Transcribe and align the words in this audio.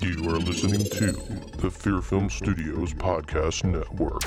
You 0.00 0.28
are 0.28 0.38
listening 0.38 0.84
to 0.84 1.12
the 1.58 1.70
Fear 1.70 2.02
Film 2.02 2.28
Studios 2.28 2.92
Podcast 2.94 3.64
Network. 3.64 4.22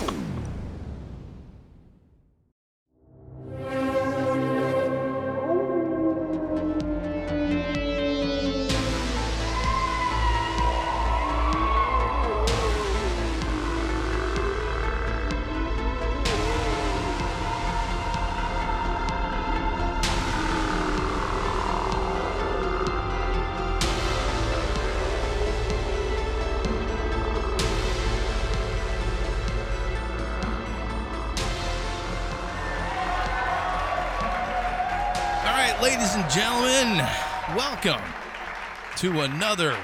Another 39.22 39.76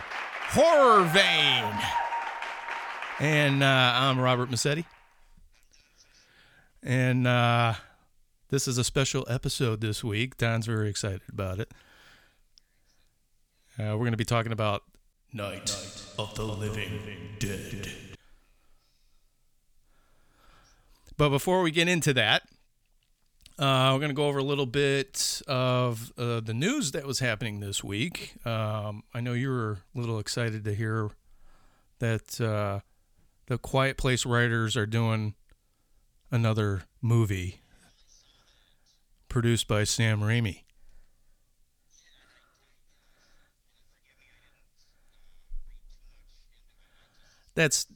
horror 0.49 1.03
vein. 1.05 1.73
And 3.19 3.63
uh, 3.63 3.91
I'm 3.95 4.19
Robert 4.19 4.49
Massetti. 4.49 4.85
And 6.83 7.25
uh, 7.25 7.73
this 8.49 8.67
is 8.67 8.77
a 8.77 8.83
special 8.83 9.25
episode 9.29 9.81
this 9.81 10.03
week. 10.03 10.37
Don's 10.37 10.65
very 10.65 10.89
excited 10.89 11.21
about 11.29 11.59
it. 11.59 11.71
Uh, 13.77 13.91
we're 13.91 13.97
going 13.97 14.11
to 14.11 14.17
be 14.17 14.25
talking 14.25 14.51
about 14.51 14.83
Night 15.33 15.75
of 16.17 16.33
the 16.35 16.43
Living 16.43 16.99
Dead. 17.39 17.89
But 21.17 21.29
before 21.29 21.61
we 21.61 21.71
get 21.71 21.87
into 21.87 22.13
that, 22.13 22.43
uh, 23.57 23.91
we're 23.93 23.99
going 23.99 24.09
to 24.09 24.13
go 24.13 24.27
over 24.27 24.39
a 24.39 24.43
little 24.43 24.65
bit 24.65 25.41
of 25.47 26.11
uh, 26.17 26.41
the 26.41 26.53
news 26.53 26.91
that 26.91 27.05
was 27.05 27.19
happening 27.19 27.61
this 27.61 27.81
week. 27.83 28.35
Um, 28.45 29.03
I 29.13 29.21
know 29.21 29.31
you 29.31 29.49
were 29.49 29.79
a 29.95 29.99
little 29.99 30.19
excited 30.19 30.65
to 30.65 30.75
hear 30.75 31.11
that 31.99 32.41
uh, 32.41 32.81
the 33.47 33.57
Quiet 33.57 33.95
Place 33.97 34.25
writers 34.25 34.75
are 34.75 34.85
doing 34.85 35.35
another 36.31 36.83
movie 37.01 37.61
produced 39.29 39.69
by 39.69 39.85
Sam 39.85 40.19
Raimi. 40.19 40.63
That's, 47.53 47.87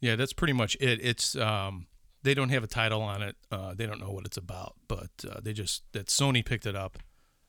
yeah, 0.00 0.16
that's 0.16 0.32
pretty 0.32 0.54
much 0.54 0.78
it. 0.80 1.00
It's 1.02 1.36
um, 1.36 1.88
they 2.28 2.34
don't 2.34 2.50
have 2.50 2.62
a 2.62 2.68
title 2.68 3.00
on 3.00 3.22
it. 3.22 3.36
Uh, 3.50 3.72
they 3.74 3.86
don't 3.86 3.98
know 3.98 4.10
what 4.10 4.26
it's 4.26 4.36
about, 4.36 4.74
but 4.86 5.08
uh, 5.26 5.40
they 5.42 5.54
just 5.54 5.82
that 5.92 6.08
Sony 6.08 6.44
picked 6.44 6.66
it 6.66 6.76
up, 6.76 6.98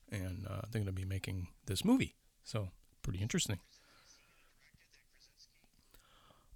and 0.09 0.47
uh, 0.49 0.61
they're 0.71 0.81
going 0.81 0.85
to 0.85 0.93
be 0.93 1.03
making 1.03 1.47
this 1.65 1.83
movie. 1.83 2.15
So 2.45 2.69
pretty 3.01 3.19
interesting. 3.19 3.59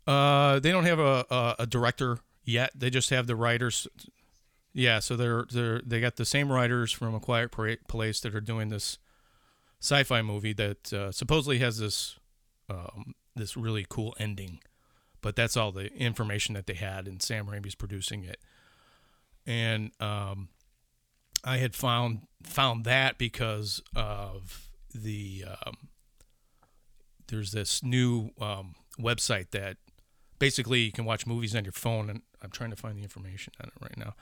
Uh, 0.08 0.60
they 0.60 0.72
don't 0.72 0.86
have 0.86 1.00
a, 1.00 1.26
a 1.30 1.56
a 1.60 1.68
director 1.68 2.20
yet. 2.46 2.72
They 2.74 2.90
just 2.90 3.10
have 3.10 3.28
the 3.28 3.36
writers. 3.36 3.88
Yeah, 4.74 5.00
so 5.00 5.18
they're 5.18 5.46
they're 5.52 5.82
they 5.86 6.00
got 6.00 6.16
the 6.16 6.26
same 6.26 6.50
writers 6.50 6.94
from 6.94 7.14
A 7.16 7.20
Quiet 7.20 7.52
Place 7.52 8.22
that 8.22 8.34
are 8.34 8.42
doing 8.42 8.70
this 8.70 9.00
sci-fi 9.82 10.22
movie 10.22 10.54
that 10.54 10.94
uh, 10.94 11.12
supposedly 11.12 11.60
has 11.60 11.78
this 11.78 12.18
um, 12.70 13.16
this 13.36 13.58
really 13.58 13.86
cool 13.90 14.16
ending 14.18 14.62
but 15.24 15.36
that's 15.38 15.58
all 15.58 15.72
the 15.72 15.92
information 15.96 16.54
that 16.54 16.68
they 16.68 16.76
had, 16.76 17.08
and 17.08 17.22
Sam 17.22 17.48
Raimi's 17.48 17.74
producing 17.74 18.26
it. 18.26 18.40
And 19.48 19.92
um, 20.00 20.50
I 21.44 21.58
had 21.58 21.76
found 21.76 22.28
found 22.44 22.84
that 22.84 23.18
because 23.18 23.82
of 23.96 24.70
the 24.94 25.46
um, 25.48 25.78
there's 27.28 27.54
this 27.54 27.82
new 27.82 28.32
um, 28.40 28.76
website 29.00 29.52
that 29.52 29.78
basically 30.40 30.82
you 30.82 30.92
can 30.92 31.06
watch 31.06 31.26
movies 31.26 31.56
on 31.56 31.64
your 31.64 31.72
phone, 31.72 32.10
and 32.10 32.22
I'm 32.42 32.52
trying 32.52 32.70
to 32.70 32.76
find 32.76 32.98
the 32.98 33.02
information 33.04 33.54
on 33.62 33.70
it 33.70 33.74
right 33.82 33.98
now. 33.98 34.14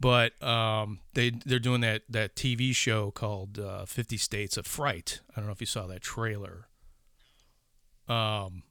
But 0.00 0.42
um, 0.42 1.00
they 1.12 1.30
they're 1.30 1.58
doing 1.58 1.82
that 1.82 2.02
that 2.08 2.34
TV 2.36 2.74
show 2.74 3.10
called 3.10 3.58
uh, 3.58 3.84
Fifty 3.84 4.16
States 4.16 4.56
of 4.56 4.66
Fright. 4.66 5.20
I 5.36 5.40
don't 5.40 5.46
know 5.46 5.52
if 5.52 5.60
you 5.60 5.66
saw 5.66 5.86
that 5.86 6.00
trailer. 6.00 6.68
Um, 8.08 8.62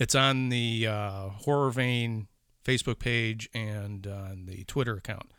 it's 0.00 0.14
on 0.14 0.48
the 0.48 0.86
uh, 0.86 1.28
Horror 1.28 1.70
Vein 1.70 2.26
Facebook 2.64 2.98
page 2.98 3.50
and 3.54 4.06
on 4.06 4.46
the 4.46 4.64
Twitter 4.64 4.94
account. 4.94 5.30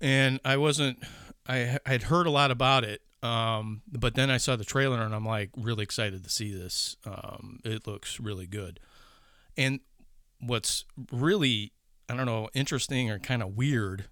And 0.00 0.38
I 0.44 0.56
wasn't, 0.56 1.02
I 1.46 1.78
had 1.84 2.04
heard 2.04 2.28
a 2.28 2.30
lot 2.30 2.52
about 2.52 2.84
it, 2.84 3.02
um, 3.20 3.82
but 3.90 4.14
then 4.14 4.30
I 4.30 4.36
saw 4.36 4.54
the 4.54 4.64
trailer 4.64 5.02
and 5.02 5.12
I'm 5.12 5.26
like 5.26 5.50
really 5.56 5.82
excited 5.82 6.22
to 6.22 6.30
see 6.30 6.54
this. 6.54 6.96
Um, 7.04 7.58
it 7.64 7.88
looks 7.88 8.20
really 8.20 8.46
good. 8.46 8.78
And 9.56 9.80
what's 10.40 10.84
really, 11.10 11.72
I 12.08 12.14
don't 12.14 12.26
know, 12.26 12.48
interesting 12.54 13.10
or 13.10 13.18
kind 13.18 13.42
of 13.42 13.56
weird 13.56 14.04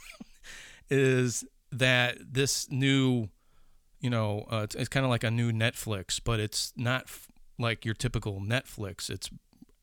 is 0.90 1.42
that 1.72 2.18
this 2.20 2.70
new, 2.70 3.30
you 3.98 4.10
know, 4.10 4.44
uh, 4.52 4.60
it's, 4.64 4.74
it's 4.74 4.88
kind 4.90 5.04
of 5.04 5.10
like 5.10 5.24
a 5.24 5.30
new 5.30 5.52
Netflix, 5.52 6.20
but 6.22 6.38
it's 6.38 6.74
not 6.76 7.04
f- 7.04 7.28
like 7.58 7.84
your 7.84 7.94
typical 7.94 8.40
Netflix. 8.40 9.10
It's 9.10 9.30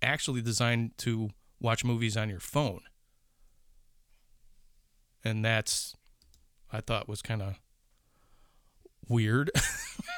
actually 0.02 0.42
designed 0.42 0.98
to 1.00 1.30
watch 1.60 1.84
movies 1.84 2.18
on 2.18 2.30
your 2.30 2.40
phone. 2.40 2.82
And 5.24 5.44
that's 5.44 5.96
I 6.72 6.82
thought 6.82 7.08
was 7.08 7.22
kind 7.22 7.42
of 7.42 7.60
weird. 9.08 9.52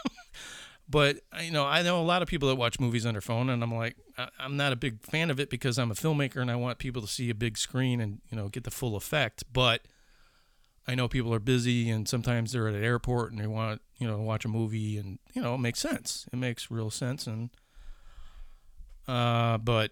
but 0.89 1.17
you 1.41 1.51
know, 1.51 1.65
I 1.65 1.83
know 1.83 2.01
a 2.01 2.03
lot 2.03 2.21
of 2.21 2.27
people 2.27 2.49
that 2.49 2.55
watch 2.55 2.79
movies 2.79 3.05
on 3.05 3.13
their 3.13 3.21
phone 3.21 3.49
and 3.49 3.61
I'm 3.61 3.73
like 3.73 3.95
I'm 4.39 4.57
not 4.57 4.71
a 4.71 4.77
big 4.77 5.03
fan 5.03 5.29
of 5.29 5.39
it 5.39 5.49
because 5.49 5.77
I'm 5.77 5.91
a 5.91 5.95
filmmaker 5.95 6.37
and 6.37 6.49
I 6.49 6.55
want 6.55 6.79
people 6.79 7.01
to 7.01 7.07
see 7.07 7.29
a 7.29 7.35
big 7.35 7.57
screen 7.57 7.99
and, 7.99 8.21
you 8.29 8.37
know, 8.37 8.47
get 8.49 8.63
the 8.63 8.71
full 8.71 8.95
effect, 8.95 9.43
but 9.51 9.81
I 10.87 10.95
know 10.95 11.07
people 11.07 11.33
are 11.33 11.39
busy 11.39 11.89
and 11.89 12.07
sometimes 12.07 12.51
they're 12.51 12.67
at 12.67 12.75
an 12.75 12.83
airport 12.83 13.31
and 13.31 13.41
they 13.41 13.47
want, 13.47 13.81
you 13.97 14.07
know, 14.07 14.19
watch 14.21 14.45
a 14.45 14.47
movie 14.47 14.97
and, 14.97 15.19
you 15.33 15.41
know, 15.41 15.55
it 15.55 15.59
makes 15.59 15.79
sense. 15.79 16.27
It 16.31 16.37
makes 16.37 16.69
real 16.69 16.89
sense 16.89 17.27
and 17.27 17.49
uh 19.07 19.57
but 19.59 19.91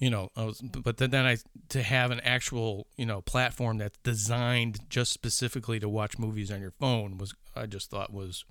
you 0.00 0.10
know, 0.10 0.28
I 0.36 0.44
was 0.44 0.60
but 0.60 0.98
then 0.98 1.14
I 1.14 1.38
to 1.70 1.82
have 1.82 2.10
an 2.10 2.20
actual, 2.20 2.86
you 2.96 3.06
know, 3.06 3.20
platform 3.20 3.78
that's 3.78 3.98
designed 4.02 4.80
just 4.90 5.12
specifically 5.12 5.80
to 5.80 5.88
watch 5.88 6.18
movies 6.18 6.50
on 6.50 6.60
your 6.60 6.72
phone 6.72 7.16
was 7.18 7.34
I 7.54 7.66
just 7.66 7.90
thought 7.90 8.12
was 8.12 8.44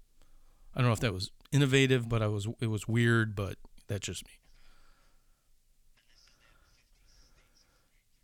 I 0.75 0.79
don't 0.79 0.87
know 0.87 0.93
if 0.93 1.01
that 1.01 1.13
was 1.13 1.31
innovative, 1.51 2.09
but 2.09 2.21
I 2.21 2.27
was 2.27 2.47
it 2.59 2.67
was 2.67 2.87
weird, 2.87 3.35
but 3.35 3.57
that's 3.87 4.07
just 4.07 4.25
me. 4.25 4.31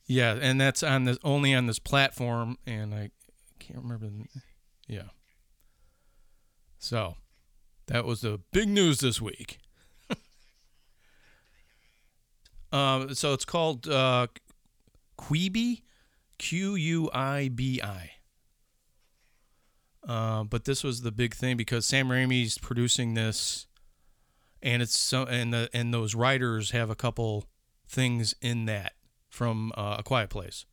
Yeah, 0.09 0.39
and 0.41 0.59
that's 0.59 0.81
on 0.81 1.03
this 1.03 1.19
only 1.23 1.53
on 1.53 1.67
this 1.67 1.77
platform, 1.77 2.57
and 2.65 2.95
I 2.95 3.11
can't 3.59 3.83
remember. 3.83 4.07
The, 4.07 4.25
yeah. 4.87 5.09
So, 6.79 7.13
that 7.85 8.05
was 8.05 8.21
the 8.21 8.39
big 8.51 8.69
news 8.69 9.01
this 9.01 9.21
week. 9.21 9.59
um, 12.71 13.13
so 13.13 13.33
it's 13.33 13.45
called 13.45 13.87
uh, 13.87 14.25
Quibi, 15.19 15.83
Q 16.39 16.73
U 16.73 17.11
I 17.13 17.49
B 17.49 17.79
I. 17.79 18.13
Uh, 20.07 20.43
but 20.43 20.65
this 20.65 20.83
was 20.83 21.01
the 21.01 21.11
big 21.11 21.35
thing 21.35 21.55
because 21.55 21.85
Sam 21.85 22.07
Raimi's 22.07 22.57
producing 22.57 23.13
this, 23.13 23.67
and 24.63 24.81
it's 24.81 24.97
so 24.97 25.25
and 25.25 25.53
the 25.53 25.69
and 25.71 25.93
those 25.93 26.15
writers 26.15 26.71
have 26.71 26.89
a 26.89 26.95
couple 26.95 27.45
things 27.87 28.33
in 28.41 28.65
that 28.65 28.93
from 29.39 29.71
uh, 29.77 29.95
A 29.99 30.03
Quiet 30.03 30.29
Place, 30.29 30.65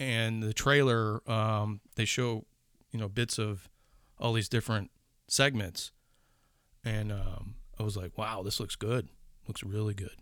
and 0.00 0.42
the 0.42 0.52
trailer 0.52 1.20
um, 1.30 1.80
they 1.94 2.04
show 2.04 2.44
you 2.90 2.98
know 2.98 3.08
bits 3.08 3.38
of 3.38 3.68
all 4.18 4.32
these 4.32 4.48
different 4.48 4.90
segments, 5.28 5.92
and 6.84 7.12
um, 7.12 7.54
I 7.78 7.84
was 7.84 7.96
like, 7.96 8.18
wow, 8.18 8.42
this 8.42 8.58
looks 8.58 8.74
good, 8.74 9.10
looks 9.46 9.62
really 9.62 9.94
good. 9.94 10.16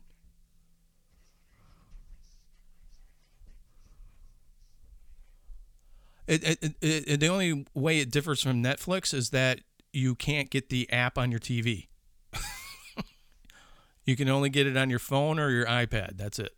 It, 6.26 6.44
it, 6.44 6.74
it, 6.82 7.20
the 7.20 7.28
only 7.28 7.64
way 7.72 8.00
it 8.00 8.10
differs 8.10 8.42
from 8.42 8.62
Netflix 8.62 9.14
is 9.14 9.30
that 9.30 9.60
you 9.94 10.14
can't 10.14 10.50
get 10.50 10.68
the 10.68 10.92
app 10.92 11.16
on 11.16 11.30
your 11.30 11.40
TV. 11.40 11.88
you 14.04 14.14
can 14.14 14.28
only 14.28 14.50
get 14.50 14.66
it 14.66 14.76
on 14.76 14.90
your 14.90 14.98
phone 14.98 15.38
or 15.38 15.48
your 15.48 15.64
iPad. 15.64 16.18
That's 16.18 16.38
it. 16.38 16.54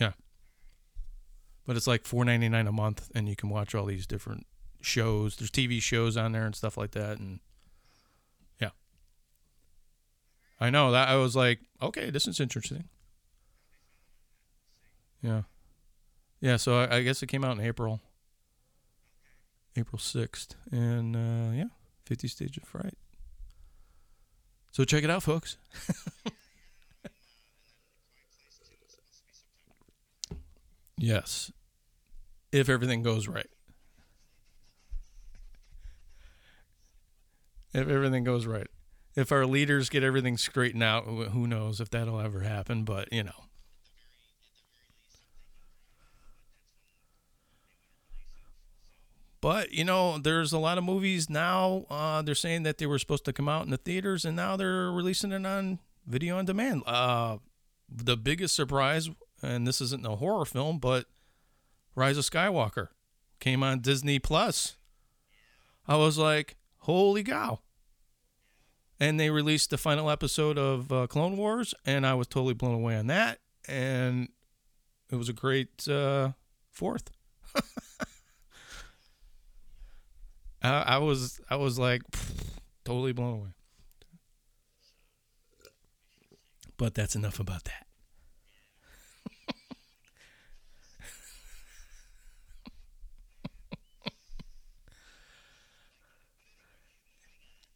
Yeah. 0.00 0.12
But 1.66 1.76
it's 1.76 1.86
like 1.86 2.06
four 2.06 2.24
ninety 2.24 2.48
nine 2.48 2.66
a 2.66 2.72
month, 2.72 3.10
and 3.14 3.28
you 3.28 3.36
can 3.36 3.50
watch 3.50 3.74
all 3.74 3.84
these 3.84 4.06
different 4.06 4.46
shows. 4.80 5.36
There's 5.36 5.50
TV 5.50 5.80
shows 5.80 6.16
on 6.16 6.32
there 6.32 6.46
and 6.46 6.56
stuff 6.56 6.76
like 6.76 6.92
that, 6.92 7.18
and 7.18 7.38
yeah, 8.60 8.70
I 10.58 10.70
know 10.70 10.90
that 10.90 11.08
I 11.08 11.16
was 11.16 11.36
like, 11.36 11.60
okay, 11.80 12.10
this 12.10 12.26
is 12.26 12.40
interesting. 12.40 12.84
Yeah, 15.22 15.42
yeah. 16.40 16.56
So 16.56 16.80
I, 16.80 16.96
I 16.96 17.02
guess 17.02 17.22
it 17.22 17.26
came 17.26 17.44
out 17.44 17.56
in 17.58 17.64
April, 17.64 18.00
April 19.76 19.98
sixth, 19.98 20.56
and 20.72 21.14
uh, 21.14 21.52
yeah, 21.52 21.68
Fifty 22.06 22.26
States 22.26 22.56
of 22.56 22.64
Fright. 22.64 22.96
So 24.72 24.84
check 24.84 25.04
it 25.04 25.10
out, 25.10 25.22
folks. 25.22 25.58
yes, 31.00 31.50
if 32.52 32.68
everything 32.68 33.02
goes 33.02 33.26
right. 33.26 33.48
If 37.72 37.88
everything 37.88 38.24
goes 38.24 38.46
right. 38.46 38.66
If 39.16 39.32
our 39.32 39.46
leaders 39.46 39.88
get 39.88 40.02
everything 40.02 40.36
straightened 40.36 40.82
out, 40.82 41.04
who 41.04 41.46
knows 41.46 41.80
if 41.80 41.90
that'll 41.90 42.20
ever 42.20 42.40
happen, 42.40 42.84
but 42.84 43.12
you 43.12 43.24
know. 43.24 43.44
But 49.40 49.72
you 49.72 49.84
know, 49.84 50.18
there's 50.18 50.52
a 50.52 50.58
lot 50.58 50.78
of 50.78 50.84
movies 50.84 51.30
now. 51.30 51.86
Uh, 51.88 52.22
they're 52.22 52.34
saying 52.34 52.62
that 52.64 52.78
they 52.78 52.86
were 52.86 52.98
supposed 52.98 53.24
to 53.24 53.32
come 53.32 53.48
out 53.48 53.64
in 53.64 53.70
the 53.70 53.78
theaters, 53.78 54.24
and 54.24 54.36
now 54.36 54.56
they're 54.56 54.90
releasing 54.90 55.32
it 55.32 55.46
on 55.46 55.78
video 56.06 56.36
on 56.38 56.44
demand. 56.44 56.82
Uh, 56.86 57.38
the 57.88 58.16
biggest 58.16 58.54
surprise, 58.54 59.10
and 59.42 59.66
this 59.66 59.80
isn't 59.80 60.06
a 60.06 60.16
horror 60.16 60.44
film, 60.44 60.78
but 60.78 61.06
Rise 61.94 62.18
of 62.18 62.24
Skywalker 62.24 62.88
came 63.40 63.62
on 63.62 63.80
Disney 63.80 64.18
Plus. 64.18 64.76
I 65.86 65.96
was 65.96 66.18
like, 66.18 66.56
holy 66.78 67.24
cow! 67.24 67.60
And 68.98 69.18
they 69.18 69.30
released 69.30 69.70
the 69.70 69.78
final 69.78 70.10
episode 70.10 70.58
of 70.58 70.92
uh, 70.92 71.06
Clone 71.06 71.36
Wars, 71.36 71.74
and 71.86 72.06
I 72.06 72.14
was 72.14 72.26
totally 72.26 72.54
blown 72.54 72.74
away 72.74 72.96
on 72.96 73.06
that. 73.06 73.38
And 73.66 74.28
it 75.10 75.16
was 75.16 75.28
a 75.28 75.32
great 75.32 75.88
uh, 75.88 76.32
fourth. 76.70 77.10
I, 80.62 80.82
I 80.82 80.98
was 80.98 81.40
I 81.48 81.56
was 81.56 81.78
like 81.78 82.02
totally 82.84 83.12
blown 83.12 83.34
away. 83.34 83.48
But 86.76 86.94
that's 86.94 87.16
enough 87.16 87.40
about 87.40 87.64
that. 87.64 87.86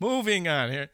Moving 0.00 0.49
on 0.49 0.70
here. 0.70 0.91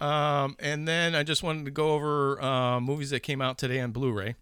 Um, 0.00 0.56
and 0.58 0.86
then 0.86 1.14
I 1.14 1.22
just 1.22 1.42
wanted 1.42 1.64
to 1.64 1.70
go 1.70 1.92
over 1.92 2.42
uh, 2.42 2.80
movies 2.80 3.10
that 3.10 3.20
came 3.20 3.40
out 3.40 3.58
today 3.58 3.80
on 3.80 3.92
Blu-ray. 3.92 4.36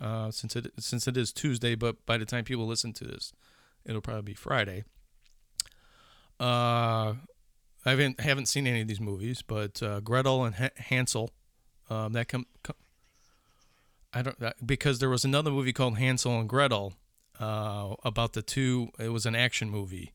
Uh, 0.00 0.28
since 0.32 0.56
it 0.56 0.72
since 0.78 1.06
it 1.06 1.16
is 1.16 1.32
Tuesday, 1.32 1.76
but 1.76 2.04
by 2.04 2.18
the 2.18 2.24
time 2.24 2.42
people 2.42 2.66
listen 2.66 2.92
to 2.92 3.04
this, 3.04 3.32
it'll 3.84 4.00
probably 4.00 4.22
be 4.22 4.34
Friday. 4.34 4.82
Uh, 6.40 7.14
I 7.84 7.90
haven't 7.90 8.18
haven't 8.18 8.46
seen 8.46 8.66
any 8.66 8.80
of 8.80 8.88
these 8.88 9.00
movies, 9.00 9.42
but 9.42 9.80
uh, 9.84 10.00
Gretel 10.00 10.44
and 10.44 10.72
Hansel, 10.76 11.30
um, 11.88 12.12
that 12.14 12.26
come, 12.26 12.46
com- 12.64 12.74
I 14.12 14.22
don't 14.22 14.40
that, 14.40 14.66
because 14.66 14.98
there 14.98 15.10
was 15.10 15.24
another 15.24 15.52
movie 15.52 15.72
called 15.72 15.96
Hansel 15.96 16.40
and 16.40 16.48
Gretel 16.48 16.94
uh, 17.38 17.94
about 18.02 18.32
the 18.32 18.42
two. 18.42 18.88
It 18.98 19.10
was 19.10 19.26
an 19.26 19.36
action 19.36 19.70
movie 19.70 20.12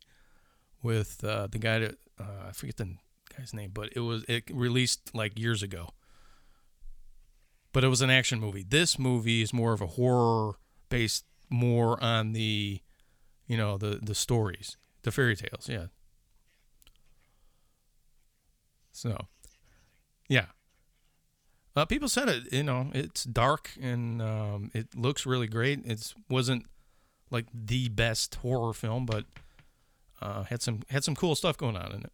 with 0.84 1.24
uh, 1.24 1.48
the 1.48 1.60
guy 1.60 1.80
that 1.80 1.96
I 2.20 2.52
forget 2.52 2.76
the 2.76 2.96
guy's 3.40 3.54
name, 3.54 3.72
but 3.74 3.90
it 3.96 4.02
was 4.02 4.24
it 4.28 4.44
released 4.52 5.14
like 5.14 5.38
years 5.40 5.64
ago. 5.64 5.90
But 7.72 7.84
it 7.84 7.88
was 7.88 8.02
an 8.02 8.10
action 8.10 8.40
movie. 8.40 8.66
This 8.68 8.98
movie 8.98 9.42
is 9.42 9.54
more 9.54 9.74
of 9.74 9.82
a 9.82 9.88
horror 9.88 10.54
based, 10.90 11.26
more 11.50 12.04
on 12.04 12.34
the, 12.34 12.82
you 13.48 13.58
know, 13.58 13.78
the 13.78 14.00
the 14.02 14.16
stories, 14.16 14.78
the 15.04 15.12
fairy 15.12 15.36
tales. 15.36 15.70
Yeah, 15.70 15.88
so, 19.00 19.28
yeah. 20.28 20.48
Uh, 21.74 21.86
people 21.86 22.10
said 22.10 22.28
it. 22.28 22.52
You 22.52 22.64
know, 22.64 22.90
it's 22.94 23.24
dark 23.24 23.72
and 23.82 24.22
um, 24.22 24.72
it 24.74 24.94
looks 24.94 25.26
really 25.26 25.48
great. 25.48 25.86
It 25.86 26.14
wasn't 26.30 26.66
like 27.32 27.46
the 27.54 27.88
best 27.88 28.36
horror 28.36 28.74
film, 28.74 29.06
but 29.06 29.24
uh, 30.22 30.44
had 30.44 30.62
some 30.62 30.82
had 30.90 31.06
some 31.06 31.16
cool 31.16 31.36
stuff 31.36 31.58
going 31.58 31.78
on 31.78 31.94
in 31.94 32.02
it. 32.02 32.12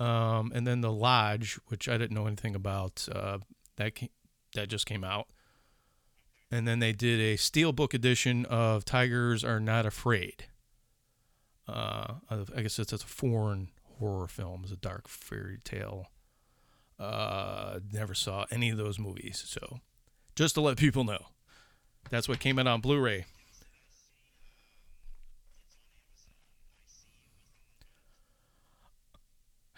Um, 0.00 0.50
and 0.54 0.66
then 0.66 0.80
the 0.80 0.90
Lodge, 0.90 1.60
which 1.68 1.88
I 1.88 1.98
didn't 1.98 2.16
know 2.16 2.26
anything 2.26 2.54
about, 2.54 3.06
uh, 3.14 3.38
that 3.76 3.94
came, 3.94 4.08
that 4.54 4.68
just 4.68 4.86
came 4.86 5.04
out. 5.04 5.28
And 6.50 6.66
then 6.66 6.80
they 6.80 6.92
did 6.92 7.20
a 7.20 7.36
steelbook 7.36 7.94
edition 7.94 8.44
of 8.46 8.84
Tigers 8.84 9.44
Are 9.44 9.60
Not 9.60 9.86
Afraid. 9.86 10.46
Uh, 11.68 12.14
I 12.28 12.62
guess 12.62 12.78
it's 12.78 12.92
a 12.92 12.98
foreign 12.98 13.68
horror 13.98 14.26
film. 14.26 14.62
It's 14.64 14.72
a 14.72 14.76
dark 14.76 15.06
fairy 15.06 15.58
tale. 15.62 16.06
Uh, 16.98 17.80
never 17.92 18.14
saw 18.14 18.46
any 18.50 18.70
of 18.70 18.78
those 18.78 18.98
movies, 18.98 19.44
so 19.46 19.80
just 20.34 20.54
to 20.54 20.60
let 20.60 20.76
people 20.76 21.04
know, 21.04 21.26
that's 22.10 22.28
what 22.28 22.40
came 22.40 22.58
out 22.58 22.66
on 22.66 22.80
Blu-ray. 22.80 23.26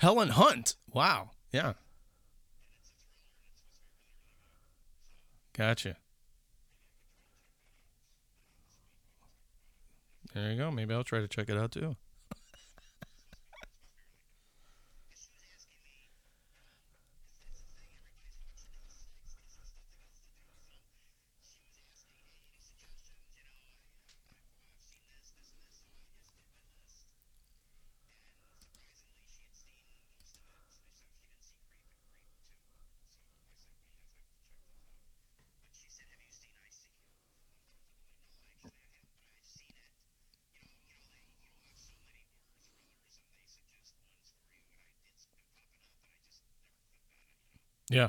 Helen 0.02 0.30
Hunt. 0.30 0.74
Wow. 0.92 1.30
Yeah. 1.52 1.74
Gotcha. 5.56 5.96
There 10.34 10.50
you 10.50 10.58
go. 10.58 10.72
Maybe 10.72 10.92
I'll 10.92 11.04
try 11.04 11.20
to 11.20 11.28
check 11.28 11.48
it 11.48 11.56
out 11.56 11.70
too. 11.70 11.94
Yeah. 47.92 48.08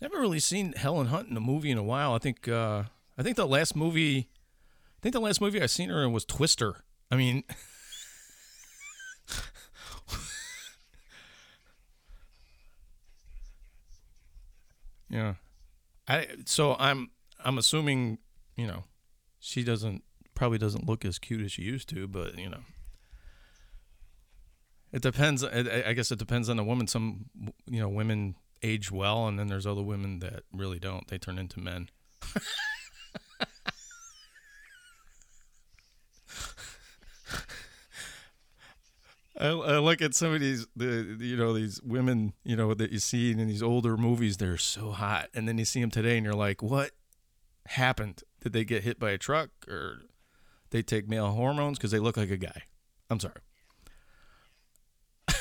Never 0.00 0.18
really 0.18 0.40
seen 0.40 0.72
Helen 0.72 1.06
Hunt 1.06 1.28
in 1.28 1.36
a 1.36 1.40
movie 1.40 1.70
in 1.70 1.78
a 1.78 1.82
while. 1.84 2.12
I 2.12 2.18
think 2.18 2.48
uh, 2.48 2.82
I 3.16 3.22
think 3.22 3.36
the 3.36 3.46
last 3.46 3.76
movie 3.76 4.28
I 4.98 5.00
think 5.00 5.12
the 5.12 5.20
last 5.20 5.40
movie 5.40 5.62
I 5.62 5.66
seen 5.66 5.90
her 5.90 6.02
in 6.02 6.12
was 6.12 6.24
Twister. 6.24 6.82
I 7.08 7.14
mean 7.16 7.44
Yeah. 15.08 15.34
I 16.08 16.26
so 16.46 16.74
I'm 16.78 17.10
I'm 17.44 17.58
assuming, 17.58 18.18
you 18.56 18.66
know, 18.66 18.84
she 19.38 19.62
doesn't 19.62 20.02
probably 20.36 20.58
doesn't 20.58 20.86
look 20.86 21.04
as 21.04 21.18
cute 21.18 21.44
as 21.44 21.50
she 21.50 21.62
used 21.62 21.88
to, 21.88 22.06
but 22.06 22.38
you 22.38 22.48
know, 22.48 22.60
it 24.92 25.02
depends. 25.02 25.42
I 25.42 25.92
guess 25.94 26.12
it 26.12 26.18
depends 26.20 26.48
on 26.48 26.56
the 26.56 26.64
woman. 26.64 26.86
Some 26.86 27.24
you 27.66 27.80
know 27.80 27.88
women 27.88 28.36
age 28.62 28.92
well, 28.92 29.26
and 29.26 29.36
then 29.38 29.48
there's 29.48 29.66
other 29.66 29.82
women 29.82 30.20
that 30.20 30.44
really 30.52 30.78
don't. 30.78 31.08
They 31.08 31.18
turn 31.18 31.38
into 31.38 31.58
men. 31.58 31.90
I, 39.38 39.48
I, 39.48 39.78
look 39.78 40.00
at 40.00 40.14
some 40.14 40.32
of 40.32 40.40
these, 40.40 40.66
the 40.74 41.16
you 41.20 41.36
know 41.36 41.52
these 41.52 41.82
women, 41.82 42.32
you 42.42 42.56
know 42.56 42.72
that 42.72 42.90
you 42.90 42.98
see 42.98 43.32
in 43.32 43.46
these 43.46 43.62
older 43.62 43.96
movies. 43.96 44.38
They're 44.38 44.56
so 44.56 44.92
hot, 44.92 45.28
and 45.34 45.46
then 45.46 45.58
you 45.58 45.66
see 45.66 45.80
them 45.80 45.90
today, 45.90 46.16
and 46.16 46.24
you're 46.24 46.34
like, 46.34 46.62
what 46.62 46.92
happened? 47.66 48.22
Did 48.40 48.54
they 48.54 48.64
get 48.64 48.82
hit 48.82 48.98
by 48.98 49.10
a 49.10 49.18
truck, 49.18 49.50
or 49.68 50.02
they 50.76 50.82
take 50.82 51.08
male 51.08 51.30
hormones 51.30 51.78
because 51.78 51.90
they 51.90 51.98
look 51.98 52.18
like 52.18 52.30
a 52.30 52.36
guy. 52.36 52.64
I'm 53.08 53.18
sorry. 53.18 53.40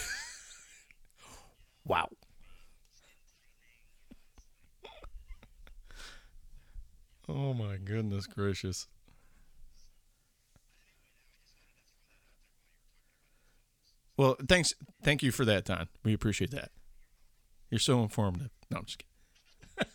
wow. 1.83 2.07
Oh 7.27 7.53
my 7.53 7.75
goodness 7.75 8.27
gracious. 8.27 8.87
Well, 14.15 14.37
thanks. 14.47 14.73
Thank 15.03 15.21
you 15.21 15.33
for 15.33 15.43
that, 15.43 15.65
Don. 15.65 15.89
We 16.05 16.13
appreciate 16.13 16.51
that. 16.51 16.71
You're 17.69 17.79
so 17.79 18.01
informative. 18.01 18.51
No, 18.71 18.77
I'm 18.77 18.85
just 18.85 18.99
kidding. 18.99 19.13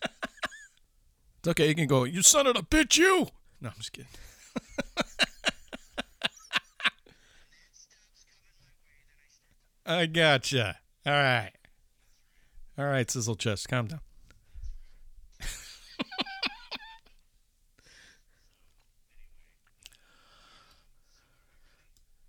it's 1.39 1.49
okay. 1.49 1.69
You 1.69 1.75
can 1.75 1.87
go, 1.87 2.05
you 2.05 2.21
son 2.21 2.47
of 2.47 2.57
a 2.57 2.63
bitch, 2.63 2.99
you. 2.99 3.29
No, 3.63 3.71
I'm 3.71 3.77
just 3.79 3.95
kidding. 3.95 4.11
I 9.91 10.07
gotcha. 10.07 10.79
All 11.05 11.13
right. 11.13 11.51
All 12.79 12.85
right, 12.85 13.11
Sizzle 13.11 13.35
Chest, 13.35 13.69
calm 13.69 13.89
down. 13.89 13.99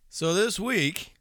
so 0.09 0.33
this 0.33 0.59
week, 0.59 1.13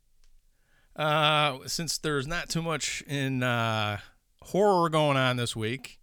uh, 0.97 1.59
since 1.67 1.99
there's 1.99 2.27
not 2.27 2.49
too 2.49 2.63
much 2.63 3.05
in 3.07 3.43
uh, 3.43 3.99
horror 4.45 4.89
going 4.89 5.19
on 5.19 5.37
this 5.37 5.55
week, 5.55 6.01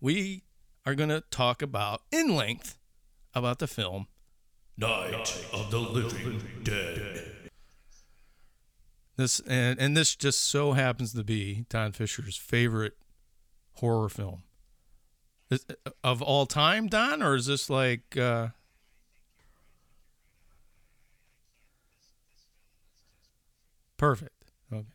we 0.00 0.44
are 0.86 0.94
going 0.94 1.10
to 1.10 1.24
talk 1.32 1.62
about 1.62 2.02
in 2.12 2.36
length 2.36 2.78
about 3.34 3.58
the 3.58 3.66
film 3.66 4.06
Night 4.78 5.44
of 5.52 5.72
the 5.72 5.80
Living 5.80 6.40
Dead. 6.62 7.39
This 9.20 9.38
and, 9.40 9.78
and 9.78 9.94
this 9.94 10.16
just 10.16 10.40
so 10.40 10.72
happens 10.72 11.12
to 11.12 11.22
be 11.22 11.66
Don 11.68 11.92
Fisher's 11.92 12.36
favorite 12.36 12.96
horror 13.74 14.08
film 14.08 14.44
is, 15.50 15.66
of 16.02 16.22
all 16.22 16.46
time, 16.46 16.86
Don, 16.86 17.22
or 17.22 17.34
is 17.34 17.46
this 17.46 17.68
like? 17.68 18.16
Uh, 18.16 18.48
perfect. 23.98 24.32
Okay. 24.72 24.86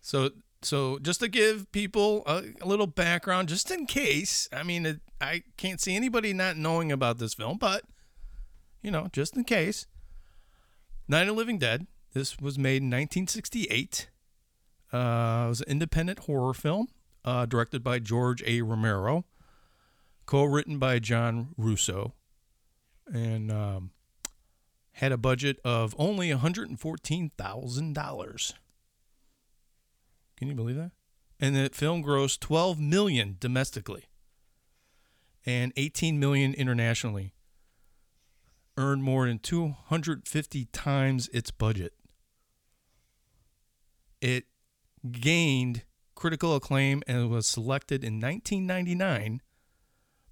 So 0.00 0.30
so 0.62 0.98
just 1.00 1.20
to 1.20 1.28
give 1.28 1.70
people 1.72 2.22
a, 2.26 2.44
a, 2.62 2.66
little 2.66 2.86
background, 2.86 3.48
just 3.48 3.70
in 3.70 3.86
case. 3.86 4.48
I 4.52 4.62
mean, 4.62 4.86
it, 4.86 5.00
I 5.20 5.42
can't 5.56 5.80
see 5.80 5.96
anybody 5.96 6.32
not 6.32 6.56
knowing 6.56 6.92
about 6.92 7.18
this 7.18 7.34
film, 7.34 7.58
but 7.58 7.82
you 8.82 8.90
know, 8.90 9.08
just 9.12 9.36
in 9.36 9.44
case. 9.44 9.86
Night 11.08 11.28
of 11.28 11.36
Living 11.36 11.58
Dead. 11.58 11.86
This 12.12 12.38
was 12.38 12.58
made 12.58 12.82
in 12.82 12.90
1968. 12.90 14.08
Uh, 14.92 14.96
it 14.96 15.48
was 15.48 15.60
an 15.60 15.68
independent 15.68 16.18
horror 16.20 16.54
film 16.54 16.88
uh, 17.24 17.44
directed 17.46 17.82
by 17.84 17.98
George 17.98 18.42
A. 18.46 18.62
Romero, 18.62 19.24
co-written 20.26 20.78
by 20.78 20.98
John 20.98 21.48
Russo, 21.56 22.14
and 23.12 23.52
um, 23.52 23.90
had 24.92 25.12
a 25.12 25.18
budget 25.18 25.58
of 25.64 25.94
only 25.98 26.30
$114,000. 26.30 28.52
Can 30.36 30.48
you 30.48 30.54
believe 30.54 30.76
that? 30.76 30.92
And 31.40 31.56
the 31.56 31.70
film 31.72 32.02
grossed 32.02 32.40
12 32.40 32.80
million 32.80 33.36
domestically 33.38 34.06
and 35.46 35.72
18 35.76 36.18
million 36.18 36.54
internationally. 36.54 37.34
Earned 38.76 39.02
more 39.02 39.26
than 39.26 39.38
250 39.38 40.66
times 40.66 41.28
its 41.32 41.50
budget. 41.50 41.94
It 44.20 44.44
gained 45.10 45.82
critical 46.14 46.54
acclaim 46.54 47.02
and 47.06 47.30
was 47.30 47.46
selected 47.46 48.02
in 48.02 48.14
1999 48.14 49.40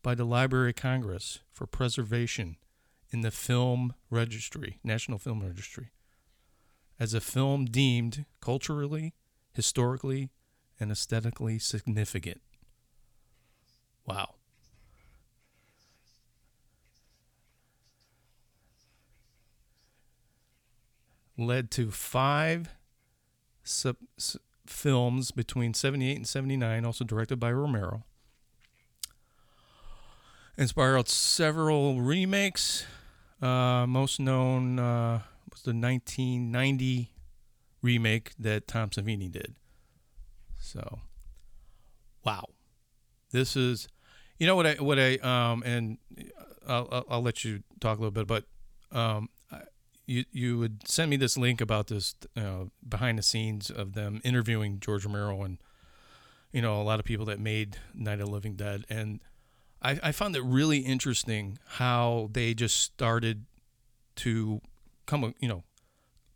by 0.02 0.14
the 0.14 0.24
Library 0.24 0.70
of 0.70 0.76
Congress 0.76 1.40
for 1.52 1.66
preservation 1.66 2.56
in 3.12 3.20
the 3.22 3.30
film 3.30 3.94
registry, 4.10 4.78
National 4.84 5.18
Film 5.18 5.40
Registry, 5.40 5.92
as 6.98 7.14
a 7.14 7.20
film 7.20 7.64
deemed 7.64 8.24
culturally 8.40 9.14
historically 9.52 10.30
and 10.78 10.90
aesthetically 10.90 11.58
significant. 11.58 12.40
Wow. 14.04 14.34
Led 21.38 21.70
to 21.72 21.90
five 21.90 22.70
sub, 23.62 23.96
s- 24.18 24.36
films 24.66 25.30
between 25.30 25.74
78 25.74 26.16
and 26.16 26.26
79, 26.26 26.84
also 26.84 27.04
directed 27.04 27.38
by 27.38 27.52
Romero. 27.52 28.04
Inspired 30.56 31.08
several 31.08 32.00
remakes. 32.00 32.86
Uh, 33.42 33.86
most 33.86 34.18
known 34.18 34.78
uh, 34.78 35.20
was 35.50 35.62
the 35.62 35.74
1990 35.74 37.12
remake 37.82 38.32
that 38.38 38.66
Tom 38.66 38.88
Savini 38.88 39.30
did. 39.30 39.54
So, 40.58 41.00
wow, 42.24 42.46
this 43.30 43.54
is, 43.54 43.88
you 44.38 44.46
know 44.46 44.56
what 44.56 44.66
I 44.66 44.74
what 44.74 44.98
I 44.98 45.16
um 45.16 45.62
and 45.64 45.98
I'll 46.66 46.88
I'll, 46.90 47.04
I'll 47.10 47.22
let 47.22 47.44
you 47.44 47.62
talk 47.80 47.98
a 47.98 48.00
little 48.00 48.10
bit, 48.10 48.26
but 48.26 48.44
um 48.90 49.28
you 50.06 50.24
you 50.32 50.58
would 50.58 50.86
send 50.88 51.10
me 51.10 51.16
this 51.16 51.36
link 51.36 51.60
about 51.60 51.88
this 51.88 52.14
uh, 52.36 52.64
behind 52.86 53.18
the 53.18 53.22
scenes 53.22 53.70
of 53.70 53.94
them 53.94 54.20
interviewing 54.24 54.80
George 54.80 55.04
Romero 55.04 55.42
and 55.42 55.58
you 56.52 56.62
know 56.62 56.80
a 56.80 56.84
lot 56.84 56.98
of 56.98 57.04
people 57.04 57.26
that 57.26 57.40
made 57.40 57.78
Night 57.94 58.20
of 58.20 58.26
the 58.26 58.32
Living 58.32 58.54
Dead 58.54 58.84
and. 58.88 59.20
I, 59.82 60.00
I 60.02 60.12
found 60.12 60.34
it 60.34 60.42
really 60.42 60.78
interesting 60.78 61.58
how 61.66 62.30
they 62.32 62.54
just 62.54 62.80
started 62.80 63.44
to 64.16 64.62
come, 65.04 65.34
you 65.38 65.48
know, 65.48 65.62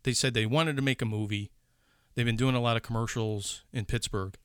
they 0.03 0.13
said 0.13 0.33
they 0.33 0.45
wanted 0.45 0.75
to 0.77 0.81
make 0.81 1.01
a 1.01 1.05
movie. 1.05 1.51
They've 2.15 2.25
been 2.25 2.35
doing 2.35 2.55
a 2.55 2.61
lot 2.61 2.77
of 2.77 2.83
commercials 2.83 3.63
in 3.71 3.85
Pittsburgh. 3.85 4.35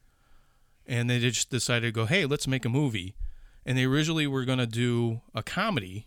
And 0.87 1.11
they 1.11 1.19
just 1.19 1.51
decided 1.51 1.87
to 1.87 1.93
go, 1.93 2.07
hey, 2.07 2.27
let's 2.27 2.47
make 2.47 2.65
a 2.65 2.69
movie. 2.69 3.17
And 3.65 3.77
they 3.77 3.85
originally 3.85 4.27
were 4.27 4.45
going 4.45 4.59
to 4.59 4.67
do 4.67 5.23
a 5.35 5.43
comedy. 5.43 6.07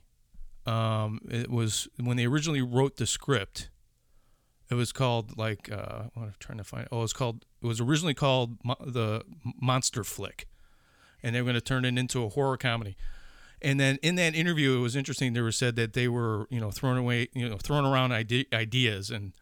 Um, 0.69 1.19
it 1.27 1.49
was 1.49 1.87
when 1.99 2.15
they 2.15 2.25
originally 2.25 2.61
wrote 2.61 2.97
the 2.97 3.07
script, 3.07 3.71
it 4.69 4.75
was 4.75 4.91
called 4.91 5.35
like, 5.35 5.71
uh, 5.71 6.03
I'm 6.15 6.35
trying 6.39 6.59
to 6.59 6.63
find. 6.63 6.87
Oh, 6.91 6.99
it 6.99 7.01
was 7.01 7.13
called, 7.13 7.43
it 7.61 7.65
was 7.65 7.81
originally 7.81 8.13
called 8.13 8.57
Mo- 8.63 8.77
the 8.79 9.23
Monster 9.59 10.03
Flick. 10.03 10.47
And 11.23 11.35
they 11.35 11.41
were 11.41 11.45
going 11.45 11.55
to 11.55 11.61
turn 11.61 11.85
it 11.85 11.97
into 11.97 12.23
a 12.23 12.29
horror 12.29 12.55
comedy. 12.55 12.95
And 13.63 13.79
then 13.79 13.97
in 14.03 14.13
that 14.15 14.35
interview, 14.35 14.77
it 14.77 14.81
was 14.81 14.95
interesting. 14.95 15.33
They 15.33 15.41
were 15.41 15.51
said 15.51 15.75
that 15.77 15.93
they 15.93 16.07
were, 16.07 16.45
you 16.51 16.59
know, 16.59 16.69
throwing 16.69 16.99
away, 16.99 17.29
you 17.33 17.49
know, 17.49 17.57
throwing 17.57 17.85
around 17.85 18.13
ide- 18.13 18.45
ideas, 18.53 19.09
and 19.09 19.33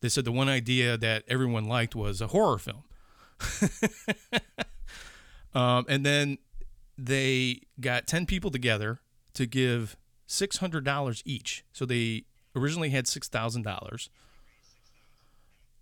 they 0.00 0.08
said 0.08 0.24
the 0.24 0.32
one 0.32 0.48
idea 0.48 0.96
that 0.96 1.22
everyone 1.28 1.66
liked 1.66 1.94
was 1.94 2.20
a 2.20 2.28
horror 2.28 2.58
film. 2.58 2.82
um, 5.54 5.84
and 5.88 6.04
then 6.04 6.38
they 6.98 7.60
got 7.78 8.08
ten 8.08 8.26
people 8.26 8.50
together 8.50 8.98
to 9.34 9.46
give 9.46 9.96
six 10.32 10.56
hundred 10.56 10.84
dollars 10.84 11.22
each. 11.26 11.64
So 11.72 11.84
they 11.84 12.24
originally 12.56 12.90
had 12.90 13.06
six 13.06 13.28
thousand 13.28 13.62
dollars, 13.62 14.08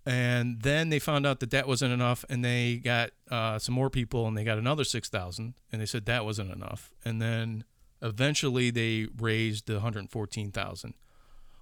and 0.05 0.63
then 0.63 0.89
they 0.89 0.99
found 0.99 1.27
out 1.27 1.41
that 1.41 1.51
that 1.51 1.69
wasn't 1.69 1.93
enough, 1.93 2.25
and 2.29 2.45
they 2.45 2.77
got 2.77 3.11
uh, 3.31 3.59
some 3.59 3.75
more 3.75 3.91
people, 3.91 4.27
and 4.27 4.37
they 4.37 4.45
got 4.45 4.59
another 4.59 4.85
six 4.85 5.09
thousand, 5.09 5.55
and 5.71 5.81
they 5.81 5.87
said 5.87 6.05
that 6.07 6.25
wasn't 6.25 6.51
enough, 6.53 6.91
and 7.05 7.23
then 7.23 7.65
eventually 8.03 8.71
they 8.71 9.07
raised 9.19 9.67
the 9.67 9.81
hundred 9.81 10.11
fourteen 10.11 10.51
thousand, 10.51 10.95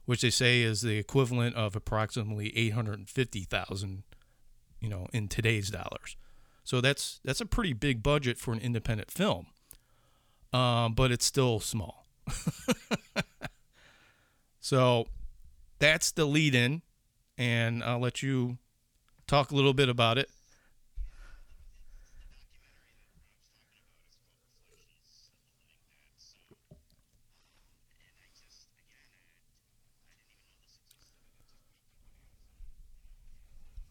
which 0.07 0.23
they 0.23 0.31
say 0.31 0.63
is 0.63 0.81
the 0.81 0.97
equivalent 0.99 1.55
of 1.57 1.77
approximately 1.77 2.57
eight 2.57 2.73
hundred 2.73 3.09
fifty 3.09 3.45
thousand, 3.45 4.03
you 4.81 4.89
know, 4.89 5.07
in 5.13 5.29
today's 5.29 5.71
dollars. 5.71 6.17
So 6.65 6.81
that's 6.81 7.21
that's 7.25 7.41
a 7.41 7.47
pretty 7.47 7.75
big 7.75 8.03
budget 8.03 8.39
for 8.39 8.53
an 8.53 8.61
independent 8.61 9.11
film, 9.11 9.47
um, 10.53 10.95
but 10.95 11.11
it's 11.11 11.27
still 11.27 11.61
small. 11.61 12.08
so 14.61 15.07
that's 15.79 16.11
the 16.13 16.25
lead 16.25 16.55
in 16.55 16.83
and 17.37 17.83
I'll 17.85 18.01
let 18.01 18.23
you 18.23 18.59
talk 19.27 19.51
a 19.51 19.55
little 19.55 19.75
bit 19.75 19.89
about 19.89 20.19
it. 20.19 20.29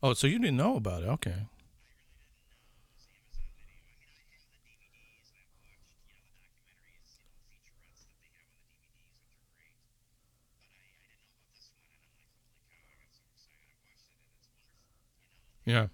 Oh, 0.04 0.14
so 0.14 0.28
you 0.28 0.40
didn't 0.40 0.58
know 0.58 0.76
about 0.76 1.04
it? 1.04 1.10
Okay. 1.10 1.36
Yeah. 15.68 15.88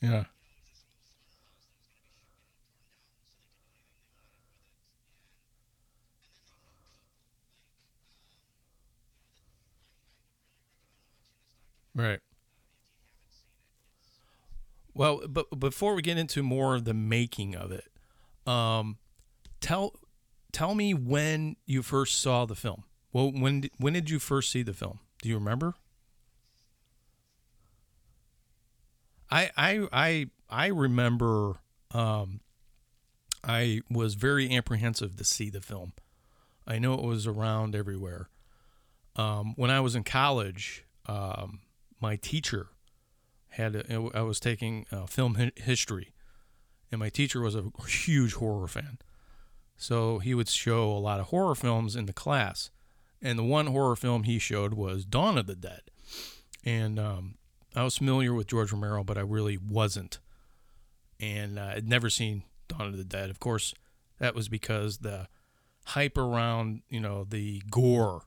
Yeah. 0.00 0.24
Right. 11.94 12.20
Well, 15.02 15.22
but 15.28 15.58
before 15.58 15.96
we 15.96 16.02
get 16.02 16.16
into 16.16 16.44
more 16.44 16.76
of 16.76 16.84
the 16.84 16.94
making 16.94 17.56
of 17.56 17.72
it, 17.72 17.90
um, 18.46 18.98
tell 19.60 19.96
tell 20.52 20.76
me 20.76 20.94
when 20.94 21.56
you 21.66 21.82
first 21.82 22.20
saw 22.20 22.44
the 22.44 22.54
film. 22.54 22.84
Well, 23.12 23.32
when 23.32 23.64
when 23.78 23.94
did 23.94 24.10
you 24.10 24.20
first 24.20 24.52
see 24.52 24.62
the 24.62 24.72
film? 24.72 25.00
Do 25.20 25.28
you 25.28 25.34
remember? 25.34 25.74
I 29.28 29.50
I 29.56 29.88
I 29.92 30.26
I 30.48 30.66
remember 30.68 31.54
um, 31.90 32.38
I 33.42 33.80
was 33.90 34.14
very 34.14 34.54
apprehensive 34.54 35.16
to 35.16 35.24
see 35.24 35.50
the 35.50 35.60
film. 35.60 35.94
I 36.64 36.78
know 36.78 36.94
it 36.94 37.02
was 37.02 37.26
around 37.26 37.74
everywhere. 37.74 38.28
Um, 39.16 39.54
when 39.56 39.68
I 39.68 39.80
was 39.80 39.96
in 39.96 40.04
college, 40.04 40.84
um, 41.06 41.58
my 42.00 42.14
teacher 42.14 42.68
had 43.52 43.74
a, 43.74 44.10
I 44.14 44.22
was 44.22 44.40
taking 44.40 44.86
uh, 44.90 45.06
film 45.06 45.34
hi- 45.34 45.52
history, 45.56 46.12
and 46.90 46.98
my 46.98 47.08
teacher 47.08 47.40
was 47.40 47.54
a 47.54 47.70
huge 47.86 48.34
horror 48.34 48.68
fan. 48.68 48.98
So 49.76 50.18
he 50.18 50.34
would 50.34 50.48
show 50.48 50.90
a 50.90 50.98
lot 50.98 51.20
of 51.20 51.26
horror 51.26 51.54
films 51.54 51.96
in 51.96 52.06
the 52.06 52.12
class, 52.12 52.70
and 53.20 53.38
the 53.38 53.44
one 53.44 53.66
horror 53.68 53.96
film 53.96 54.24
he 54.24 54.38
showed 54.38 54.74
was 54.74 55.04
Dawn 55.04 55.38
of 55.38 55.46
the 55.46 55.56
Dead, 55.56 55.82
and 56.64 56.98
um, 56.98 57.34
I 57.74 57.82
was 57.82 57.96
familiar 57.96 58.32
with 58.32 58.46
George 58.46 58.72
Romero, 58.72 59.04
but 59.04 59.18
I 59.18 59.22
really 59.22 59.56
wasn't, 59.56 60.18
and 61.20 61.58
uh, 61.58 61.72
I'd 61.76 61.88
never 61.88 62.10
seen 62.10 62.44
Dawn 62.68 62.88
of 62.88 62.96
the 62.96 63.04
Dead. 63.04 63.30
Of 63.30 63.40
course, 63.40 63.74
that 64.18 64.34
was 64.34 64.48
because 64.48 64.98
the 64.98 65.28
hype 65.86 66.16
around 66.16 66.82
you 66.88 67.00
know 67.00 67.24
the 67.24 67.62
gore 67.70 68.22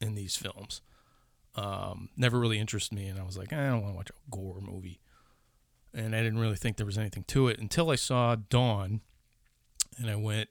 in 0.00 0.14
these 0.14 0.36
films 0.36 0.80
um, 1.56 2.08
never 2.16 2.38
really 2.38 2.58
interested 2.58 2.94
me, 2.94 3.06
and 3.06 3.18
I 3.18 3.24
was 3.24 3.36
like, 3.36 3.52
I 3.52 3.66
don't 3.66 3.82
want 3.82 3.92
to 3.92 3.96
watch 3.96 4.10
a 4.10 4.30
gore 4.30 4.60
movie, 4.60 5.00
and 5.92 6.14
I 6.14 6.22
didn't 6.22 6.38
really 6.38 6.56
think 6.56 6.76
there 6.76 6.86
was 6.86 6.98
anything 6.98 7.24
to 7.28 7.48
it 7.48 7.58
until 7.58 7.90
I 7.90 7.96
saw 7.96 8.36
Dawn, 8.36 9.00
and 9.98 10.10
I 10.10 10.16
went, 10.16 10.48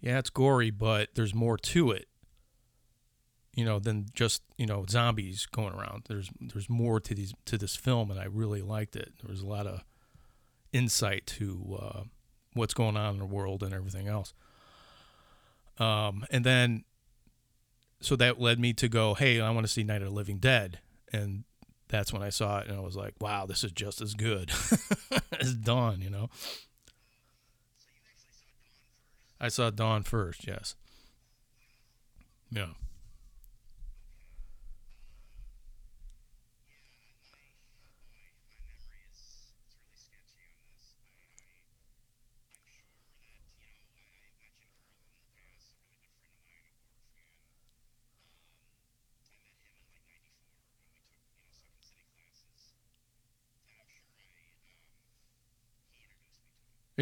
yeah, 0.00 0.18
it's 0.18 0.30
gory, 0.30 0.70
but 0.70 1.10
there's 1.14 1.34
more 1.34 1.56
to 1.58 1.90
it, 1.90 2.08
you 3.54 3.64
know, 3.64 3.78
than 3.78 4.06
just 4.14 4.42
you 4.56 4.66
know 4.66 4.84
zombies 4.88 5.46
going 5.46 5.74
around. 5.74 6.04
There's 6.08 6.30
there's 6.40 6.68
more 6.68 6.98
to 7.00 7.14
these 7.14 7.34
to 7.44 7.58
this 7.58 7.76
film, 7.76 8.10
and 8.10 8.18
I 8.18 8.24
really 8.24 8.62
liked 8.62 8.96
it. 8.96 9.12
There 9.22 9.30
was 9.30 9.42
a 9.42 9.46
lot 9.46 9.66
of 9.66 9.84
insight 10.72 11.26
to 11.26 11.78
uh, 11.80 12.02
what's 12.54 12.74
going 12.74 12.96
on 12.96 13.14
in 13.14 13.18
the 13.18 13.26
world 13.26 13.62
and 13.62 13.72
everything 13.72 14.08
else. 14.08 14.32
Um, 15.78 16.24
and 16.30 16.44
then 16.44 16.84
so 18.02 18.16
that 18.16 18.40
led 18.40 18.58
me 18.58 18.72
to 18.74 18.88
go, 18.88 19.14
hey, 19.14 19.40
I 19.40 19.50
want 19.50 19.66
to 19.66 19.72
see 19.72 19.82
Night 19.84 20.02
of 20.02 20.08
the 20.08 20.14
Living 20.14 20.38
Dead, 20.38 20.80
and 21.12 21.44
that's 21.88 22.12
when 22.12 22.22
I 22.22 22.30
saw 22.30 22.58
it, 22.58 22.68
and 22.68 22.76
I 22.76 22.80
was 22.80 22.96
like, 22.96 23.14
wow, 23.20 23.46
this 23.46 23.62
is 23.64 23.72
just 23.72 24.00
as 24.00 24.14
good 24.14 24.50
as 25.40 25.54
Dawn, 25.54 26.00
you 26.00 26.10
know. 26.10 26.28
I 29.40 29.48
saw 29.48 29.70
Dawn 29.70 30.02
first, 30.02 30.46
yes. 30.46 30.74
Yeah. 32.50 32.72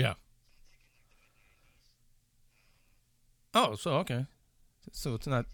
Yeah. 0.00 0.14
Oh, 3.54 3.74
so 3.76 3.92
okay. 3.98 4.26
So 4.92 5.14
it's 5.14 5.26
not. 5.26 5.46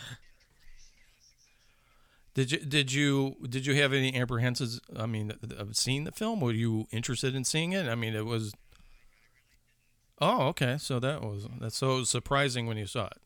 did 2.33 2.51
you 2.51 2.59
did 2.59 2.91
you 2.91 3.35
did 3.47 3.65
you 3.65 3.75
have 3.81 3.93
any 3.93 4.15
apprehensions? 4.19 4.79
I 4.95 5.05
mean, 5.05 5.31
of 5.57 5.75
seeing 5.75 6.03
the 6.03 6.11
film? 6.11 6.39
Were 6.41 6.51
you 6.51 6.85
interested 6.91 7.35
in 7.35 7.43
seeing 7.43 7.71
it? 7.71 7.87
I 7.87 7.95
mean, 7.95 8.13
it 8.15 8.25
was. 8.25 8.53
Oh, 10.19 10.47
okay. 10.47 10.77
So 10.77 10.99
that 10.99 11.21
was 11.21 11.47
that's 11.59 11.77
so 11.77 12.03
surprising 12.03 12.67
when 12.67 12.77
you 12.77 12.85
saw 12.87 13.07
it. 13.07 13.17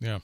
Yeah. 0.00 0.18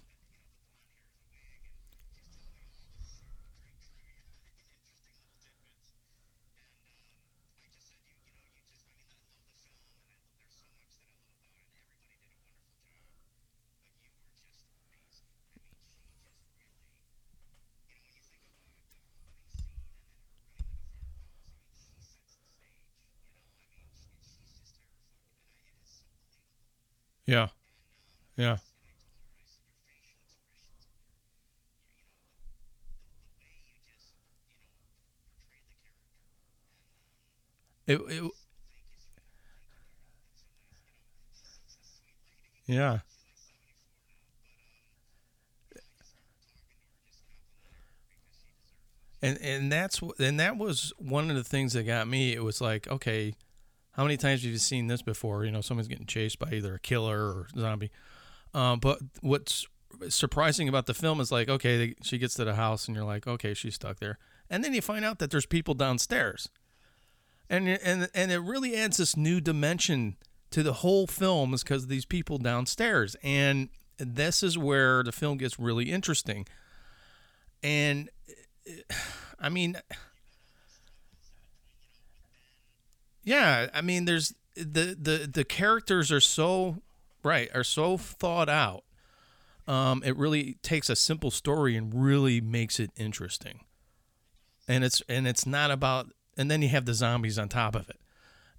Yeah. 27.30 27.46
Yeah. 28.36 28.56
It, 37.86 38.00
it, 38.08 38.30
yeah. 42.66 42.98
And 49.22 49.38
and 49.40 49.70
that's 49.70 50.00
and 50.18 50.40
that 50.40 50.56
was 50.56 50.92
one 50.98 51.30
of 51.30 51.36
the 51.36 51.44
things 51.44 51.74
that 51.74 51.84
got 51.84 52.08
me. 52.08 52.32
It 52.32 52.42
was 52.42 52.60
like, 52.60 52.88
okay, 52.88 53.34
how 54.00 54.04
many 54.04 54.16
times 54.16 54.40
have 54.40 54.50
you 54.50 54.56
seen 54.56 54.86
this 54.86 55.02
before? 55.02 55.44
You 55.44 55.50
know, 55.50 55.60
someone's 55.60 55.86
getting 55.86 56.06
chased 56.06 56.38
by 56.38 56.52
either 56.52 56.76
a 56.76 56.78
killer 56.78 57.18
or 57.18 57.48
zombie. 57.54 57.90
Um, 58.54 58.78
but 58.78 58.98
what's 59.20 59.66
surprising 60.08 60.70
about 60.70 60.86
the 60.86 60.94
film 60.94 61.20
is 61.20 61.30
like, 61.30 61.50
okay, 61.50 61.76
they, 61.76 61.94
she 62.02 62.16
gets 62.16 62.32
to 62.36 62.44
the 62.46 62.54
house 62.54 62.88
and 62.88 62.96
you're 62.96 63.04
like, 63.04 63.26
okay, 63.26 63.52
she's 63.52 63.74
stuck 63.74 63.98
there, 63.98 64.16
and 64.48 64.64
then 64.64 64.72
you 64.72 64.80
find 64.80 65.04
out 65.04 65.18
that 65.18 65.30
there's 65.30 65.44
people 65.44 65.74
downstairs 65.74 66.48
and 67.50 67.68
and 67.68 68.08
and 68.14 68.32
it 68.32 68.38
really 68.38 68.74
adds 68.74 68.96
this 68.96 69.16
new 69.16 69.40
dimension 69.40 70.16
to 70.50 70.62
the 70.62 70.74
whole 70.74 71.06
film 71.06 71.52
is 71.52 71.62
because 71.62 71.82
of 71.82 71.88
these 71.88 72.06
people 72.06 72.38
downstairs 72.38 73.16
and 73.22 73.68
this 73.98 74.42
is 74.42 74.56
where 74.56 75.02
the 75.02 75.12
film 75.12 75.36
gets 75.36 75.58
really 75.58 75.90
interesting 75.90 76.46
and 77.62 78.08
i 79.40 79.48
mean 79.48 79.76
yeah 83.24 83.68
i 83.74 83.80
mean 83.80 84.04
there's 84.04 84.35
the 84.54 84.96
the 85.00 85.28
the 85.33 85.44
characters 85.44 86.11
are 86.11 86.20
so 86.20 86.83
right 87.22 87.48
are 87.54 87.64
so 87.64 87.96
thought 87.96 88.48
out 88.48 88.85
um, 89.68 90.02
it 90.04 90.16
really 90.16 90.56
takes 90.62 90.90
a 90.90 90.96
simple 90.96 91.30
story 91.30 91.76
and 91.76 91.94
really 91.94 92.40
makes 92.40 92.80
it 92.80 92.90
interesting 92.96 93.61
and 94.66 94.83
it's 94.85 95.02
and 95.09 95.28
it's 95.28 95.46
not 95.46 95.70
about 95.70 96.11
and 96.37 96.50
then 96.50 96.62
you 96.62 96.68
have 96.70 96.87
the 96.87 96.94
zombies 96.94 97.38
on 97.38 97.48
top 97.50 97.74
of 97.74 97.88
it, 97.90 98.00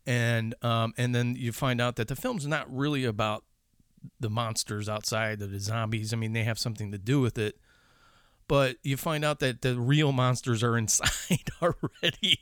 and 0.06 0.54
um, 0.62 0.94
and 0.98 1.16
then 1.16 1.36
you 1.36 1.52
find 1.52 1.82
out 1.82 1.96
that 1.96 2.08
the 2.08 2.16
film's 2.16 2.46
not 2.46 2.72
really 2.72 3.06
about 3.06 3.44
the 4.20 4.30
monsters 4.30 4.88
outside, 4.88 5.42
of 5.42 5.52
the 5.52 5.60
zombies. 5.60 6.14
I 6.14 6.18
mean, 6.18 6.34
they 6.34 6.44
have 6.44 6.60
something 6.60 6.92
to 6.92 6.98
do 7.00 7.22
with 7.22 7.38
it. 7.38 7.58
But 8.48 8.78
you 8.84 8.98
find 8.98 9.24
out 9.24 9.40
that 9.40 9.62
the 9.62 9.80
real 9.80 10.12
monsters 10.12 10.62
are 10.64 10.78
inside 10.78 11.50
already. 11.62 12.40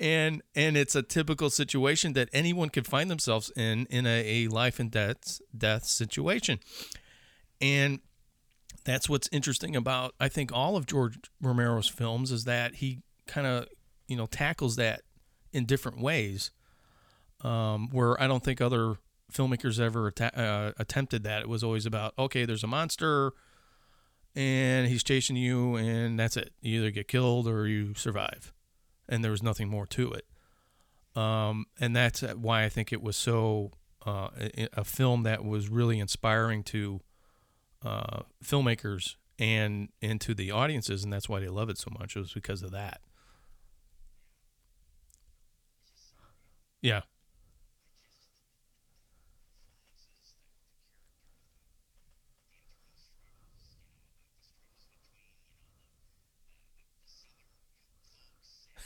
And 0.00 0.42
and 0.54 0.76
it's 0.76 0.94
a 0.94 1.02
typical 1.02 1.50
situation 1.50 2.14
that 2.14 2.30
anyone 2.32 2.70
could 2.70 2.86
find 2.86 3.10
themselves 3.10 3.52
in 3.54 3.86
in 3.90 4.06
a, 4.06 4.44
a 4.44 4.48
life 4.48 4.80
and 4.80 4.90
death 4.90 5.40
death 5.56 5.84
situation. 5.84 6.58
And 7.60 8.00
that's 8.84 9.08
what's 9.08 9.28
interesting 9.30 9.76
about 9.76 10.14
I 10.18 10.28
think 10.28 10.50
all 10.52 10.76
of 10.76 10.86
George 10.86 11.18
Romero's 11.40 11.88
films 11.88 12.32
is 12.32 12.44
that 12.44 12.76
he 12.76 13.02
kind 13.26 13.46
of 13.46 13.68
you 14.08 14.16
know 14.16 14.26
tackles 14.26 14.76
that 14.76 15.02
in 15.52 15.66
different 15.66 16.00
ways. 16.00 16.50
Um, 17.42 17.88
where 17.90 18.20
I 18.22 18.26
don't 18.26 18.44
think 18.44 18.60
other 18.60 18.96
filmmakers 19.32 19.80
ever 19.80 20.12
uh, 20.20 20.72
attempted 20.78 21.22
that. 21.22 21.40
It 21.40 21.48
was 21.48 21.62
always 21.62 21.86
about 21.86 22.14
okay, 22.18 22.44
there's 22.44 22.64
a 22.64 22.66
monster, 22.66 23.32
and 24.34 24.88
he's 24.88 25.02
chasing 25.02 25.36
you, 25.36 25.76
and 25.76 26.18
that's 26.18 26.36
it. 26.36 26.52
You 26.60 26.80
either 26.80 26.90
get 26.90 27.08
killed 27.08 27.46
or 27.46 27.66
you 27.66 27.94
survive, 27.94 28.52
and 29.10 29.22
there 29.22 29.30
was 29.30 29.42
nothing 29.42 29.68
more 29.68 29.86
to 29.86 30.12
it. 30.12 30.24
Um, 31.20 31.66
and 31.78 31.94
that's 31.94 32.20
why 32.20 32.64
I 32.64 32.68
think 32.68 32.92
it 32.92 33.02
was 33.02 33.16
so 33.16 33.72
uh, 34.06 34.28
a, 34.72 34.84
film 34.84 35.24
that 35.24 35.44
was 35.44 35.68
really 35.68 35.98
inspiring 35.98 36.62
to 36.64 37.00
uh, 37.84 38.20
filmmakers 38.42 39.16
and 39.38 39.88
and 40.00 40.20
to 40.20 40.34
the 40.34 40.50
audiences, 40.50 41.02
and 41.02 41.12
that's 41.12 41.28
why 41.28 41.40
they 41.40 41.48
love 41.48 41.68
it 41.68 41.78
so 41.78 41.90
much. 41.98 42.16
It 42.16 42.20
was 42.20 42.32
because 42.32 42.62
of 42.62 42.70
that. 42.70 43.00
Yeah. 46.80 47.02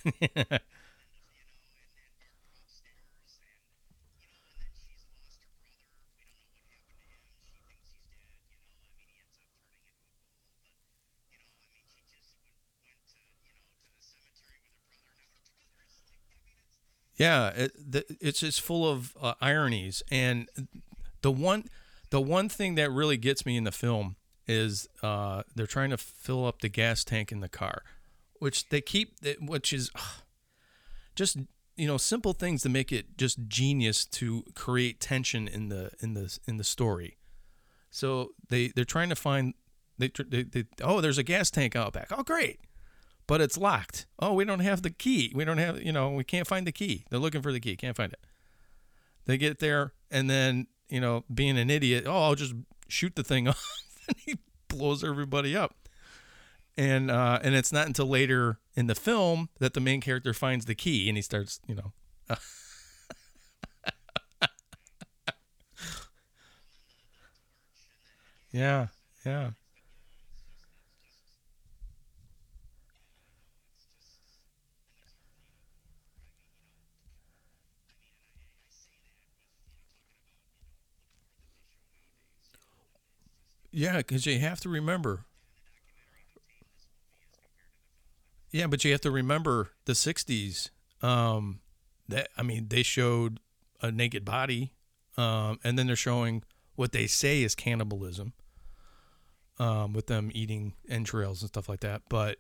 Yeah, 17.17 17.51
it, 17.51 17.93
the, 17.93 18.05
it's 18.21 18.41
just 18.41 18.61
full 18.61 18.89
of 18.91 19.17
uh, 19.21 19.35
ironies, 19.41 20.03
and 20.11 20.49
the 21.23 21.31
one, 21.31 21.65
the 22.11 22.21
one 22.21 22.49
thing 22.49 22.75
that 22.75 22.91
really 22.91 23.17
gets 23.17 23.47
me 23.47 23.57
in 23.57 23.65
the 23.65 23.73
film 23.73 24.17
is 24.49 24.89
uh, 25.03 25.45
they're 25.55 25.67
trying 25.67 25.91
to 25.91 25.97
fill 25.97 26.45
up 26.47 26.61
the 26.61 26.69
gas 26.69 27.05
tank 27.05 27.31
in 27.31 27.39
the 27.41 27.49
car, 27.49 27.83
which 28.45 28.69
they 28.69 28.81
keep, 28.83 29.17
which 29.41 29.73
is 29.73 29.91
just 31.17 31.39
you 31.77 31.87
know 31.87 31.97
simple 31.97 32.35
things 32.35 32.63
to 32.63 32.69
make 32.69 32.93
it 32.93 33.17
just 33.17 33.49
genius 33.49 34.05
to 34.05 34.45
create 34.55 35.01
tension 35.01 35.49
in 35.49 35.71
the 35.71 35.91
in 36.01 36.13
the 36.13 36.39
in 36.47 36.59
the 36.59 36.65
story. 36.65 37.17
So 37.91 38.35
they 38.51 38.69
they're 38.69 38.85
trying 38.85 39.09
to 39.09 39.17
find 39.17 39.55
they, 39.99 40.11
they, 40.29 40.43
they 40.43 40.65
oh 40.83 41.01
there's 41.01 41.19
a 41.19 41.23
gas 41.23 41.51
tank 41.51 41.75
out 41.75 41.95
back 41.95 42.09
oh 42.11 42.23
great 42.23 42.61
but 43.27 43.41
it's 43.41 43.57
locked. 43.57 44.07
Oh, 44.19 44.35
we 44.35 44.45
don't 44.45 44.61
have 44.61 44.83
the 44.83 44.91
key. 44.91 45.33
We 45.35 45.47
don't 45.47 45.57
have, 45.59 45.81
you 45.81 45.93
know, 45.93 46.11
we 46.11 46.25
can't 46.25 46.47
find 46.47 46.67
the 46.67 46.73
key. 46.73 47.07
They're 47.09 47.19
looking 47.19 47.41
for 47.41 47.53
the 47.53 47.61
key, 47.61 47.75
can't 47.75 47.97
find 47.97 48.13
it. 48.13 48.21
They 49.25 49.39
get 49.39 49.61
there, 49.61 49.95
and 50.11 50.29
then, 50.29 50.67
you 50.91 51.01
know, 51.01 51.25
being 51.33 51.57
an 51.57 51.71
idiot, 51.71 52.05
oh, 52.07 52.25
I'll 52.25 52.35
just 52.35 52.55
shoot 52.87 53.17
the 53.17 53.25
thing 53.25 53.49
off, 53.49 53.67
and 54.09 54.17
he 54.19 54.39
blows 54.69 55.03
everybody 55.03 55.57
up. 55.57 55.84
And 56.77 57.11
uh, 57.11 57.39
and 57.43 57.55
it's 57.55 57.73
not 57.73 57.87
until 57.87 58.07
later 58.07 58.59
in 58.75 58.89
the 58.89 58.97
film 58.97 59.49
that 59.61 59.75
the 59.75 59.81
main 59.81 60.01
character 60.01 60.35
finds 60.35 60.65
the 60.65 60.75
key, 60.75 61.09
and 61.09 61.17
he 61.17 61.23
starts, 61.23 61.61
you 61.69 61.75
know. 61.77 61.93
yeah, 68.53 68.89
yeah. 69.25 69.51
Yeah, 83.71 83.99
because 83.99 84.25
you 84.27 84.39
have 84.39 84.61
to 84.61 84.69
remember. 84.69 85.27
Yeah, 88.55 88.69
but 88.69 88.85
you 88.85 88.93
have 88.93 89.01
to 89.01 89.11
remember 89.11 89.73
the 89.85 89.95
'60s. 89.95 90.71
Um, 91.03 91.59
that 92.09 92.29
I 92.39 92.45
mean, 92.45 92.69
they 92.69 92.85
showed 92.85 93.41
a 93.83 93.91
naked 93.91 94.25
body, 94.25 94.75
um, 95.17 95.59
and 95.65 95.77
then 95.77 95.89
they're 95.89 95.97
showing 95.97 96.45
what 96.77 96.93
they 96.93 97.09
say 97.09 97.43
is 97.43 97.57
cannibalism, 97.57 98.33
um, 99.59 99.93
with 99.93 100.07
them 100.07 100.31
eating 100.33 100.75
entrails 100.89 101.43
and 101.43 101.49
stuff 101.49 101.69
like 101.69 101.81
that. 101.81 102.03
But 102.09 102.39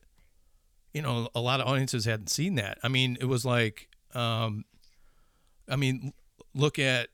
you 0.92 1.02
know, 1.02 1.30
a 1.34 1.40
lot 1.40 1.60
of 1.60 1.66
audiences 1.66 2.04
hadn't 2.04 2.30
seen 2.30 2.54
that. 2.54 2.78
I 2.84 2.86
mean, 2.86 3.18
it 3.20 3.24
was 3.24 3.44
like, 3.44 3.88
um, 4.14 4.66
I 5.68 5.74
mean, 5.74 6.12
look 6.54 6.78
at 6.78 7.08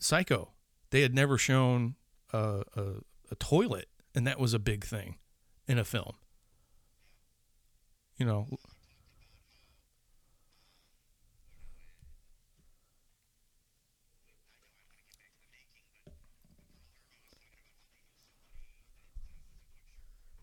Psycho. 0.00 0.50
They 0.90 1.02
had 1.02 1.14
never 1.14 1.38
shown 1.38 1.94
a, 2.32 2.64
a 2.74 2.84
a 3.30 3.36
toilet, 3.36 3.86
and 4.16 4.26
that 4.26 4.40
was 4.40 4.52
a 4.52 4.58
big 4.58 4.84
thing 4.84 5.18
in 5.68 5.78
a 5.78 5.84
film. 5.84 6.14
You 8.18 8.26
know. 8.26 8.46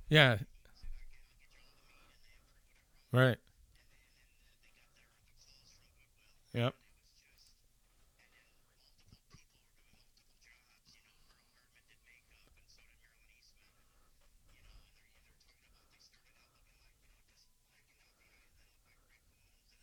Yeah. 0.10 0.38
Right. 3.12 3.38
Yep. 6.54 6.79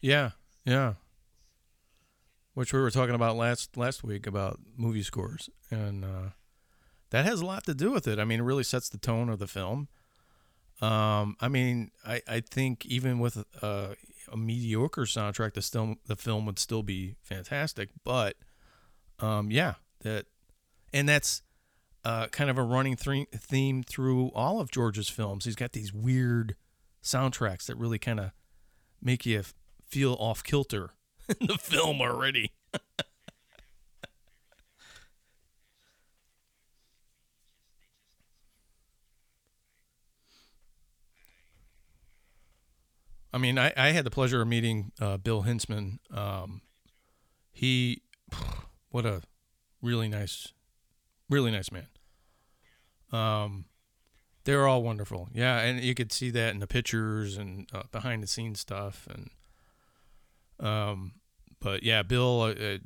yeah. 0.00 0.30
Yeah. 0.64 0.94
Which 2.54 2.72
we 2.72 2.80
were 2.80 2.90
talking 2.90 3.14
about 3.14 3.36
last 3.36 3.76
last 3.76 4.02
week 4.02 4.26
about 4.26 4.58
movie 4.76 5.02
scores, 5.02 5.48
and 5.70 6.04
uh, 6.04 6.30
that 7.10 7.24
has 7.24 7.40
a 7.40 7.46
lot 7.46 7.64
to 7.64 7.74
do 7.74 7.90
with 7.90 8.08
it. 8.08 8.18
I 8.18 8.24
mean, 8.24 8.40
it 8.40 8.42
really 8.42 8.64
sets 8.64 8.88
the 8.88 8.98
tone 8.98 9.28
of 9.28 9.38
the 9.38 9.46
film. 9.46 9.88
Um, 10.80 11.36
I 11.40 11.48
mean, 11.48 11.90
I, 12.06 12.22
I 12.26 12.40
think 12.40 12.86
even 12.86 13.18
with 13.18 13.44
a, 13.62 13.96
a 14.32 14.36
mediocre 14.36 15.02
soundtrack, 15.02 15.54
the 15.54 15.62
still 15.62 15.96
the 16.06 16.16
film 16.16 16.44
would 16.46 16.58
still 16.58 16.82
be 16.82 17.16
fantastic. 17.22 17.90
But 18.04 18.36
um, 19.20 19.50
yeah, 19.50 19.74
that 20.00 20.26
and 20.92 21.08
that's 21.08 21.42
uh, 22.04 22.26
kind 22.28 22.50
of 22.50 22.58
a 22.58 22.62
running 22.62 22.96
th- 22.96 23.28
theme 23.28 23.82
through 23.82 24.30
all 24.34 24.60
of 24.60 24.70
George's 24.70 25.08
films. 25.08 25.44
He's 25.44 25.56
got 25.56 25.72
these 25.72 25.92
weird 25.92 26.56
soundtracks 27.02 27.66
that 27.66 27.76
really 27.76 27.98
kind 27.98 28.20
of 28.20 28.32
make 29.02 29.24
you 29.24 29.42
feel 29.90 30.14
off 30.14 30.42
kilter 30.44 30.90
in 31.40 31.46
the 31.46 31.58
film 31.58 32.00
already. 32.00 32.52
I 43.32 43.38
mean, 43.38 43.58
I, 43.58 43.72
I 43.76 43.90
had 43.90 44.04
the 44.04 44.10
pleasure 44.10 44.42
of 44.42 44.48
meeting 44.48 44.90
uh, 45.00 45.16
Bill 45.16 45.44
Hinzman. 45.44 45.98
Um, 46.12 46.62
he, 47.52 48.02
what 48.90 49.06
a 49.06 49.22
really 49.80 50.08
nice, 50.08 50.52
really 51.28 51.52
nice 51.52 51.70
man. 51.70 51.86
Um, 53.12 53.66
they're 54.44 54.66
all 54.66 54.82
wonderful. 54.82 55.28
Yeah, 55.32 55.60
and 55.60 55.80
you 55.80 55.94
could 55.94 56.12
see 56.12 56.30
that 56.30 56.54
in 56.54 56.60
the 56.60 56.66
pictures 56.66 57.36
and 57.36 57.68
uh, 57.72 57.84
behind 57.92 58.22
the 58.22 58.26
scenes 58.26 58.60
stuff. 58.60 59.06
And, 59.08 59.30
um, 60.60 61.12
but 61.60 61.82
yeah, 61.82 62.02
Bill. 62.02 62.42
Uh, 62.42 62.52
uh, 62.52 62.78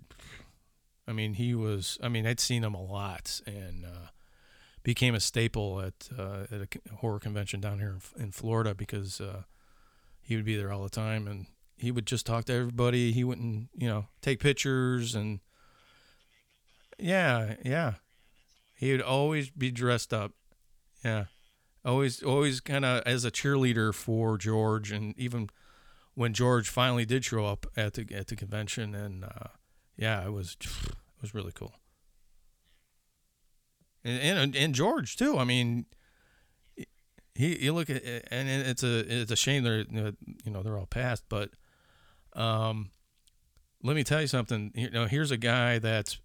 I 1.07 1.13
mean, 1.13 1.35
he 1.35 1.55
was. 1.55 1.99
I 2.03 2.09
mean, 2.09 2.27
I'd 2.27 2.41
seen 2.41 2.65
him 2.65 2.75
a 2.75 2.83
lot, 2.83 3.41
and 3.47 3.85
uh, 3.85 4.09
became 4.83 5.15
a 5.15 5.21
staple 5.21 5.81
at 5.81 6.09
uh, 6.19 6.47
at 6.51 6.61
a 6.61 6.95
horror 6.97 7.21
convention 7.21 7.61
down 7.61 7.79
here 7.79 7.99
in, 8.17 8.25
in 8.25 8.33
Florida 8.33 8.75
because 8.75 9.21
uh, 9.21 9.43
he 10.23 10.37
would 10.37 10.45
be 10.45 10.57
there 10.57 10.73
all 10.73 10.83
the 10.83 10.89
time, 10.89 11.27
and 11.27 11.47
he 11.77 11.91
would 11.91 12.07
just 12.07 12.27
talk 12.27 12.45
to 12.47 12.55
everybody. 12.55 13.13
He 13.13 13.25
wouldn't, 13.25 13.69
you 13.75 13.89
know, 13.89 14.07
take 14.23 14.41
pictures 14.41 15.15
and. 15.15 15.41
Yeah, 16.97 17.57
yeah. 17.65 17.95
He 18.77 18.93
would 18.93 19.03
always 19.03 19.51
be 19.51 19.73
dressed 19.73 20.15
up. 20.15 20.33
Yeah 21.05 21.25
always 21.85 22.23
always 22.23 22.61
kind 22.61 22.85
of 22.85 23.03
as 23.05 23.25
a 23.25 23.31
cheerleader 23.31 23.95
for 23.95 24.39
George, 24.39 24.91
and 24.91 25.15
even 25.19 25.51
when 26.15 26.33
George 26.33 26.69
finally 26.69 27.05
did 27.05 27.25
show 27.25 27.47
up 27.47 27.67
at 27.77 27.95
the 27.95 28.07
at 28.15 28.29
the 28.29 28.37
convention, 28.37 28.95
and 28.95 29.25
uh, 29.25 29.49
yeah, 29.97 30.25
it 30.25 30.33
was 30.33 30.57
it 30.61 31.21
was 31.21 31.35
really 31.35 31.53
cool. 31.53 31.75
And, 34.05 34.39
and 34.39 34.57
and 34.57 34.75
George 34.75 35.17
too. 35.17 35.39
I 35.39 35.45
mean, 35.45 35.87
he 37.35 37.65
you 37.65 37.73
look 37.73 37.91
at 37.91 38.03
and 38.31 38.49
it's 38.49 38.83
a 38.83 39.23
it's 39.23 39.31
a 39.31 39.37
shame 39.37 39.65
they're 39.65 39.85
you 39.91 40.51
know 40.51 40.63
they're 40.63 40.79
all 40.79 40.87
past, 40.87 41.25
but 41.29 41.51
um, 42.35 42.91
let 43.83 43.97
me 43.97 44.05
tell 44.05 44.21
you 44.21 44.27
something. 44.27 44.73
You 44.75 44.91
know, 44.91 45.07
here's 45.07 45.31
a 45.31 45.37
guy 45.37 45.79
that 45.79 46.19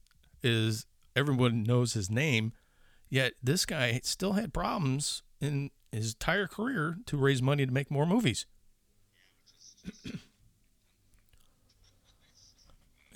is 0.43 0.85
everyone 1.15 1.63
knows 1.63 1.93
his 1.93 2.09
name, 2.09 2.53
yet 3.09 3.33
this 3.41 3.65
guy 3.65 3.99
still 4.03 4.33
had 4.33 4.53
problems 4.53 5.23
in 5.41 5.71
his 5.91 6.13
entire 6.13 6.47
career 6.47 6.97
to 7.07 7.17
raise 7.17 7.41
money 7.41 7.65
to 7.65 7.71
make 7.71 7.89
more 7.89 8.05
movies. 8.05 8.45
It 10.05 10.19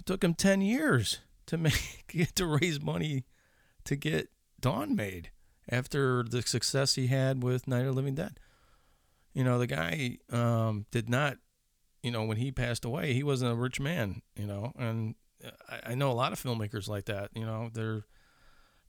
took 0.06 0.24
him 0.24 0.34
10 0.34 0.62
years 0.62 1.20
to 1.48 1.58
make 1.58 2.06
to 2.36 2.46
raise 2.46 2.82
money 2.82 3.26
to 3.86 3.96
get 3.96 4.30
Dawn 4.60 4.96
made 4.96 5.32
after 5.70 6.24
the 6.24 6.42
success 6.42 6.96
he 6.96 7.08
had 7.08 7.44
with 7.44 7.68
Night 7.68 7.82
of 7.82 7.88
the 7.88 7.94
Living 7.94 8.16
Dead. 8.16 8.40
You 9.34 9.44
know, 9.44 9.58
the 9.58 9.68
guy 9.68 10.18
um, 10.32 10.86
did 10.92 11.10
not, 11.10 11.38
you 12.02 12.12
know, 12.12 12.24
when 12.24 12.38
he 12.38 12.52
passed 12.52 12.86
away, 12.86 13.14
he 13.14 13.24
wasn't 13.24 13.52
a 13.52 13.56
rich 13.56 13.80
man, 13.80 14.22
you 14.36 14.46
know, 14.46 14.74
and 14.78 15.16
I, 15.68 15.92
I 15.92 15.96
know 15.96 16.12
a 16.12 16.14
lot 16.14 16.34
of 16.34 16.42
filmmakers 16.42 16.88
like 16.88 17.06
that, 17.06 17.32
you 17.34 17.46
know, 17.46 17.70
they're, 17.74 18.06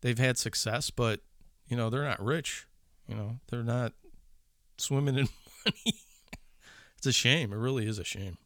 they've 0.02 0.18
had 0.18 0.36
success, 0.36 0.90
but, 0.90 1.20
you 1.66 1.76
know, 1.76 1.90
they're 1.90 2.04
not 2.04 2.22
rich. 2.22 2.66
You 3.08 3.16
know, 3.16 3.38
they're 3.48 3.62
not 3.62 3.92
swimming 4.78 5.16
in 5.16 5.28
money. 5.64 5.98
It's 7.06 7.16
a 7.16 7.20
shame. 7.20 7.52
It 7.52 7.56
really 7.56 7.86
is 7.86 7.98
a 7.98 8.04
shame. 8.04 8.38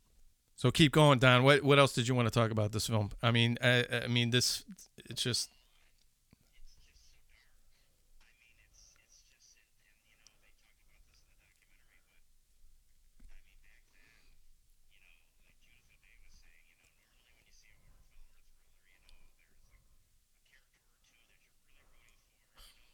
So 0.56 0.72
keep 0.72 0.90
going, 0.90 1.20
Don. 1.20 1.44
What 1.44 1.62
what 1.62 1.78
else 1.78 1.92
did 1.92 2.08
you 2.08 2.14
want 2.16 2.26
to 2.26 2.34
talk 2.34 2.50
about 2.50 2.72
this 2.72 2.88
film? 2.88 3.10
I 3.22 3.30
mean, 3.30 3.56
I, 3.62 3.84
I 4.04 4.08
mean 4.08 4.30
this. 4.30 4.64
It's 5.08 5.22
just. 5.22 5.50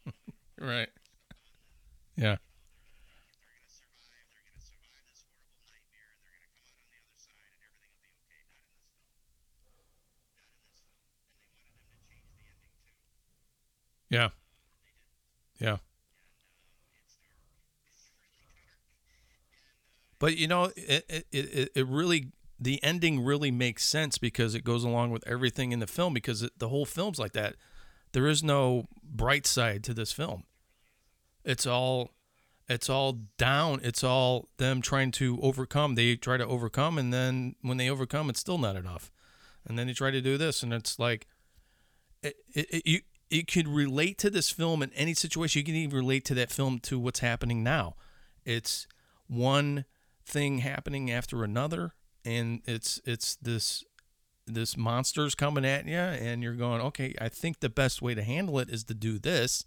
right. 0.59 0.89
Yeah. 2.15 2.37
Yeah. 14.09 14.29
Yeah. 15.59 15.77
But 20.19 20.37
you 20.37 20.47
know, 20.47 20.71
it, 20.75 21.05
it, 21.09 21.25
it, 21.31 21.69
it 21.75 21.87
really 21.87 22.31
the 22.59 22.81
ending 22.83 23.23
really 23.23 23.51
makes 23.51 23.85
sense 23.85 24.17
because 24.17 24.55
it 24.55 24.63
goes 24.63 24.83
along 24.83 25.11
with 25.11 25.27
everything 25.27 25.71
in 25.71 25.79
the 25.79 25.87
film 25.87 26.13
because 26.13 26.41
it, 26.41 26.53
the 26.57 26.69
whole 26.69 26.85
film's 26.85 27.19
like 27.19 27.33
that. 27.33 27.55
There 28.13 28.27
is 28.27 28.43
no 28.43 28.85
bright 29.03 29.45
side 29.45 29.83
to 29.85 29.93
this 29.93 30.11
film. 30.11 30.43
It's 31.43 31.67
all 31.67 32.11
it's 32.67 32.89
all 32.89 33.19
down. 33.37 33.81
It's 33.83 34.03
all 34.03 34.49
them 34.57 34.81
trying 34.81 35.11
to 35.11 35.39
overcome. 35.41 35.95
They 35.95 36.15
try 36.15 36.37
to 36.37 36.45
overcome, 36.45 36.97
and 36.97 37.13
then 37.13 37.55
when 37.61 37.77
they 37.77 37.89
overcome, 37.89 38.29
it's 38.29 38.39
still 38.39 38.57
not 38.57 38.75
enough. 38.75 39.11
And 39.67 39.77
then 39.77 39.87
they 39.87 39.93
try 39.93 40.11
to 40.11 40.21
do 40.21 40.37
this, 40.37 40.63
and 40.63 40.73
it's 40.73 40.97
like 40.97 41.27
it, 42.23 42.35
it, 42.53 42.67
it 42.71 42.87
you 42.87 43.01
it 43.39 43.51
could 43.51 43.67
relate 43.67 44.17
to 44.19 44.29
this 44.29 44.49
film 44.49 44.81
in 44.81 44.91
any 44.93 45.13
situation. 45.13 45.59
You 45.59 45.65
can 45.65 45.75
even 45.75 45.97
relate 45.97 46.25
to 46.25 46.33
that 46.35 46.51
film 46.51 46.79
to 46.79 46.99
what's 46.99 47.19
happening 47.19 47.63
now. 47.63 47.95
It's 48.43 48.87
one 49.27 49.85
thing 50.25 50.59
happening 50.59 51.11
after 51.11 51.43
another, 51.43 51.93
and 52.23 52.61
it's 52.65 52.99
it's 53.05 53.35
this 53.35 53.83
this 54.47 54.77
monster's 54.77 55.33
coming 55.35 55.65
at 55.65 55.87
you, 55.87 55.95
and 55.95 56.43
you're 56.43 56.53
going, 56.53 56.81
okay, 56.81 57.15
I 57.19 57.29
think 57.29 57.59
the 57.59 57.69
best 57.69 58.01
way 58.01 58.13
to 58.13 58.23
handle 58.23 58.59
it 58.59 58.69
is 58.69 58.83
to 58.85 58.93
do 58.93 59.17
this 59.17 59.65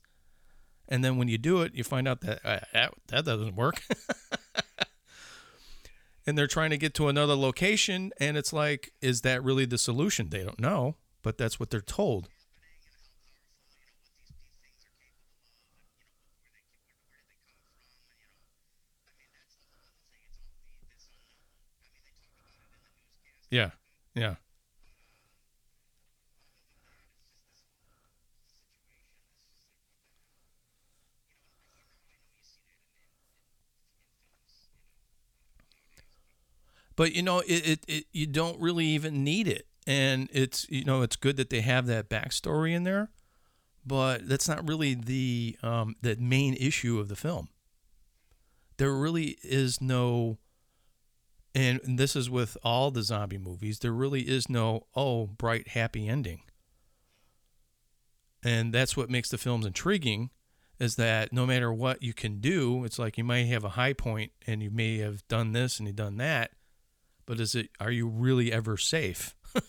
and 0.88 1.04
then 1.04 1.18
when 1.18 1.28
you 1.28 1.38
do 1.38 1.60
it, 1.62 1.74
you 1.74 1.84
find 1.84 2.08
out 2.08 2.22
that 2.22 2.40
uh, 2.44 2.60
that, 2.72 2.94
that 3.08 3.24
doesn't 3.26 3.56
work. 3.56 3.82
and 6.26 6.36
they're 6.36 6.46
trying 6.46 6.70
to 6.70 6.78
get 6.78 6.94
to 6.94 7.08
another 7.08 7.34
location, 7.34 8.10
and 8.18 8.36
it's 8.36 8.52
like, 8.52 8.92
is 9.02 9.20
that 9.20 9.44
really 9.44 9.66
the 9.66 9.78
solution? 9.78 10.30
They 10.30 10.42
don't 10.42 10.58
know, 10.58 10.96
but 11.22 11.36
that's 11.36 11.60
what 11.60 11.70
they're 11.70 11.80
told. 11.80 12.28
Yeah, 23.50 23.70
yeah. 24.14 24.36
but 36.96 37.12
you 37.12 37.22
know 37.22 37.40
it, 37.40 37.66
it, 37.68 37.84
it, 37.88 38.04
you 38.12 38.26
don't 38.26 38.60
really 38.60 38.84
even 38.86 39.24
need 39.24 39.48
it 39.48 39.66
and 39.86 40.28
it's 40.32 40.66
you 40.68 40.84
know 40.84 41.02
it's 41.02 41.16
good 41.16 41.36
that 41.36 41.50
they 41.50 41.60
have 41.60 41.86
that 41.86 42.08
backstory 42.08 42.72
in 42.74 42.84
there 42.84 43.10
but 43.86 44.28
that's 44.28 44.48
not 44.48 44.66
really 44.68 44.94
the 44.94 45.56
um, 45.62 45.96
the 46.02 46.16
main 46.16 46.54
issue 46.54 46.98
of 46.98 47.08
the 47.08 47.16
film 47.16 47.48
there 48.76 48.94
really 48.94 49.36
is 49.42 49.80
no 49.80 50.38
and 51.58 51.98
this 51.98 52.14
is 52.14 52.30
with 52.30 52.56
all 52.62 52.90
the 52.90 53.02
zombie 53.02 53.38
movies 53.38 53.80
there 53.80 53.92
really 53.92 54.22
is 54.22 54.48
no 54.48 54.86
oh 54.94 55.26
bright 55.26 55.68
happy 55.68 56.08
ending 56.08 56.42
and 58.44 58.72
that's 58.72 58.96
what 58.96 59.10
makes 59.10 59.28
the 59.28 59.38
films 59.38 59.66
intriguing 59.66 60.30
is 60.78 60.94
that 60.94 61.32
no 61.32 61.44
matter 61.44 61.72
what 61.72 62.02
you 62.02 62.14
can 62.14 62.40
do 62.40 62.84
it's 62.84 62.98
like 62.98 63.18
you 63.18 63.24
might 63.24 63.46
have 63.46 63.64
a 63.64 63.70
high 63.70 63.92
point 63.92 64.32
and 64.46 64.62
you 64.62 64.70
may 64.70 64.98
have 64.98 65.26
done 65.28 65.52
this 65.52 65.78
and 65.78 65.88
you've 65.88 65.96
done 65.96 66.16
that 66.16 66.52
but 67.28 67.38
is 67.40 67.54
it 67.54 67.68
are 67.78 67.90
you 67.90 68.08
really 68.08 68.50
ever 68.50 68.78
safe? 68.78 69.36
and 69.54 69.62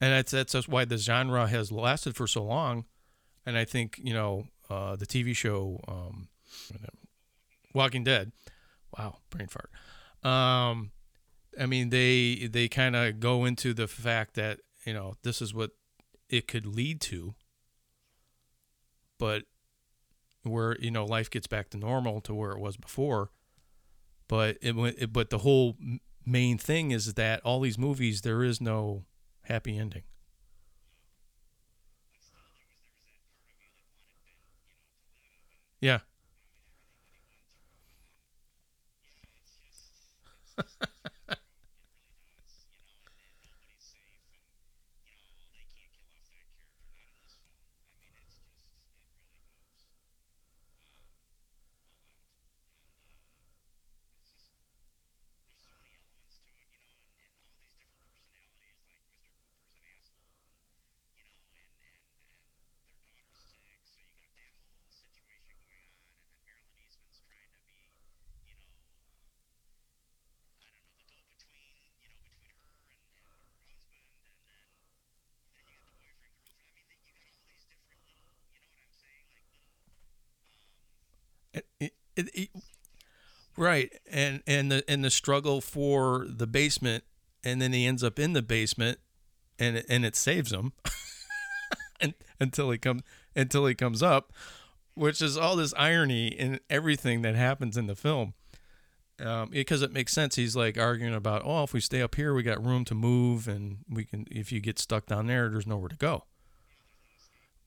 that's 0.00 0.32
that's 0.32 0.68
why 0.68 0.84
the 0.84 0.98
genre 0.98 1.46
has 1.46 1.72
lasted 1.72 2.14
for 2.14 2.26
so 2.26 2.44
long. 2.44 2.84
And 3.44 3.56
I 3.58 3.64
think 3.64 4.00
you 4.02 4.14
know 4.14 4.46
uh, 4.70 4.96
the 4.96 5.06
TV 5.06 5.34
show 5.34 5.80
um, 5.88 6.28
Walking 7.74 8.04
Dead. 8.04 8.32
Wow, 8.96 9.18
brain 9.30 9.48
fart. 9.48 9.70
Um, 10.22 10.92
I 11.58 11.66
mean, 11.66 11.90
they 11.90 12.48
they 12.50 12.68
kind 12.68 12.96
of 12.96 13.20
go 13.20 13.44
into 13.44 13.74
the 13.74 13.88
fact 13.88 14.34
that 14.34 14.60
you 14.84 14.94
know 14.94 15.14
this 15.22 15.42
is 15.42 15.54
what 15.54 15.70
it 16.28 16.46
could 16.46 16.66
lead 16.66 17.00
to, 17.02 17.34
but 19.18 19.44
where 20.42 20.76
you 20.80 20.90
know 20.90 21.04
life 21.04 21.30
gets 21.30 21.46
back 21.46 21.70
to 21.70 21.78
normal 21.78 22.20
to 22.22 22.34
where 22.34 22.52
it 22.52 22.60
was 22.60 22.76
before. 22.76 23.30
But 24.28 24.58
it, 24.62 24.76
it 24.76 25.12
but 25.12 25.30
the 25.30 25.38
whole 25.38 25.76
main 26.24 26.58
thing 26.58 26.90
is 26.90 27.14
that 27.14 27.40
all 27.44 27.60
these 27.60 27.78
movies 27.78 28.22
there 28.22 28.42
is 28.42 28.60
no 28.60 29.04
happy 29.42 29.76
ending. 29.78 30.02
Yeah. 35.82 35.98
It, 82.16 82.28
it, 82.34 82.48
right, 83.56 83.92
and 84.10 84.42
and 84.46 84.70
the 84.70 84.84
and 84.88 85.04
the 85.04 85.10
struggle 85.10 85.60
for 85.60 86.26
the 86.28 86.46
basement, 86.46 87.04
and 87.44 87.60
then 87.60 87.72
he 87.72 87.86
ends 87.86 88.04
up 88.04 88.18
in 88.18 88.32
the 88.32 88.42
basement, 88.42 88.98
and 89.58 89.82
and 89.88 90.04
it 90.04 90.16
saves 90.16 90.52
him, 90.52 90.72
and, 92.00 92.14
until 92.40 92.70
he 92.70 92.78
comes 92.78 93.02
until 93.34 93.66
he 93.66 93.74
comes 93.74 94.02
up, 94.02 94.32
which 94.94 95.22
is 95.22 95.36
all 95.36 95.56
this 95.56 95.74
irony 95.76 96.28
in 96.28 96.60
everything 96.68 97.22
that 97.22 97.34
happens 97.34 97.76
in 97.76 97.86
the 97.86 97.96
film. 97.96 98.34
Um, 99.20 99.50
because 99.50 99.82
it 99.82 99.92
makes 99.92 100.12
sense. 100.12 100.34
He's 100.34 100.56
like 100.56 100.76
arguing 100.78 101.14
about, 101.14 101.42
oh, 101.44 101.62
if 101.62 101.72
we 101.72 101.80
stay 101.80 102.02
up 102.02 102.16
here, 102.16 102.34
we 102.34 102.42
got 102.42 102.64
room 102.64 102.84
to 102.86 102.94
move, 102.94 103.46
and 103.46 103.78
we 103.88 104.04
can. 104.04 104.26
If 104.30 104.50
you 104.50 104.60
get 104.60 104.78
stuck 104.78 105.06
down 105.06 105.26
there, 105.28 105.48
there's 105.48 105.66
nowhere 105.66 105.90
to 105.90 105.96
go. 105.96 106.24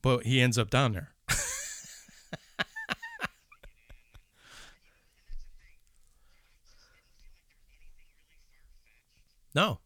But 0.02 0.24
he 0.24 0.40
ends 0.40 0.58
up 0.58 0.70
down 0.70 0.92
there. 0.92 1.15
No. 9.56 9.85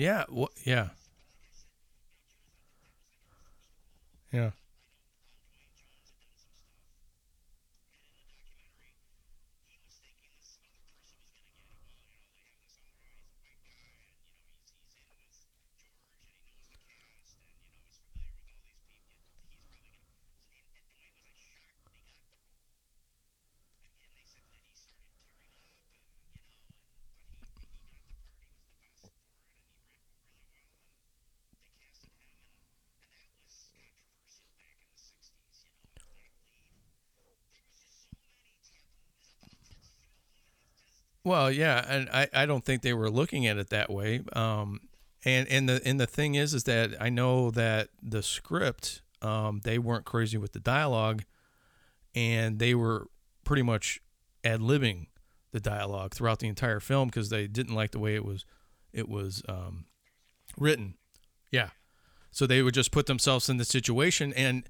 yeah, 0.00 0.24
wha 0.30 0.48
yeah, 0.64 0.88
yeah. 4.32 4.50
Well, 41.30 41.52
yeah, 41.52 41.84
and 41.88 42.10
I, 42.10 42.26
I 42.34 42.44
don't 42.44 42.64
think 42.64 42.82
they 42.82 42.92
were 42.92 43.08
looking 43.08 43.46
at 43.46 43.56
it 43.56 43.70
that 43.70 43.88
way. 43.88 44.20
Um, 44.32 44.80
and 45.24 45.46
and 45.46 45.68
the 45.68 45.80
and 45.84 46.00
the 46.00 46.08
thing 46.08 46.34
is, 46.34 46.54
is 46.54 46.64
that 46.64 47.00
I 47.00 47.08
know 47.08 47.52
that 47.52 47.90
the 48.02 48.20
script, 48.20 49.00
um, 49.22 49.60
they 49.62 49.78
weren't 49.78 50.04
crazy 50.04 50.38
with 50.38 50.54
the 50.54 50.58
dialogue, 50.58 51.22
and 52.16 52.58
they 52.58 52.74
were 52.74 53.06
pretty 53.44 53.62
much 53.62 54.00
ad 54.42 54.58
libbing 54.58 55.06
the 55.52 55.60
dialogue 55.60 56.14
throughout 56.14 56.40
the 56.40 56.48
entire 56.48 56.80
film 56.80 57.06
because 57.06 57.28
they 57.28 57.46
didn't 57.46 57.76
like 57.76 57.92
the 57.92 58.00
way 58.00 58.16
it 58.16 58.24
was, 58.24 58.44
it 58.92 59.08
was 59.08 59.40
um, 59.48 59.84
written. 60.58 60.94
Yeah, 61.52 61.70
so 62.32 62.44
they 62.44 62.60
would 62.60 62.74
just 62.74 62.90
put 62.90 63.06
themselves 63.06 63.48
in 63.48 63.56
the 63.56 63.64
situation, 63.64 64.32
and 64.32 64.68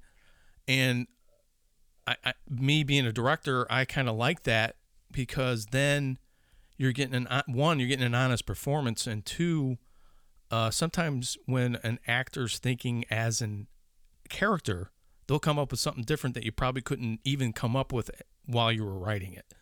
and 0.69 1.07
I, 2.07 2.17
I 2.23 2.33
me 2.51 2.85
being 2.85 3.07
a 3.07 3.13
director, 3.13 3.67
I 3.71 3.87
kind 3.87 4.11
of 4.11 4.17
like 4.17 4.43
that 4.43 4.77
because 5.11 5.65
then 5.71 6.19
you're 6.81 6.93
getting 6.93 7.27
an 7.27 7.43
one, 7.47 7.79
you're 7.79 7.89
getting 7.89 8.07
an 8.07 8.15
honest 8.15 8.47
performance, 8.47 9.07
and 9.07 9.27
two, 9.27 9.77
uh, 10.51 10.71
sometimes 10.71 11.37
when 11.45 11.77
an 11.83 11.99
actor's 12.07 12.59
thinking 12.59 13.05
as 13.11 13.43
an 13.43 13.67
character, 14.31 14.91
they'll 15.27 15.39
come 15.39 15.59
up 15.59 15.73
with 15.73 15.79
something 15.79 16.05
different 16.05 16.33
that 16.35 16.45
you 16.45 16.53
probably 16.53 16.81
couldn't 16.81 17.21
even 17.23 17.53
come 17.53 17.77
up 17.77 17.93
with 17.93 18.11
while 18.47 18.73
you 18.73 18.83
were 18.83 18.99
writing 18.99 19.35
it. 19.35 19.53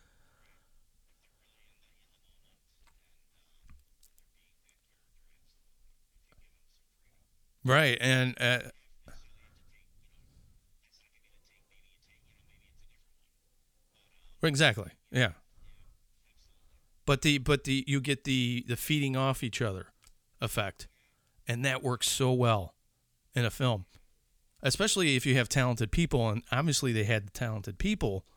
Right, 7.65 7.97
and 7.99 8.33
uh, 8.39 8.59
exactly, 14.41 14.91
yeah. 15.11 15.31
But 17.09 17.23
the 17.23 17.39
but 17.39 17.63
the 17.63 17.83
you 17.87 18.01
get 18.01 18.23
the 18.23 18.63
the 18.67 18.75
feeding 18.75 19.15
off 19.15 19.41
each 19.43 19.63
other 19.63 19.87
effect, 20.39 20.87
and 21.47 21.65
that 21.65 21.81
works 21.81 22.07
so 22.07 22.31
well 22.31 22.75
in 23.33 23.45
a 23.45 23.49
film, 23.49 23.85
especially 24.61 25.15
if 25.15 25.25
you 25.25 25.33
have 25.33 25.49
talented 25.49 25.91
people, 25.91 26.29
and 26.29 26.43
obviously 26.51 26.91
they 26.93 27.05
had 27.05 27.33
talented 27.33 27.79
people, 27.79 28.27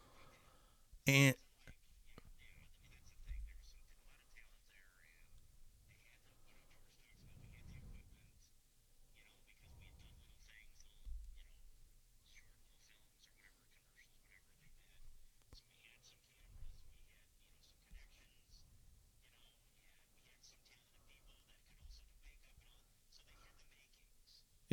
and 1.07 1.35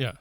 Yeah. 0.00 0.12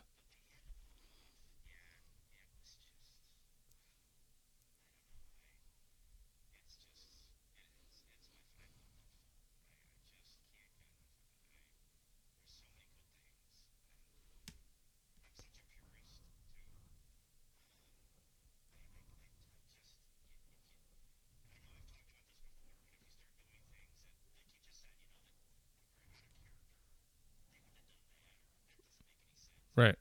Right. 29.76 29.96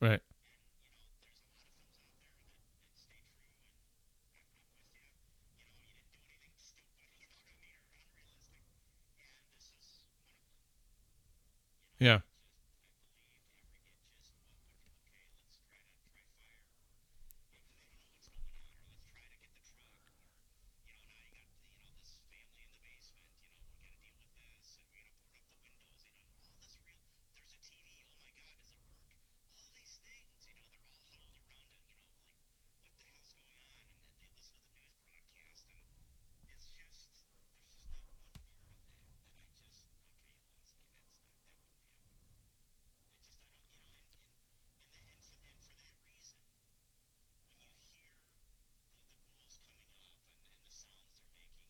Right. 0.00 0.20
Yeah. 11.98 12.20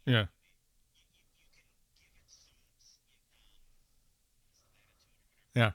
Yeah. 0.07 0.27
Yeah. 5.55 5.73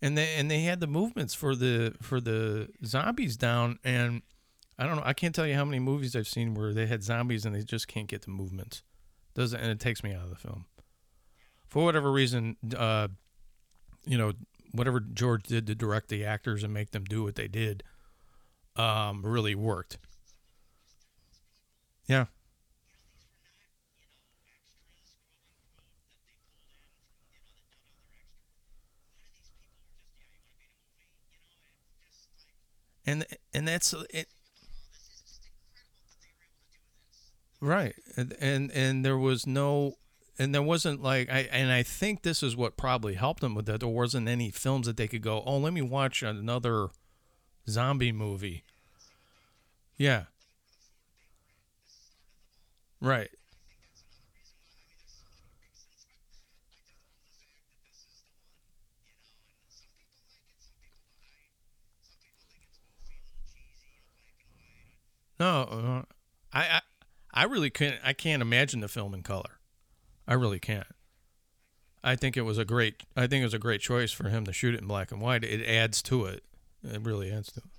And 0.00 0.16
they 0.16 0.34
and 0.36 0.50
they 0.50 0.60
had 0.62 0.80
the 0.80 0.86
movements 0.86 1.34
for 1.34 1.56
the 1.56 1.94
for 2.00 2.20
the 2.20 2.68
zombies 2.84 3.36
down 3.36 3.78
and 3.82 4.22
I 4.78 4.86
don't 4.86 4.96
know 4.96 5.02
I 5.04 5.12
can't 5.12 5.34
tell 5.34 5.46
you 5.46 5.54
how 5.54 5.64
many 5.64 5.80
movies 5.80 6.14
I've 6.14 6.28
seen 6.28 6.54
where 6.54 6.72
they 6.72 6.86
had 6.86 7.02
zombies 7.02 7.44
and 7.44 7.54
they 7.54 7.62
just 7.62 7.88
can't 7.88 8.06
get 8.06 8.22
the 8.22 8.30
movements. 8.30 8.82
Doesn't 9.34 9.60
and 9.60 9.70
it 9.70 9.80
takes 9.80 10.02
me 10.02 10.12
out 10.14 10.24
of 10.24 10.30
the 10.30 10.36
film. 10.36 10.64
For 11.68 11.84
whatever 11.84 12.10
reason, 12.10 12.56
uh, 12.76 13.08
you 14.04 14.16
know, 14.18 14.32
whatever 14.72 15.00
George 15.00 15.44
did 15.44 15.66
to 15.66 15.74
direct 15.74 16.08
the 16.08 16.24
actors 16.24 16.64
and 16.64 16.72
make 16.72 16.90
them 16.90 17.04
do 17.04 17.22
what 17.22 17.34
they 17.34 17.48
did, 17.48 17.82
um, 18.76 19.24
really 19.24 19.54
worked. 19.54 19.98
Yeah. 22.06 22.26
And 33.06 33.24
and 33.54 33.66
that's 33.66 33.94
it. 34.10 34.28
Right. 37.60 37.94
And, 38.16 38.34
and 38.40 38.70
and 38.70 39.04
there 39.04 39.18
was 39.18 39.46
no 39.46 39.94
and 40.38 40.54
there 40.54 40.62
wasn't 40.62 41.02
like 41.02 41.28
I 41.28 41.40
and 41.50 41.72
I 41.72 41.82
think 41.82 42.22
this 42.22 42.42
is 42.42 42.56
what 42.56 42.76
probably 42.76 43.14
helped 43.14 43.40
them 43.40 43.54
with 43.54 43.66
that. 43.66 43.80
There 43.80 43.88
wasn't 43.88 44.28
any 44.28 44.50
films 44.50 44.86
that 44.86 44.96
they 44.96 45.08
could 45.08 45.22
go, 45.22 45.42
"Oh, 45.44 45.58
let 45.58 45.72
me 45.72 45.82
watch 45.82 46.22
another 46.22 46.88
zombie 47.68 48.12
movie." 48.12 48.64
Yeah. 49.96 50.24
Right. 53.00 53.30
No, 65.38 65.62
uh, 65.62 66.02
I, 66.52 66.62
I 66.76 66.80
I 67.38 67.44
really 67.44 67.70
can't 67.70 68.00
I 68.02 68.14
can't 68.14 68.42
imagine 68.42 68.80
the 68.80 68.88
film 68.88 69.14
in 69.14 69.22
color. 69.22 69.60
I 70.26 70.34
really 70.34 70.58
can't. 70.58 70.88
I 72.02 72.16
think 72.16 72.36
it 72.36 72.42
was 72.42 72.58
a 72.58 72.64
great 72.64 73.04
I 73.16 73.28
think 73.28 73.42
it 73.42 73.44
was 73.44 73.54
a 73.54 73.60
great 73.60 73.80
choice 73.80 74.10
for 74.10 74.28
him 74.28 74.44
to 74.46 74.52
shoot 74.52 74.74
it 74.74 74.80
in 74.80 74.88
black 74.88 75.12
and 75.12 75.20
white. 75.20 75.44
It 75.44 75.64
adds 75.64 76.02
to 76.02 76.24
it. 76.24 76.42
It 76.82 77.00
really 77.00 77.30
adds 77.30 77.52
to 77.52 77.60
it. 77.60 77.70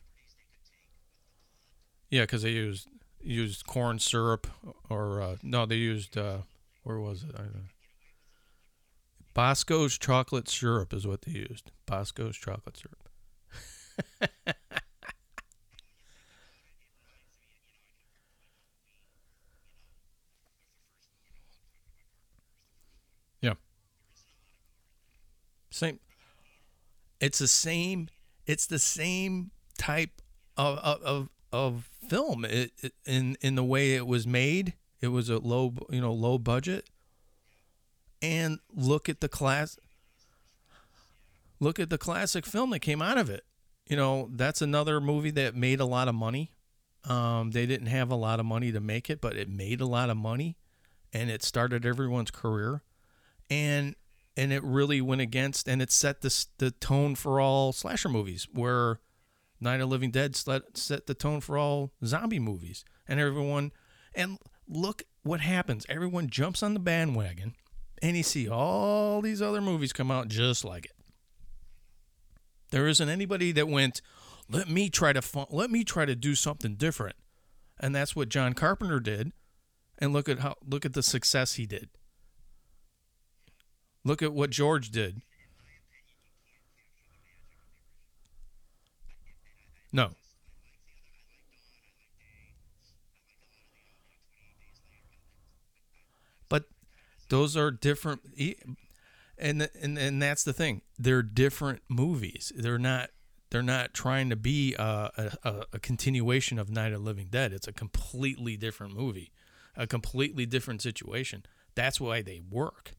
Yeah, 2.10 2.22
because 2.22 2.44
they 2.44 2.52
used 2.52 2.88
used 3.20 3.68
corn 3.68 4.00
syrup 4.00 4.48
or 4.90 5.22
uh, 5.22 5.36
no, 5.44 5.66
they 5.66 5.76
used 5.76 6.18
uh, 6.18 6.38
where 6.84 7.02
was 7.02 7.24
it? 7.24 7.36
I 7.36 7.40
don't 7.40 7.56
know. 7.56 7.62
Bosco's 9.34 9.98
chocolate 9.98 10.48
syrup 10.48 10.94
is 10.94 11.06
what 11.06 11.24
they 11.24 11.34
used. 11.34 11.72
Bosco's 11.86 12.38
chocolate 12.38 12.78
syrup. 12.78 13.10
Same. 25.80 26.00
It's 27.22 27.40
the 27.40 27.48
same. 27.48 28.10
It's 28.46 28.66
the 28.66 28.80
same 28.80 29.52
type 29.78 30.22
of 30.58 30.78
of 30.80 31.30
of 31.54 31.90
film. 32.10 32.44
It, 32.44 32.74
it, 32.84 32.94
in 33.06 33.38
in 33.40 33.56
the 33.56 33.64
way 33.64 33.96
it 33.96 34.06
was 34.06 34.28
made. 34.28 34.74
It 35.00 35.08
was 35.08 35.30
a 35.30 35.38
low, 35.38 35.74
you 35.90 36.02
know, 36.02 36.12
low 36.12 36.38
budget. 36.38 36.90
And 38.22 38.60
look 38.76 39.08
at 39.08 39.22
the 39.22 39.30
class. 39.30 39.78
Look 41.62 41.80
at 41.80 41.90
the 41.90 41.98
classic 41.98 42.46
film 42.46 42.72
that 42.72 42.80
came 42.80 43.02
out 43.02 43.18
of 43.18 43.30
it. 43.30 43.46
You 43.88 43.96
know, 43.96 44.30
that's 44.34 44.62
another 44.62 45.00
movie 45.00 45.32
that 45.32 45.56
made 45.56 45.80
a 45.80 45.86
lot 45.86 46.10
of 46.10 46.16
money. 46.16 46.52
Um, 47.06 47.52
they 47.52 47.66
didn't 47.66 47.88
have 47.88 48.12
a 48.12 48.16
lot 48.16 48.42
of 48.42 48.46
money 48.46 48.74
to 48.74 48.82
make 48.82 49.10
it, 49.10 49.22
but 49.22 49.38
it 49.38 49.50
made 49.50 49.80
a 49.80 49.86
lot 49.86 50.10
of 50.10 50.18
money, 50.18 50.58
and 51.14 51.30
it 51.30 51.42
started 51.42 51.86
everyone's 51.86 52.30
career, 52.30 52.84
and 53.50 53.96
and 54.40 54.54
it 54.54 54.64
really 54.64 55.02
went 55.02 55.20
against 55.20 55.68
and 55.68 55.82
it 55.82 55.92
set 55.92 56.22
the 56.22 56.46
the 56.60 56.72
tone 56.72 57.14
for 57.14 57.42
all 57.42 57.74
slasher 57.74 58.08
movies, 58.08 58.48
where 58.54 59.02
Night 59.60 59.82
of 59.82 59.90
Living 59.90 60.12
Dead 60.12 60.34
set, 60.34 60.78
set 60.78 61.08
the 61.08 61.14
tone 61.14 61.42
for 61.42 61.58
all 61.58 61.92
zombie 62.06 62.40
movies, 62.40 62.86
and 63.06 63.20
everyone 63.20 63.74
and 64.16 64.38
look 64.66 65.04
what 65.24 65.42
happens. 65.42 65.86
Everyone 65.90 66.30
jumps 66.30 66.64
on 66.64 66.74
the 66.74 66.80
bandwagon, 66.80 67.54
and 68.02 68.16
you 68.16 68.24
see 68.24 68.48
all 68.48 69.22
these 69.22 69.42
other 69.42 69.60
movies 69.60 69.92
come 69.92 70.10
out 70.10 70.30
just 70.30 70.64
like 70.64 70.86
it. 70.86 70.96
There 72.72 72.88
isn't 72.88 73.10
anybody 73.10 73.52
that 73.52 73.68
went, 73.68 74.02
let 74.50 74.70
me 74.70 74.90
try 74.90 75.12
to 75.12 75.22
fun- 75.22 75.48
let 75.50 75.70
me 75.70 75.84
try 75.84 76.06
to 76.06 76.16
do 76.16 76.34
something 76.34 76.76
different, 76.76 77.18
and 77.78 77.94
that's 77.94 78.16
what 78.16 78.30
John 78.30 78.54
Carpenter 78.54 79.02
did. 79.02 79.34
And 80.02 80.14
look 80.14 80.30
at 80.30 80.40
how 80.40 80.56
look 80.66 80.86
at 80.86 80.94
the 80.94 81.04
success 81.04 81.56
he 81.56 81.66
did. 81.66 81.90
Look 84.04 84.22
at 84.22 84.34
what 84.34 84.50
George 84.50 84.92
did. 84.92 85.22
No. 89.92 90.12
But 96.48 96.66
those 97.30 97.58
are 97.58 97.72
different 97.72 98.22
and 99.40 99.70
and 99.82 99.98
and 99.98 100.22
that's 100.22 100.44
the 100.44 100.54
thing. 100.54 100.82
They're 100.98 101.24
different 101.24 101.82
movies. 101.88 102.52
They're 102.56 102.78
not 102.78 103.10
they're 103.50 103.64
not 103.64 103.94
trying 103.94 104.30
to 104.30 104.36
be 104.36 104.76
a, 104.78 105.32
a, 105.44 105.66
a 105.74 105.80
continuation 105.80 106.60
of 106.60 106.70
Night 106.70 106.94
of 106.94 107.02
Living 107.02 107.28
Dead. 107.32 107.52
It's 107.52 107.68
a 107.68 107.74
completely 107.74 108.58
different 108.58 108.96
movie, 108.96 109.32
a 109.76 109.88
completely 109.88 110.46
different 110.46 110.84
situation. 110.84 111.44
That's 111.74 112.00
why 112.00 112.22
they 112.22 112.42
work. 112.48 112.92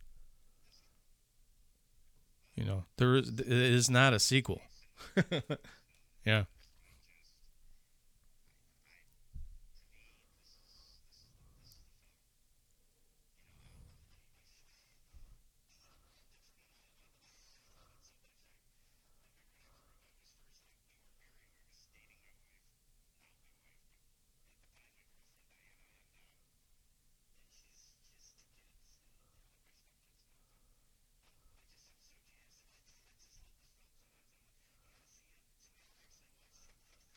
You 2.55 2.65
know, 2.65 2.85
there 2.99 3.17
is 3.17 3.29
it 3.29 3.49
is 3.49 3.91
not 3.91 4.13
a 4.13 4.21
sequel. 4.21 4.61
yeah. 6.25 6.45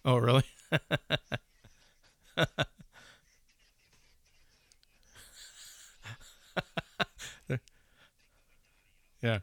Oh, 0.05 0.17
really? 0.17 0.43
yeah. 9.21 9.39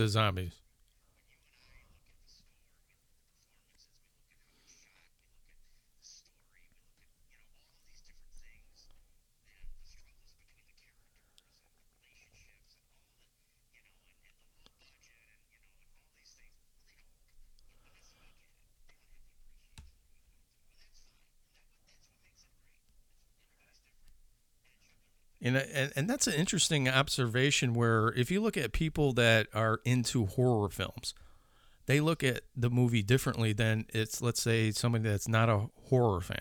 The 0.00 0.08
zombies. 0.08 0.54
And, 25.42 25.56
uh, 25.56 25.62
and 25.72 25.92
and 25.96 26.10
that's 26.10 26.26
an 26.26 26.34
interesting 26.34 26.88
observation 26.88 27.72
where 27.72 28.08
if 28.08 28.30
you 28.30 28.40
look 28.40 28.56
at 28.56 28.72
people 28.72 29.12
that 29.14 29.46
are 29.54 29.80
into 29.84 30.26
horror 30.26 30.68
films, 30.68 31.14
they 31.86 32.00
look 32.00 32.22
at 32.22 32.42
the 32.54 32.70
movie 32.70 33.02
differently 33.02 33.52
than 33.52 33.86
it's 33.88 34.20
let's 34.20 34.42
say 34.42 34.70
somebody 34.70 35.08
that's 35.08 35.28
not 35.28 35.48
a 35.48 35.68
horror 35.88 36.20
fan. 36.20 36.38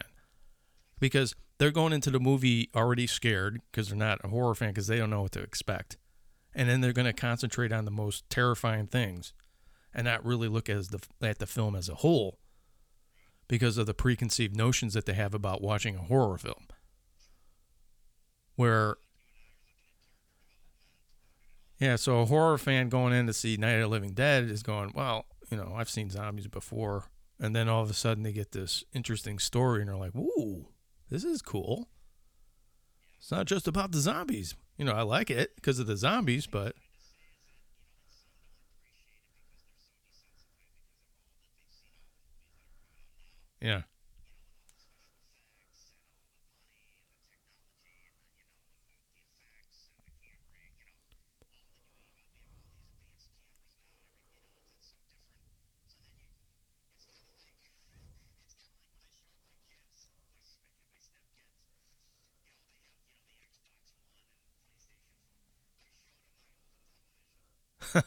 Because 0.99 1.33
they're 1.59 1.71
going 1.71 1.93
into 1.93 2.09
the 2.09 2.19
movie 2.19 2.69
already 2.75 3.07
scared 3.07 3.61
because 3.71 3.89
they're 3.89 3.97
not 3.97 4.19
a 4.23 4.27
horror 4.27 4.55
fan 4.55 4.69
because 4.69 4.87
they 4.87 4.97
don't 4.97 5.09
know 5.09 5.21
what 5.21 5.31
to 5.33 5.41
expect. 5.41 5.97
And 6.53 6.67
then 6.67 6.81
they're 6.81 6.93
going 6.93 7.05
to 7.05 7.13
concentrate 7.13 7.71
on 7.71 7.85
the 7.85 7.91
most 7.91 8.29
terrifying 8.29 8.87
things 8.87 9.33
and 9.93 10.05
not 10.05 10.25
really 10.25 10.47
look 10.47 10.69
as 10.69 10.89
the 10.89 10.99
at 11.21 11.39
the 11.39 11.45
film 11.45 11.75
as 11.75 11.87
a 11.87 11.95
whole 11.95 12.39
because 13.47 13.77
of 13.77 13.85
the 13.85 13.93
preconceived 13.93 14.55
notions 14.55 14.93
that 14.93 15.05
they 15.05 15.13
have 15.13 15.33
about 15.33 15.61
watching 15.61 15.95
a 15.95 16.03
horror 16.03 16.37
film 16.37 16.67
where 18.59 18.97
yeah 21.79 21.95
so 21.95 22.19
a 22.19 22.25
horror 22.25 22.57
fan 22.57 22.89
going 22.89 23.13
in 23.13 23.25
to 23.25 23.31
see 23.31 23.55
night 23.55 23.75
of 23.75 23.83
the 23.83 23.87
living 23.87 24.11
dead 24.11 24.43
is 24.49 24.63
going 24.63 24.91
well 24.93 25.25
you 25.49 25.55
know 25.55 25.73
i've 25.77 25.89
seen 25.89 26.09
zombies 26.09 26.47
before. 26.47 27.05
And 27.41 27.55
then 27.55 27.69
all 27.69 27.81
of 27.81 27.89
a 27.89 27.93
sudden 27.93 28.23
they 28.23 28.33
get 28.33 28.51
this 28.51 28.83
interesting 28.91 29.39
story 29.39 29.79
and 29.79 29.87
they're 29.87 29.95
like 29.95 30.13
ooh 30.13 30.65
this 31.09 31.23
is 31.23 31.41
cool. 31.41 31.87
It's 33.17 33.31
not 33.31 33.45
just 33.45 33.65
about 33.65 33.93
the 33.93 33.99
zombies. 33.99 34.55
You 34.77 34.83
know 34.83 34.91
i 34.91 35.03
like 35.03 35.29
it 35.29 35.55
because 35.55 35.79
of 35.79 35.87
the 35.87 35.95
zombies 35.95 36.45
but 36.45 36.75
yeah 43.61 43.83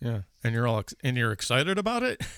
yeah 0.00 0.20
and 0.42 0.54
you're 0.54 0.66
all 0.66 0.78
ex- 0.80 0.94
and 1.02 1.16
you're 1.16 1.32
excited 1.32 1.78
about 1.78 2.02
it? 2.02 2.20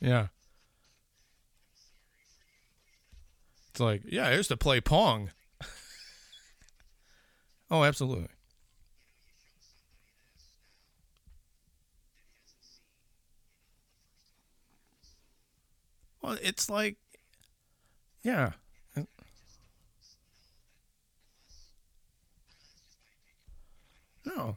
Yeah. 0.00 0.28
It's 3.70 3.80
like 3.80 4.02
yeah 4.06 4.28
i 4.28 4.34
used 4.34 4.48
to 4.48 4.56
play 4.56 4.80
pong. 4.80 5.30
Oh 7.70 7.84
absolutely 7.84 8.28
well 16.28 16.38
it's 16.42 16.68
like 16.68 16.96
yeah. 18.22 18.52
No. 24.24 24.56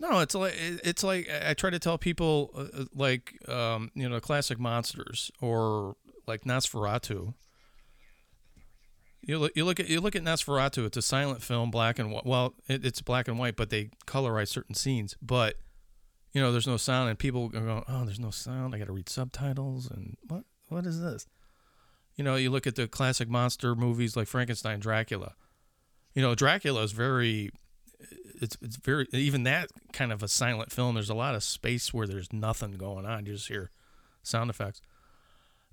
No 0.00 0.18
it's 0.18 0.34
like 0.34 0.54
it's 0.58 1.04
like 1.04 1.28
i 1.46 1.54
try 1.54 1.70
to 1.70 1.78
tell 1.78 1.98
people 1.98 2.50
uh, 2.56 2.80
uh, 2.80 2.84
like 2.94 3.48
um, 3.48 3.90
you 3.94 4.08
know 4.08 4.18
classic 4.18 4.58
monsters 4.58 5.30
or 5.40 5.94
like 6.26 6.44
nosferatu. 6.44 7.34
You 9.22 9.38
look, 9.38 9.52
you 9.54 9.64
look 9.64 9.78
at 9.78 9.88
you 9.88 10.00
look 10.00 10.16
at 10.16 10.22
nosferatu 10.22 10.86
it's 10.86 10.96
a 10.96 11.02
silent 11.02 11.42
film 11.42 11.70
black 11.70 11.98
and 11.98 12.10
white 12.10 12.26
well 12.26 12.54
it, 12.66 12.84
it's 12.84 13.02
black 13.02 13.28
and 13.28 13.38
white 13.38 13.54
but 13.54 13.70
they 13.70 13.90
colorize 14.06 14.48
certain 14.48 14.74
scenes 14.74 15.14
but 15.22 15.56
you 16.32 16.40
know 16.40 16.52
there's 16.52 16.66
no 16.66 16.76
sound 16.76 17.08
and 17.08 17.18
people 17.18 17.46
are 17.46 17.60
going, 17.60 17.84
oh 17.88 18.04
there's 18.04 18.20
no 18.20 18.30
sound 18.30 18.74
i 18.74 18.78
gotta 18.78 18.92
read 18.92 19.08
subtitles 19.08 19.90
and 19.90 20.16
what 20.28 20.44
what 20.68 20.86
is 20.86 21.00
this 21.00 21.26
you 22.14 22.24
know 22.24 22.36
you 22.36 22.50
look 22.50 22.66
at 22.66 22.76
the 22.76 22.86
classic 22.86 23.28
monster 23.28 23.74
movies 23.74 24.16
like 24.16 24.28
frankenstein 24.28 24.78
dracula 24.78 25.34
you 26.14 26.22
know 26.22 26.34
dracula 26.34 26.82
is 26.82 26.92
very 26.92 27.50
it's 28.40 28.56
it's 28.62 28.76
very 28.76 29.06
even 29.12 29.42
that 29.44 29.70
kind 29.92 30.12
of 30.12 30.22
a 30.22 30.28
silent 30.28 30.72
film. 30.72 30.94
There's 30.94 31.10
a 31.10 31.14
lot 31.14 31.34
of 31.34 31.42
space 31.42 31.92
where 31.92 32.06
there's 32.06 32.32
nothing 32.32 32.72
going 32.72 33.06
on. 33.06 33.26
You 33.26 33.34
just 33.34 33.48
hear 33.48 33.70
sound 34.22 34.50
effects, 34.50 34.80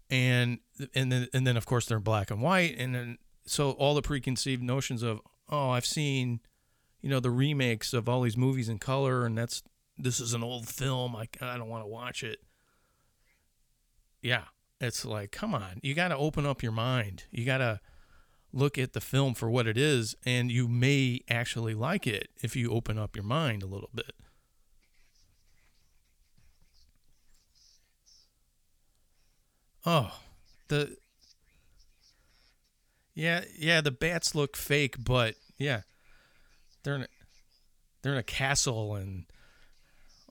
and 0.09 0.59
and 0.93 1.11
then 1.11 1.27
and 1.33 1.47
then 1.47 1.57
of 1.57 1.65
course 1.65 1.85
they're 1.85 1.99
black 1.99 2.29
and 2.29 2.41
white, 2.41 2.75
and 2.77 2.93
then 2.93 3.17
so 3.45 3.71
all 3.71 3.95
the 3.95 4.01
preconceived 4.01 4.61
notions 4.61 5.01
of 5.01 5.21
oh 5.49 5.71
I've 5.71 5.85
seen, 5.85 6.41
you 7.01 7.09
know 7.09 7.19
the 7.19 7.31
remakes 7.31 7.93
of 7.93 8.09
all 8.09 8.21
these 8.21 8.37
movies 8.37 8.69
in 8.69 8.79
color, 8.79 9.25
and 9.25 9.37
that's 9.37 9.63
this 9.97 10.19
is 10.19 10.33
an 10.33 10.43
old 10.43 10.67
film. 10.67 11.15
I 11.15 11.27
I 11.41 11.57
don't 11.57 11.69
want 11.69 11.83
to 11.83 11.89
watch 11.89 12.23
it. 12.23 12.39
Yeah, 14.21 14.43
it's 14.79 15.05
like 15.05 15.31
come 15.31 15.53
on, 15.53 15.79
you 15.81 15.93
got 15.93 16.09
to 16.09 16.17
open 16.17 16.45
up 16.45 16.63
your 16.63 16.71
mind. 16.71 17.23
You 17.31 17.45
got 17.45 17.59
to 17.59 17.79
look 18.53 18.77
at 18.77 18.93
the 18.93 19.01
film 19.01 19.33
for 19.33 19.49
what 19.49 19.67
it 19.67 19.77
is, 19.77 20.15
and 20.25 20.51
you 20.51 20.67
may 20.67 21.21
actually 21.29 21.73
like 21.73 22.07
it 22.07 22.29
if 22.41 22.55
you 22.55 22.71
open 22.71 22.97
up 22.97 23.15
your 23.15 23.25
mind 23.25 23.63
a 23.63 23.67
little 23.67 23.89
bit. 23.93 24.13
Oh, 29.85 30.19
the 30.67 30.97
yeah, 33.13 33.45
yeah, 33.57 33.81
the 33.81 33.91
bats 33.91 34.35
look 34.35 34.57
fake, 34.57 34.95
but 34.99 35.35
yeah, 35.57 35.81
they're 36.83 36.95
in 36.95 37.01
a, 37.03 37.07
they're 38.01 38.11
in 38.11 38.19
a 38.19 38.23
castle 38.23 38.95
and 38.95 39.25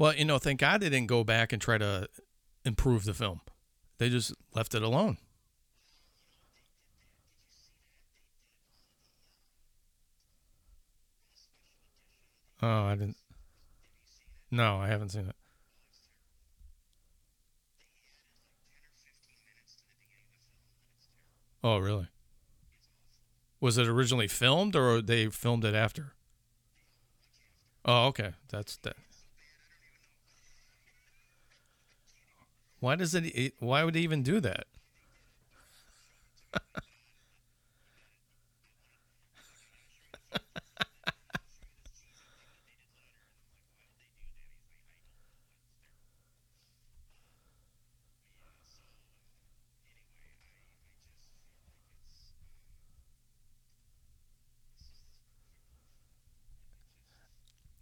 Well, 0.00 0.14
you 0.14 0.24
know, 0.24 0.38
thank 0.38 0.60
God 0.60 0.80
they 0.80 0.88
didn't 0.88 1.08
go 1.08 1.24
back 1.24 1.52
and 1.52 1.60
try 1.60 1.76
to 1.76 2.08
improve 2.64 3.04
the 3.04 3.12
film. 3.12 3.42
They 3.98 4.08
just 4.08 4.32
left 4.54 4.74
it 4.74 4.82
alone. 4.82 5.18
Oh, 12.62 12.84
I 12.84 12.94
didn't. 12.94 13.18
No, 14.50 14.78
I 14.78 14.86
haven't 14.86 15.10
seen 15.10 15.28
it. 15.28 15.36
Oh, 21.62 21.76
really? 21.76 22.08
Was 23.60 23.76
it 23.76 23.86
originally 23.86 24.28
filmed 24.28 24.74
or 24.74 25.02
they 25.02 25.26
filmed 25.26 25.66
it 25.66 25.74
after? 25.74 26.14
Oh, 27.84 28.06
okay. 28.06 28.30
That's 28.48 28.78
that. 28.78 28.96
Why 32.80 32.96
does 32.96 33.14
it? 33.14 33.54
Why 33.58 33.84
would 33.84 33.94
he 33.94 34.02
even 34.02 34.22
do 34.22 34.40
that? 34.40 34.66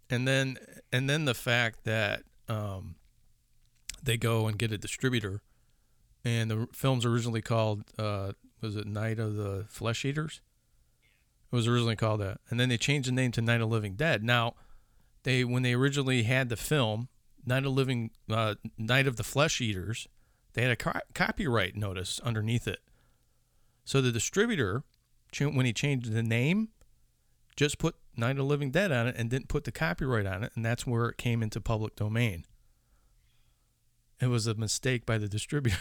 and 0.09 0.27
then 0.27 0.57
and 0.91 1.09
then 1.09 1.25
the 1.25 1.33
fact 1.33 1.83
that 1.85 2.23
um, 2.47 2.95
they 4.03 4.17
go 4.17 4.47
and 4.47 4.57
get 4.57 4.71
a 4.71 4.77
distributor, 4.77 5.41
and 6.23 6.51
the 6.51 6.67
film's 6.73 7.05
originally 7.05 7.41
called 7.41 7.83
uh, 7.97 8.33
was 8.61 8.75
it 8.75 8.87
Night 8.87 9.19
of 9.19 9.35
the 9.35 9.65
Flesh 9.69 10.03
Eaters? 10.03 10.41
It 11.51 11.55
was 11.55 11.67
originally 11.67 11.95
called 11.95 12.21
that, 12.21 12.39
and 12.49 12.59
then 12.59 12.69
they 12.69 12.77
changed 12.77 13.07
the 13.07 13.13
name 13.13 13.31
to 13.31 13.41
Night 13.41 13.61
of 13.61 13.69
Living 13.69 13.95
Dead. 13.95 14.23
Now, 14.23 14.55
they 15.23 15.43
when 15.43 15.63
they 15.63 15.73
originally 15.73 16.23
had 16.23 16.49
the 16.49 16.57
film 16.57 17.09
Night 17.45 17.65
of 17.65 17.73
Living 17.73 18.11
uh, 18.29 18.55
Night 18.77 19.07
of 19.07 19.15
the 19.15 19.23
Flesh 19.23 19.59
Eaters, 19.61 20.07
they 20.53 20.61
had 20.61 20.71
a 20.71 20.75
co- 20.75 20.99
copyright 21.13 21.75
notice 21.75 22.19
underneath 22.23 22.67
it. 22.67 22.79
So 23.85 24.01
the 24.01 24.11
distributor, 24.11 24.83
when 25.39 25.65
he 25.65 25.73
changed 25.73 26.11
the 26.11 26.21
name, 26.21 26.69
just 27.55 27.79
put 27.79 27.95
Night 28.15 28.37
of 28.37 28.45
Living 28.45 28.71
Dead 28.71 28.91
on 28.91 29.07
it 29.07 29.15
and 29.17 29.29
didn't 29.29 29.47
put 29.47 29.63
the 29.63 29.71
copyright 29.71 30.25
on 30.25 30.43
it, 30.43 30.51
and 30.55 30.63
that's 30.63 30.85
where 30.85 31.07
it 31.07 31.17
came 31.17 31.41
into 31.41 31.59
public 31.59 31.95
domain. 31.95 32.45
It 34.21 34.27
was 34.27 34.47
a 34.47 34.55
mistake 34.55 35.05
by 35.05 35.17
the 35.17 35.27
distributor. 35.27 35.77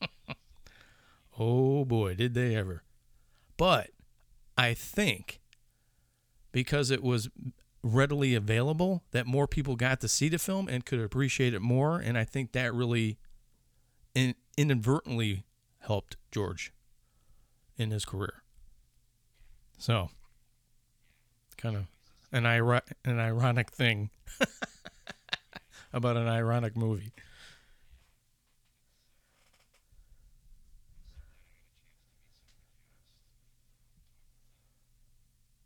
oh 1.38 1.84
boy, 1.84 2.14
did 2.14 2.34
they 2.34 2.54
ever. 2.54 2.82
But 3.56 3.90
I 4.56 4.74
think 4.74 5.40
because 6.52 6.90
it 6.90 7.02
was 7.02 7.28
readily 7.82 8.34
available 8.34 9.04
that 9.12 9.26
more 9.26 9.46
people 9.46 9.76
got 9.76 10.00
to 10.00 10.08
see 10.08 10.28
the 10.28 10.38
film 10.38 10.68
and 10.68 10.84
could 10.84 11.00
appreciate 11.00 11.54
it 11.54 11.60
more 11.60 12.00
and 12.00 12.18
I 12.18 12.24
think 12.24 12.52
that 12.52 12.74
really 12.74 13.18
in, 14.14 14.34
inadvertently 14.56 15.44
helped 15.80 16.16
George 16.32 16.72
in 17.76 17.90
his 17.90 18.04
career. 18.04 18.42
So, 19.78 20.08
kind 21.56 21.76
of 21.76 21.86
an, 22.32 22.46
iro- 22.46 22.80
an 23.04 23.20
ironic 23.20 23.70
thing 23.70 24.10
about 25.96 26.16
an 26.16 26.28
ironic 26.28 26.76
movie. 26.76 27.12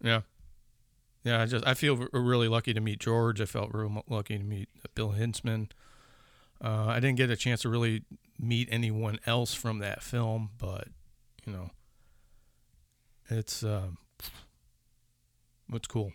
Yeah. 0.03 0.23
Yeah, 1.25 1.43
I 1.43 1.47
just 1.47 1.67
I 1.67 1.75
feel 1.75 1.97
really 2.13 2.49
lucky 2.49 2.73
to 2.73 2.81
meet 2.81 2.99
George. 2.99 3.41
I 3.41 3.45
felt 3.45 3.75
real 3.75 4.03
lucky 4.09 4.39
to 4.39 4.45
meet 4.45 4.69
Bill 4.95 5.13
Hinzman. 5.13 5.71
Uh, 6.63 6.87
I 6.89 7.01
didn't 7.01 7.17
get 7.17 7.31
a 7.31 7.37
chance 7.37 7.63
to 7.63 7.69
really 7.69 8.05
meet 8.39 8.69
anyone 8.71 9.19
else 9.27 9.55
from 9.55 9.79
that 9.81 10.03
film, 10.03 10.51
but 10.59 10.89
you 11.47 11.53
know, 11.53 11.71
it's 13.29 13.63
um, 13.63 13.99
what's 15.69 15.87
cool. 15.87 16.13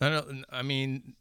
I 0.00 0.08
don't. 0.10 0.44
I 0.50 0.62
mean, 0.62 1.14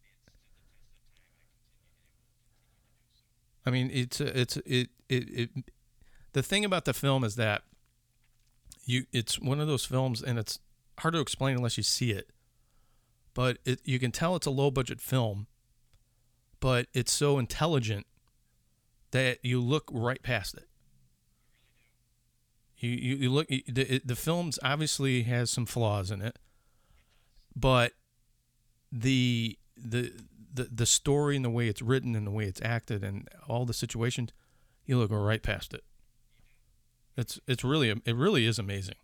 I 3.66 3.70
mean, 3.70 3.90
it's 3.94 4.20
it's 4.20 4.58
it 4.58 4.90
it 5.10 5.30
it. 5.30 5.50
The 6.34 6.44
thing 6.44 6.66
about 6.66 6.86
the 6.86 6.94
film 6.94 7.24
is 7.24 7.36
that 7.36 7.64
you 8.86 9.06
it's 9.12 9.40
one 9.40 9.60
of 9.60 9.68
those 9.68 9.86
films, 9.86 10.22
and 10.22 10.38
it's 10.38 10.60
hard 11.00 11.14
to 11.14 11.20
explain 11.20 11.56
unless 11.56 11.78
you 11.78 11.84
see 11.84 12.12
it. 12.12 12.30
But 13.34 13.58
it 13.66 13.80
you 13.84 14.00
can 14.00 14.12
tell 14.12 14.36
it's 14.36 14.46
a 14.46 14.52
low 14.52 14.72
budget 14.72 15.02
film, 15.02 15.48
but 16.60 16.88
it's 16.94 17.12
so 17.12 17.40
intelligent 17.40 18.06
that 19.12 19.40
you 19.44 19.62
look 19.62 19.90
right 19.92 20.22
past 20.22 20.56
it. 20.56 20.68
You 22.78 22.90
you, 22.90 23.16
you 23.16 23.30
look 23.30 23.48
the 23.48 24.02
the 24.04 24.16
film's 24.16 24.60
obviously 24.62 25.24
has 25.24 25.50
some 25.50 25.66
flaws 25.66 26.12
in 26.12 26.22
it, 26.22 26.38
but 27.56 27.94
the 28.92 29.58
the 29.76 30.12
the 30.54 30.70
the 30.74 30.86
story 30.86 31.36
and 31.36 31.44
the 31.46 31.50
way 31.50 31.68
it's 31.68 31.82
written 31.82 32.16
and 32.16 32.26
the 32.26 32.32
way 32.32 32.46
it's 32.46 32.62
acted 32.64 33.04
and 33.04 33.28
all 33.48 33.66
the 33.66 33.74
situations, 33.74 34.32
you 34.86 34.98
look 34.98 35.12
right 35.12 35.44
past 35.44 35.74
it. 35.74 35.84
It's 37.18 37.40
it's 37.48 37.64
really 37.64 37.90
it 37.90 38.16
really 38.16 38.46
is 38.46 38.60
amazing. 38.60 38.96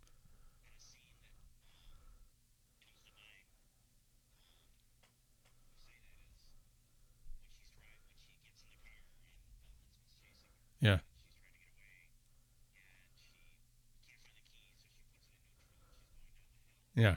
Yeah. 10.80 10.98
Yeah. 16.94 17.16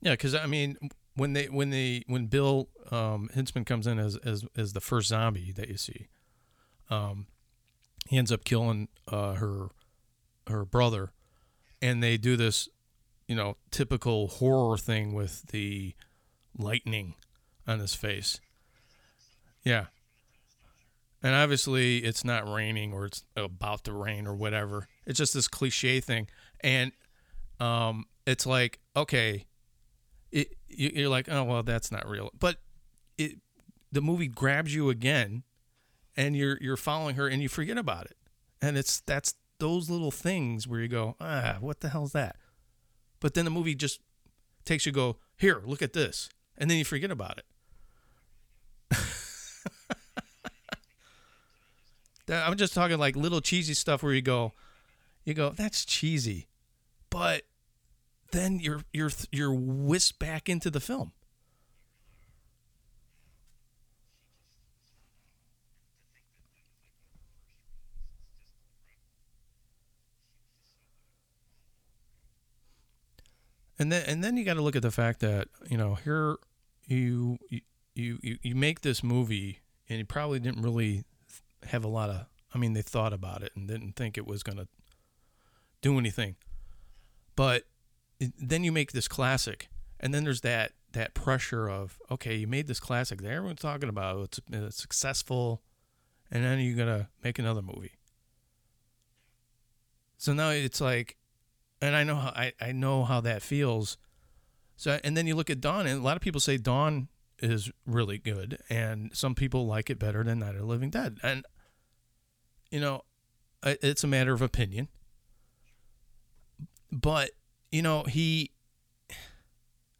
Yeah, 0.00 0.12
because 0.12 0.34
I 0.34 0.46
mean, 0.46 0.76
when 1.14 1.32
they 1.34 1.46
when 1.46 1.70
they 1.70 2.02
when 2.06 2.26
Bill 2.26 2.68
um, 2.90 3.28
Hinzman 3.34 3.66
comes 3.66 3.86
in 3.86 3.98
as 3.98 4.16
as 4.16 4.44
as 4.56 4.72
the 4.72 4.80
first 4.80 5.08
zombie 5.08 5.52
that 5.52 5.68
you 5.68 5.76
see, 5.76 6.08
um, 6.88 7.26
he 8.08 8.16
ends 8.16 8.32
up 8.32 8.44
killing 8.44 8.88
uh, 9.08 9.34
her 9.34 9.68
her 10.46 10.64
brother, 10.64 11.12
and 11.82 12.02
they 12.02 12.16
do 12.16 12.36
this, 12.36 12.68
you 13.28 13.36
know, 13.36 13.56
typical 13.70 14.28
horror 14.28 14.78
thing 14.78 15.12
with 15.12 15.42
the 15.48 15.94
lightning 16.56 17.14
on 17.66 17.78
his 17.78 17.94
face. 17.94 18.40
Yeah. 19.62 19.86
And 21.22 21.34
obviously, 21.34 21.98
it's 21.98 22.24
not 22.24 22.50
raining 22.50 22.94
or 22.94 23.04
it's 23.04 23.24
about 23.36 23.84
to 23.84 23.92
rain 23.92 24.26
or 24.26 24.34
whatever. 24.34 24.88
It's 25.04 25.18
just 25.18 25.34
this 25.34 25.48
cliche 25.48 26.00
thing, 26.00 26.28
and 26.60 26.92
um, 27.58 28.06
it's 28.24 28.46
like 28.46 28.80
okay, 28.96 29.44
you're 30.70 31.08
like, 31.08 31.28
oh 31.28 31.44
well, 31.44 31.62
that's 31.62 31.90
not 31.92 32.08
real. 32.08 32.30
But 32.38 32.56
it 33.18 33.38
the 33.92 34.00
movie 34.00 34.28
grabs 34.28 34.74
you 34.74 34.90
again, 34.90 35.42
and 36.16 36.36
you're 36.36 36.58
you're 36.60 36.76
following 36.76 37.16
her, 37.16 37.28
and 37.28 37.42
you 37.42 37.48
forget 37.48 37.78
about 37.78 38.06
it. 38.06 38.16
And 38.62 38.76
it's 38.76 39.00
that's 39.00 39.34
those 39.58 39.90
little 39.90 40.10
things 40.10 40.66
where 40.66 40.80
you 40.80 40.88
go, 40.88 41.16
ah, 41.20 41.56
what 41.60 41.80
the 41.80 41.90
hell's 41.90 42.12
that? 42.12 42.36
But 43.20 43.34
then 43.34 43.44
the 43.44 43.50
movie 43.50 43.74
just 43.74 44.00
takes 44.64 44.86
you 44.86 44.92
go, 44.92 45.18
here, 45.36 45.62
look 45.64 45.82
at 45.82 45.92
this, 45.92 46.28
and 46.56 46.70
then 46.70 46.78
you 46.78 46.84
forget 46.84 47.10
about 47.10 47.38
it. 47.38 47.44
I'm 52.32 52.56
just 52.56 52.74
talking 52.74 52.98
like 52.98 53.16
little 53.16 53.40
cheesy 53.40 53.74
stuff 53.74 54.02
where 54.02 54.14
you 54.14 54.22
go, 54.22 54.52
you 55.24 55.34
go, 55.34 55.50
that's 55.50 55.84
cheesy, 55.84 56.48
but 57.10 57.42
then 58.32 58.58
you're 58.60 58.82
you're 58.92 59.10
you're 59.30 59.52
whisked 59.52 60.18
back 60.18 60.48
into 60.48 60.70
the 60.70 60.80
film. 60.80 61.12
And 73.78 73.90
then 73.90 74.04
and 74.06 74.22
then 74.22 74.36
you 74.36 74.44
got 74.44 74.54
to 74.54 74.62
look 74.62 74.76
at 74.76 74.82
the 74.82 74.90
fact 74.90 75.20
that 75.20 75.48
you 75.68 75.78
know 75.78 75.94
here 75.94 76.36
you 76.86 77.38
you 77.94 78.18
you 78.22 78.38
you 78.42 78.54
make 78.54 78.82
this 78.82 79.02
movie 79.02 79.60
and 79.88 79.98
you 79.98 80.04
probably 80.04 80.38
didn't 80.38 80.62
really 80.62 81.04
have 81.64 81.82
a 81.82 81.88
lot 81.88 82.10
of 82.10 82.26
I 82.54 82.58
mean 82.58 82.74
they 82.74 82.82
thought 82.82 83.14
about 83.14 83.42
it 83.42 83.52
and 83.56 83.66
didn't 83.66 83.96
think 83.96 84.18
it 84.18 84.26
was 84.26 84.42
going 84.42 84.58
to 84.58 84.68
do 85.80 85.98
anything. 85.98 86.36
But 87.36 87.64
then 88.38 88.64
you 88.64 88.72
make 88.72 88.92
this 88.92 89.08
classic 89.08 89.68
and 89.98 90.12
then 90.14 90.24
there's 90.24 90.42
that 90.42 90.72
that 90.92 91.14
pressure 91.14 91.68
of 91.68 91.98
okay, 92.10 92.36
you 92.36 92.46
made 92.46 92.66
this 92.66 92.80
classic 92.80 93.20
that 93.22 93.30
everyone's 93.30 93.60
talking 93.60 93.88
about, 93.88 94.20
it's, 94.24 94.40
it's 94.50 94.76
successful 94.76 95.62
and 96.30 96.44
then 96.44 96.60
you're 96.60 96.76
to 96.86 97.08
make 97.24 97.38
another 97.38 97.62
movie. 97.62 97.92
So 100.18 100.32
now 100.32 100.50
it's 100.50 100.80
like 100.80 101.16
and 101.80 101.96
I 101.96 102.04
know 102.04 102.16
how 102.16 102.28
I, 102.28 102.52
I 102.60 102.72
know 102.72 103.04
how 103.04 103.20
that 103.22 103.42
feels. 103.42 103.96
So 104.76 104.98
and 105.02 105.16
then 105.16 105.26
you 105.26 105.34
look 105.34 105.50
at 105.50 105.60
Dawn, 105.60 105.86
and 105.86 106.00
a 106.00 106.02
lot 106.02 106.16
of 106.16 106.22
people 106.22 106.40
say 106.40 106.56
Dawn 106.56 107.08
is 107.38 107.70
really 107.86 108.18
good, 108.18 108.58
and 108.68 109.10
some 109.14 109.34
people 109.34 109.66
like 109.66 109.90
it 109.90 109.98
better 109.98 110.22
than 110.22 110.40
Night 110.40 110.54
of 110.54 110.60
the 110.60 110.66
Living 110.66 110.90
Dead, 110.90 111.18
and 111.22 111.44
you 112.70 112.80
know, 112.80 113.02
it's 113.62 114.04
a 114.04 114.06
matter 114.06 114.32
of 114.32 114.42
opinion. 114.42 114.88
But 116.92 117.30
you 117.70 117.82
know, 117.82 118.04
he, 118.04 118.50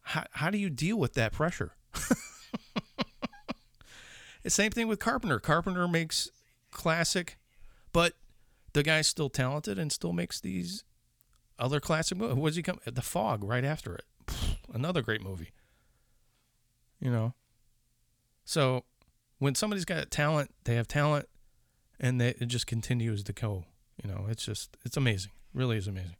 how 0.01 0.25
how 0.31 0.49
do 0.49 0.57
you 0.57 0.69
deal 0.69 0.97
with 0.97 1.13
that 1.13 1.31
pressure? 1.31 1.73
same 4.47 4.71
thing 4.71 4.87
with 4.87 4.99
Carpenter. 4.99 5.39
Carpenter 5.39 5.87
makes 5.87 6.29
classic, 6.71 7.37
but 7.93 8.13
the 8.73 8.83
guy's 8.83 9.07
still 9.07 9.29
talented 9.29 9.77
and 9.79 9.91
still 9.91 10.13
makes 10.13 10.39
these 10.41 10.83
other 11.59 11.79
classic 11.79 12.17
movie. 12.17 12.33
What 12.33 12.49
does 12.49 12.55
he 12.57 12.63
come? 12.63 12.79
The 12.85 13.01
Fog 13.01 13.43
right 13.43 13.63
after 13.63 13.95
it. 13.95 14.05
Another 14.73 15.01
great 15.01 15.21
movie. 15.21 15.49
You 16.99 17.11
know. 17.11 17.33
So 18.45 18.83
when 19.39 19.55
somebody's 19.55 19.85
got 19.85 20.09
talent, 20.11 20.53
they 20.65 20.75
have 20.75 20.87
talent, 20.87 21.27
and 21.99 22.19
they, 22.19 22.29
it 22.29 22.47
just 22.47 22.67
continues 22.67 23.23
to 23.23 23.33
go. 23.33 23.65
You 24.03 24.09
know, 24.09 24.25
it's 24.29 24.45
just 24.45 24.77
it's 24.83 24.97
amazing. 24.97 25.31
Really 25.53 25.77
is 25.77 25.87
amazing. 25.87 26.15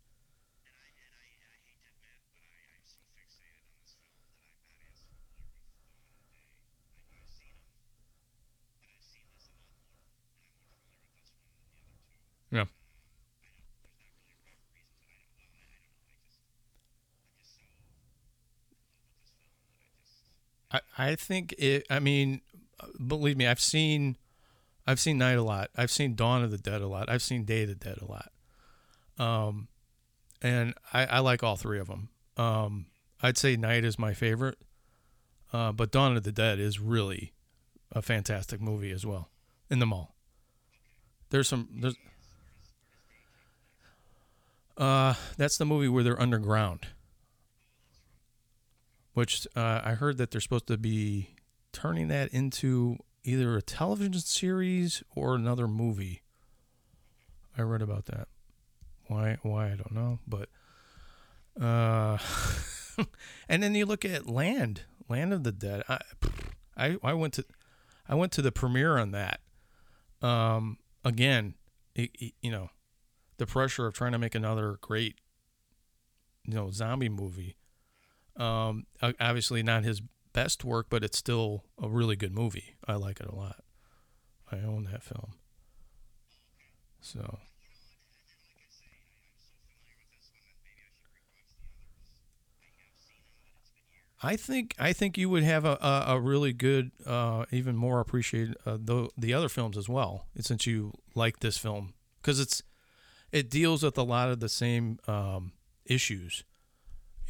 Yeah. 12.52 12.66
I, 20.72 20.80
I 20.98 21.16
think 21.16 21.54
it. 21.58 21.86
I 21.90 22.00
mean, 22.00 22.42
believe 23.06 23.38
me, 23.38 23.48
I've 23.48 23.60
seen, 23.60 24.18
I've 24.88 25.00
seen 25.00 25.18
Night 25.18 25.38
a 25.38 25.44
lot. 25.44 25.70
I've 25.76 25.92
seen 25.92 26.16
Dawn 26.16 26.44
of 26.44 26.52
the 26.52 26.58
Dead 26.58 26.82
a 26.82 26.88
lot. 26.88 27.10
I've 27.10 27.22
seen 27.22 27.44
Day 27.44 27.64
of 27.64 27.70
the 27.70 27.76
Dead 27.76 28.00
a 28.02 28.06
lot. 28.06 28.32
Um, 29.18 29.68
and 30.42 30.74
I, 30.94 31.06
I 31.06 31.20
like 31.20 31.44
all 31.44 31.58
three 31.58 31.80
of 31.80 31.88
them. 31.88 32.10
Um, 32.38 32.88
I'd 33.22 33.38
say 33.38 33.56
Night 33.56 33.84
is 33.84 34.00
my 34.00 34.14
favorite. 34.14 34.58
Uh, 35.54 35.72
but 35.72 35.92
Dawn 35.92 36.16
of 36.16 36.24
the 36.24 36.32
Dead 36.32 36.60
is 36.60 36.80
really 36.80 37.34
a 37.92 38.02
fantastic 38.02 38.62
movie 38.62 38.92
as 38.92 39.06
well. 39.06 39.30
In 39.70 39.80
the 39.80 39.86
mall. 39.86 40.16
There's 41.30 41.48
some. 41.48 41.68
There's. 41.74 41.96
Uh, 44.78 45.14
that's 45.38 45.58
the 45.58 45.66
movie 45.66 45.88
where 45.88 46.04
they're 46.04 46.22
underground 46.22 46.88
which 49.14 49.48
uh, 49.56 49.82
I 49.84 49.94
heard 49.94 50.18
that 50.18 50.32
they're 50.32 50.42
supposed 50.42 50.68
to 50.68 50.78
be 50.78 51.36
turning 51.74 52.08
that 52.10 52.34
into 52.34 52.98
either 53.24 53.56
a 53.58 53.62
television 53.62 54.14
series 54.20 55.04
or 55.16 55.36
another 55.36 55.68
movie. 55.68 56.22
I 57.58 57.62
read 57.62 57.82
about 57.82 58.06
that. 58.06 58.28
Why? 59.08 59.38
Why 59.44 59.68
I 59.68 59.76
don't 59.76 59.92
know, 59.92 60.20
but 60.28 60.50
uh, 61.62 62.18
and 63.50 63.62
then 63.62 63.76
you 63.76 63.86
look 63.86 64.06
at 64.06 64.28
Land, 64.30 64.84
Land 65.10 65.34
of 65.34 65.44
the 65.44 65.52
Dead. 65.52 65.84
I, 65.90 66.00
I, 66.78 66.98
I 67.04 67.14
went 67.14 67.34
to, 67.36 67.46
I 68.08 68.16
went 68.16 68.32
to 68.34 68.42
the 68.42 68.52
premiere 68.52 68.98
on 68.98 69.12
that. 69.12 69.42
Um, 70.22 70.78
again, 71.04 71.56
it, 71.96 72.12
it- 72.20 72.34
you 72.42 72.52
know, 72.52 72.70
the 73.38 73.46
pressure 73.46 73.86
of 73.86 73.94
trying 73.94 74.14
to 74.14 74.20
make 74.20 74.36
another 74.36 74.78
great, 74.82 75.16
you 76.46 76.54
know, 76.54 76.72
zombie 76.72 77.10
movie. 77.10 77.58
Um, 78.38 78.86
obviously 79.02 79.64
not 79.64 79.84
his 79.84 80.02
best 80.34 80.64
work, 80.64 80.88
but 80.90 81.04
it's 81.04 81.18
still 81.18 81.66
a 81.82 81.90
really 81.90 82.16
good 82.16 82.34
movie. 82.34 82.76
I 82.88 82.96
like 82.96 83.20
it 83.20 83.28
a 83.28 83.36
lot. 83.36 83.58
I 84.52 84.58
own 84.58 84.86
that 84.92 85.04
film. 85.04 85.34
So. 87.02 87.40
I 94.24 94.36
think 94.36 94.76
I 94.78 94.94
think 94.94 95.18
you 95.18 95.30
would 95.30 95.42
have 95.42 95.66
a, 95.66 95.78
a, 95.82 96.04
a 96.16 96.20
really 96.20 96.54
good, 96.54 96.92
uh, 97.08 97.46
even 97.52 97.76
more 97.76 98.00
appreciate 98.00 98.50
uh, 98.68 98.78
the 98.80 99.10
the 99.18 99.34
other 99.34 99.50
films 99.50 99.78
as 99.78 99.90
well, 99.90 100.28
since 100.40 100.68
you 100.68 100.94
like 101.16 101.40
this 101.40 101.58
film 101.58 101.96
because 102.22 102.40
it's 102.40 102.62
it 103.32 103.50
deals 103.50 103.82
with 103.82 103.98
a 103.98 104.04
lot 104.04 104.30
of 104.30 104.40
the 104.40 104.50
same 104.50 105.00
um, 105.08 105.54
issues 105.86 106.44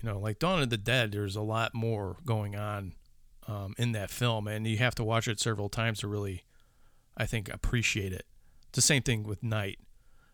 you 0.01 0.09
know, 0.09 0.19
like 0.19 0.39
Dawn 0.39 0.61
of 0.61 0.69
the 0.69 0.77
Dead, 0.77 1.11
there's 1.11 1.35
a 1.35 1.41
lot 1.41 1.73
more 1.73 2.17
going 2.25 2.55
on 2.55 2.93
um, 3.47 3.73
in 3.77 3.91
that 3.91 4.09
film, 4.09 4.47
and 4.47 4.65
you 4.65 4.77
have 4.77 4.95
to 4.95 5.03
watch 5.03 5.27
it 5.27 5.39
several 5.39 5.69
times 5.69 5.99
to 5.99 6.07
really, 6.07 6.43
I 7.15 7.25
think, 7.25 7.53
appreciate 7.53 8.13
it. 8.13 8.25
It's 8.69 8.77
the 8.77 8.81
same 8.81 9.03
thing 9.03 9.23
with 9.23 9.43
Night. 9.43 9.79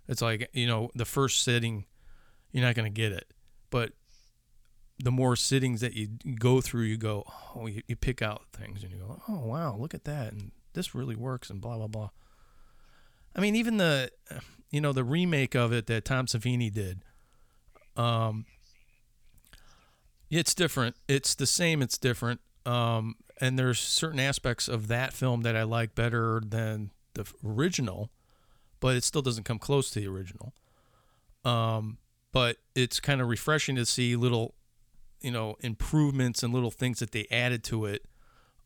It's 0.07 0.21
like 0.21 0.49
you 0.53 0.67
know, 0.67 0.89
the 0.95 1.05
first 1.05 1.43
sitting, 1.43 1.85
you're 2.51 2.63
not 2.63 2.75
going 2.75 2.91
to 2.91 2.95
get 2.95 3.11
it, 3.11 3.33
but 3.69 3.91
the 4.99 5.11
more 5.11 5.35
sittings 5.35 5.81
that 5.81 5.93
you 5.93 6.07
go 6.39 6.61
through, 6.61 6.83
you 6.83 6.97
go, 6.97 7.23
oh, 7.55 7.67
you, 7.67 7.81
you 7.87 7.95
pick 7.95 8.21
out 8.21 8.43
things, 8.53 8.83
and 8.83 8.91
you 8.91 8.99
go, 8.99 9.21
oh 9.27 9.45
wow, 9.45 9.75
look 9.77 9.93
at 9.93 10.05
that, 10.05 10.31
and 10.31 10.51
this 10.73 10.95
really 10.95 11.15
works, 11.15 11.49
and 11.49 11.59
blah 11.59 11.77
blah 11.77 11.87
blah. 11.87 12.09
I 13.35 13.41
mean, 13.41 13.55
even 13.55 13.77
the, 13.77 14.09
you 14.71 14.81
know, 14.81 14.93
the 14.93 15.03
remake 15.03 15.55
of 15.55 15.71
it 15.71 15.85
that 15.87 16.05
Tom 16.05 16.25
Savini 16.25 16.73
did. 16.73 17.01
Um, 17.95 18.45
it's 20.29 20.53
different. 20.53 20.95
It's 21.07 21.35
the 21.35 21.45
same. 21.45 21.81
It's 21.81 21.97
different. 21.97 22.41
Um, 22.65 23.15
and 23.39 23.57
there's 23.57 23.79
certain 23.79 24.19
aspects 24.19 24.67
of 24.67 24.87
that 24.87 25.13
film 25.13 25.41
that 25.41 25.55
I 25.55 25.63
like 25.63 25.95
better 25.95 26.41
than 26.45 26.91
the 27.13 27.25
original, 27.45 28.11
but 28.79 28.95
it 28.95 29.03
still 29.03 29.21
doesn't 29.21 29.43
come 29.43 29.59
close 29.59 29.89
to 29.91 29.99
the 29.99 30.07
original. 30.07 30.53
Um, 31.45 31.97
but 32.31 32.57
it's 32.75 32.99
kind 32.99 33.21
of 33.21 33.27
refreshing 33.27 33.75
to 33.77 33.85
see 33.85 34.15
little 34.15 34.53
you 35.21 35.31
know 35.31 35.55
improvements 35.61 36.43
and 36.43 36.53
little 36.53 36.71
things 36.71 36.99
that 36.99 37.11
they 37.11 37.25
added 37.31 37.63
to 37.65 37.85
it. 37.85 38.05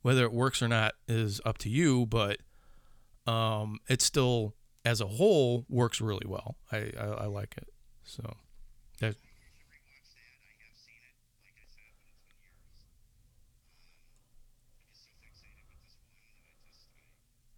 Whether 0.02 0.24
it 0.24 0.34
works 0.34 0.64
or 0.64 0.68
not 0.68 0.96
is 1.08 1.40
up 1.46 1.60
to 1.60 1.70
you, 1.70 2.08
but 2.08 2.38
um, 3.28 3.78
it 3.88 4.02
still, 4.02 4.56
as 4.84 5.00
a 5.00 5.06
whole, 5.06 5.66
works 5.70 6.02
really 6.02 6.26
well. 6.26 6.56
I 6.72 6.92
I, 7.00 7.06
I 7.06 7.26
like 7.28 7.56
it. 7.58 7.68
So. 8.04 8.38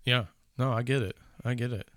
Yeah, 0.06 0.26
no, 0.58 0.72
I 0.72 0.82
get 0.84 1.02
it. 1.02 1.18
I 1.44 1.54
get 1.56 1.72
it. 1.72 1.90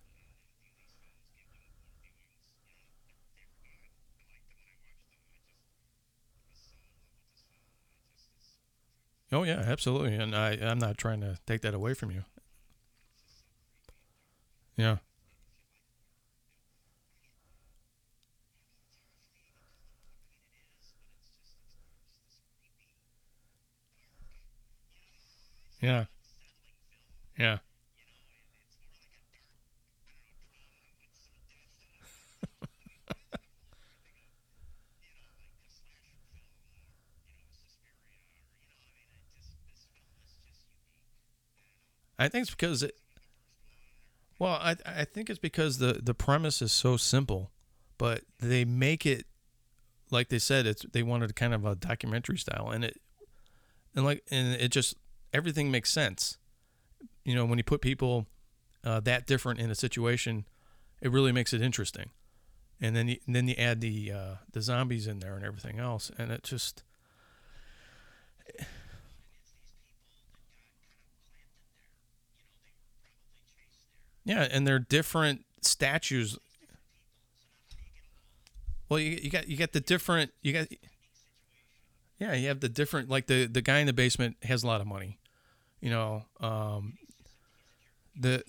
Oh 9.33 9.43
yeah, 9.45 9.63
absolutely. 9.67 10.15
And 10.17 10.35
I 10.35 10.53
I'm 10.61 10.79
not 10.79 10.99
trying 10.99 11.21
to 11.21 11.39
take 11.47 11.61
that 11.63 11.75
away 11.75 11.95
from 11.95 12.11
you. 12.11 12.25
Yeah. 14.77 14.97
Yeah. 25.81 26.07
Yeah. 27.39 27.59
I 42.19 42.29
think 42.29 42.43
it's 42.43 42.51
because 42.51 42.83
it. 42.83 42.97
Well, 44.39 44.53
I 44.53 44.77
I 44.85 45.05
think 45.05 45.31
it's 45.31 45.39
because 45.39 45.79
the 45.79 45.95
the 46.03 46.15
premise 46.15 46.61
is 46.63 46.73
so 46.73 46.97
simple, 46.97 47.51
but 47.99 48.23
they 48.41 48.65
make 48.65 49.07
it 49.07 49.27
like 50.11 50.29
they 50.29 50.39
said 50.39 50.67
it's 50.67 50.85
they 50.93 51.03
wanted 51.03 51.35
kind 51.37 51.55
of 51.55 51.65
a 51.65 51.75
documentary 51.75 52.39
style, 52.39 52.71
and 52.71 52.85
it 52.85 53.01
and 53.95 54.05
like 54.05 54.23
and 54.31 54.55
it 54.55 54.69
just 54.69 54.95
everything 55.33 55.71
makes 55.71 55.91
sense. 55.91 56.39
You 57.25 57.35
know, 57.35 57.45
when 57.45 57.59
you 57.59 57.65
put 57.65 57.81
people 57.81 58.27
uh, 58.85 59.01
that 59.01 59.27
different 59.27 59.61
in 59.61 59.71
a 59.71 59.75
situation, 59.75 60.47
it 61.01 61.11
really 61.11 61.33
makes 61.33 61.53
it 61.53 61.61
interesting. 61.61 62.11
And 62.81 62.95
then 62.95 63.09
you, 63.09 63.17
and 63.27 63.35
then 63.35 63.49
you 63.49 63.55
add 63.57 63.81
the 63.81 64.13
uh, 64.13 64.35
the 64.53 64.63
zombies 64.63 65.07
in 65.07 65.19
there 65.19 65.35
and 65.35 65.45
everything 65.45 65.79
else, 65.79 66.11
and 66.19 66.31
it 66.31 66.43
just 66.43 66.85
Yeah, 74.27 74.49
and 74.51 74.67
they're 74.67 74.81
different 74.81 75.45
statues. 75.63 76.37
Well, 78.89 78.99
you, 78.99 79.19
you 79.23 79.31
got 79.31 79.49
you 79.49 79.57
got 79.57 79.73
the 79.73 79.81
different 79.81 80.33
you 80.43 80.53
got 80.53 80.67
yeah 82.19 82.35
you 82.35 82.49
have 82.49 82.59
the 82.59 82.69
different 82.69 83.09
like 83.09 83.29
the 83.29 83.47
the 83.47 83.63
guy 83.63 83.79
in 83.79 83.87
the 83.87 83.93
basement 83.93 84.37
has 84.43 84.65
a 84.65 84.67
lot 84.67 84.81
of 84.81 84.87
money, 84.89 85.21
you 85.81 85.91
know. 85.91 86.25
Um, 86.41 86.95
the 88.17 88.43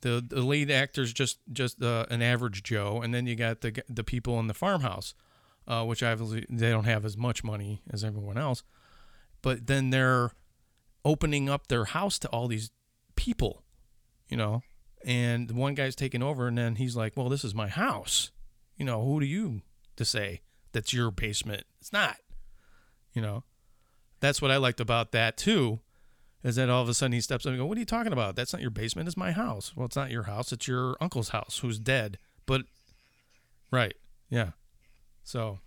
the 0.00 0.24
the 0.28 0.40
lead 0.40 0.72
actor's 0.72 1.12
just 1.12 1.38
just 1.52 1.80
uh, 1.80 2.06
an 2.10 2.20
average 2.20 2.64
Joe, 2.64 3.00
and 3.02 3.14
then 3.14 3.28
you 3.28 3.36
got 3.36 3.60
the 3.60 3.80
the 3.88 4.02
people 4.02 4.40
in 4.40 4.48
the 4.48 4.54
farmhouse, 4.54 5.14
uh, 5.68 5.84
which 5.84 6.02
obviously 6.02 6.44
they 6.50 6.70
don't 6.70 6.84
have 6.84 7.04
as 7.04 7.16
much 7.16 7.44
money 7.44 7.80
as 7.92 8.02
everyone 8.02 8.38
else, 8.38 8.64
but 9.40 9.68
then 9.68 9.90
they're 9.90 10.32
opening 11.04 11.48
up 11.48 11.68
their 11.68 11.84
house 11.84 12.18
to 12.18 12.28
all 12.30 12.48
these 12.48 12.72
people 13.14 13.62
you 14.28 14.36
know, 14.36 14.62
and 15.04 15.48
the 15.48 15.54
one 15.54 15.74
guy's 15.74 15.96
taking 15.96 16.22
over, 16.22 16.48
and 16.48 16.58
then 16.58 16.76
he's 16.76 16.96
like, 16.96 17.16
"Well, 17.16 17.28
this 17.28 17.44
is 17.44 17.54
my 17.54 17.68
house." 17.68 18.30
You 18.76 18.84
know, 18.84 19.04
who 19.04 19.20
do 19.20 19.26
you 19.26 19.62
to 19.96 20.04
say 20.04 20.42
that's 20.72 20.92
your 20.92 21.10
basement? 21.10 21.64
It's 21.80 21.92
not. 21.92 22.16
You 23.12 23.22
know, 23.22 23.44
that's 24.20 24.42
what 24.42 24.50
I 24.50 24.56
liked 24.58 24.80
about 24.80 25.12
that 25.12 25.36
too, 25.36 25.80
is 26.42 26.56
that 26.56 26.68
all 26.68 26.82
of 26.82 26.88
a 26.88 26.94
sudden 26.94 27.12
he 27.12 27.20
steps 27.20 27.46
up 27.46 27.50
and 27.50 27.58
go, 27.58 27.66
"What 27.66 27.76
are 27.76 27.80
you 27.80 27.86
talking 27.86 28.12
about? 28.12 28.36
That's 28.36 28.52
not 28.52 28.62
your 28.62 28.70
basement. 28.70 29.08
It's 29.08 29.16
my 29.16 29.32
house." 29.32 29.74
Well, 29.74 29.86
it's 29.86 29.96
not 29.96 30.10
your 30.10 30.24
house. 30.24 30.52
It's 30.52 30.68
your 30.68 30.96
uncle's 31.00 31.30
house, 31.30 31.60
who's 31.62 31.78
dead. 31.78 32.18
But, 32.44 32.62
right, 33.70 33.94
yeah. 34.28 34.50
So 35.24 35.60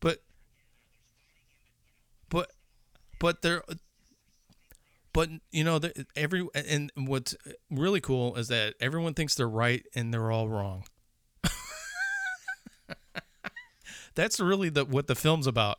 but 0.00 0.18
but 2.28 2.50
but 3.18 3.42
there 3.42 3.62
but 5.12 5.28
you 5.50 5.64
know 5.64 5.80
every 6.16 6.46
and 6.54 6.90
what's 6.96 7.34
really 7.70 8.00
cool 8.00 8.36
is 8.36 8.48
that 8.48 8.74
everyone 8.80 9.14
thinks 9.14 9.34
they're 9.34 9.48
right 9.48 9.84
and 9.94 10.12
they're 10.12 10.30
all 10.30 10.48
wrong 10.48 10.84
That's 14.14 14.40
really 14.40 14.68
the 14.68 14.84
what 14.84 15.06
the 15.06 15.14
film's 15.14 15.46
about. 15.46 15.78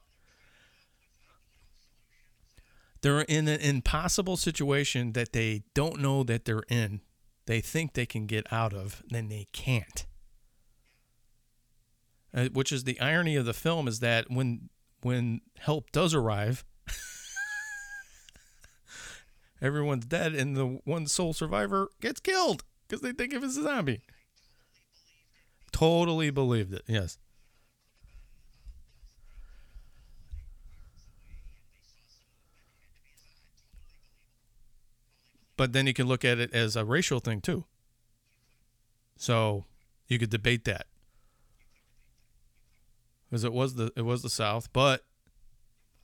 They're 3.01 3.21
in 3.21 3.47
an 3.47 3.59
impossible 3.59 4.38
situation 4.38 5.13
that 5.13 5.34
they 5.34 5.63
don't 5.73 5.99
know 5.99 6.23
that 6.23 6.45
they're 6.45 6.63
in. 6.69 7.01
They 7.47 7.59
think 7.59 7.93
they 7.93 8.05
can 8.05 8.27
get 8.27 8.51
out 8.53 8.73
of, 8.73 9.01
then 9.09 9.27
they 9.27 9.47
can't. 9.51 10.05
Uh, 12.34 12.47
which 12.53 12.71
is 12.71 12.86
the 12.86 12.99
irony 13.01 13.36
of 13.36 13.45
the 13.45 13.53
film 13.53 13.88
is 13.88 13.99
that 13.99 14.29
when 14.29 14.69
when 15.01 15.41
help 15.57 15.91
does 15.91 16.13
arrive, 16.13 16.63
everyone's 19.61 20.05
dead 20.05 20.34
and 20.34 20.55
the 20.55 20.79
one 20.86 21.07
sole 21.07 21.34
survivor 21.34 21.89
gets 21.99 22.19
killed 22.19 22.63
because 22.88 23.01
they 23.01 23.11
think 23.11 23.34
it 23.34 23.41
was 23.41 23.57
a 23.57 23.63
zombie. 23.63 24.01
Totally 25.71 26.29
believed 26.29 26.73
it. 26.73 26.84
Yes. 26.88 27.17
But 35.62 35.74
then 35.74 35.86
you 35.86 35.93
can 35.93 36.07
look 36.07 36.26
at 36.26 36.39
it 36.39 36.51
as 36.55 36.76
a 36.76 36.84
racial 36.84 37.20
thing 37.20 37.39
too. 37.39 37.66
So 39.16 39.66
you 40.07 40.18
could 40.18 40.32
debate 40.32 40.66
that 40.66 40.88
because 43.30 43.43
it 43.43 43.53
was 43.53 43.76
the 43.76 43.93
it 43.95 44.01
was 44.01 44.24
the 44.24 44.30
South, 44.32 44.74
but 44.74 45.03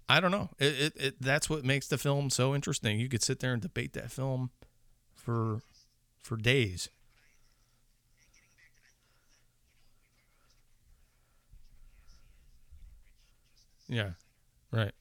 I 0.07 0.19
don't 0.19 0.29
know. 0.29 0.51
It, 0.59 0.79
it, 0.79 0.93
it 0.95 1.15
that's 1.19 1.49
what 1.49 1.65
makes 1.65 1.87
the 1.87 1.97
film 1.97 2.29
so 2.29 2.53
interesting. 2.53 2.99
You 2.99 3.09
could 3.09 3.23
sit 3.23 3.39
there 3.39 3.51
and 3.51 3.59
debate 3.59 3.93
that 3.93 4.11
film 4.11 4.51
for 5.15 5.63
for 6.21 6.37
days. 6.37 6.89
Yeah, 13.89 14.11
right. 14.69 14.93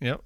Yep. 0.00 0.22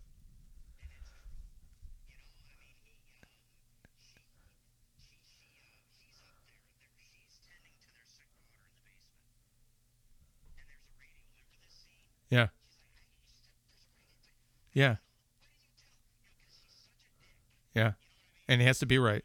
Yeah. 12.30 12.48
Yeah. 14.72 14.96
Yeah. 17.74 17.92
And 18.48 18.60
he 18.60 18.66
has 18.66 18.78
to 18.80 18.86
be 18.86 18.98
right. 18.98 19.24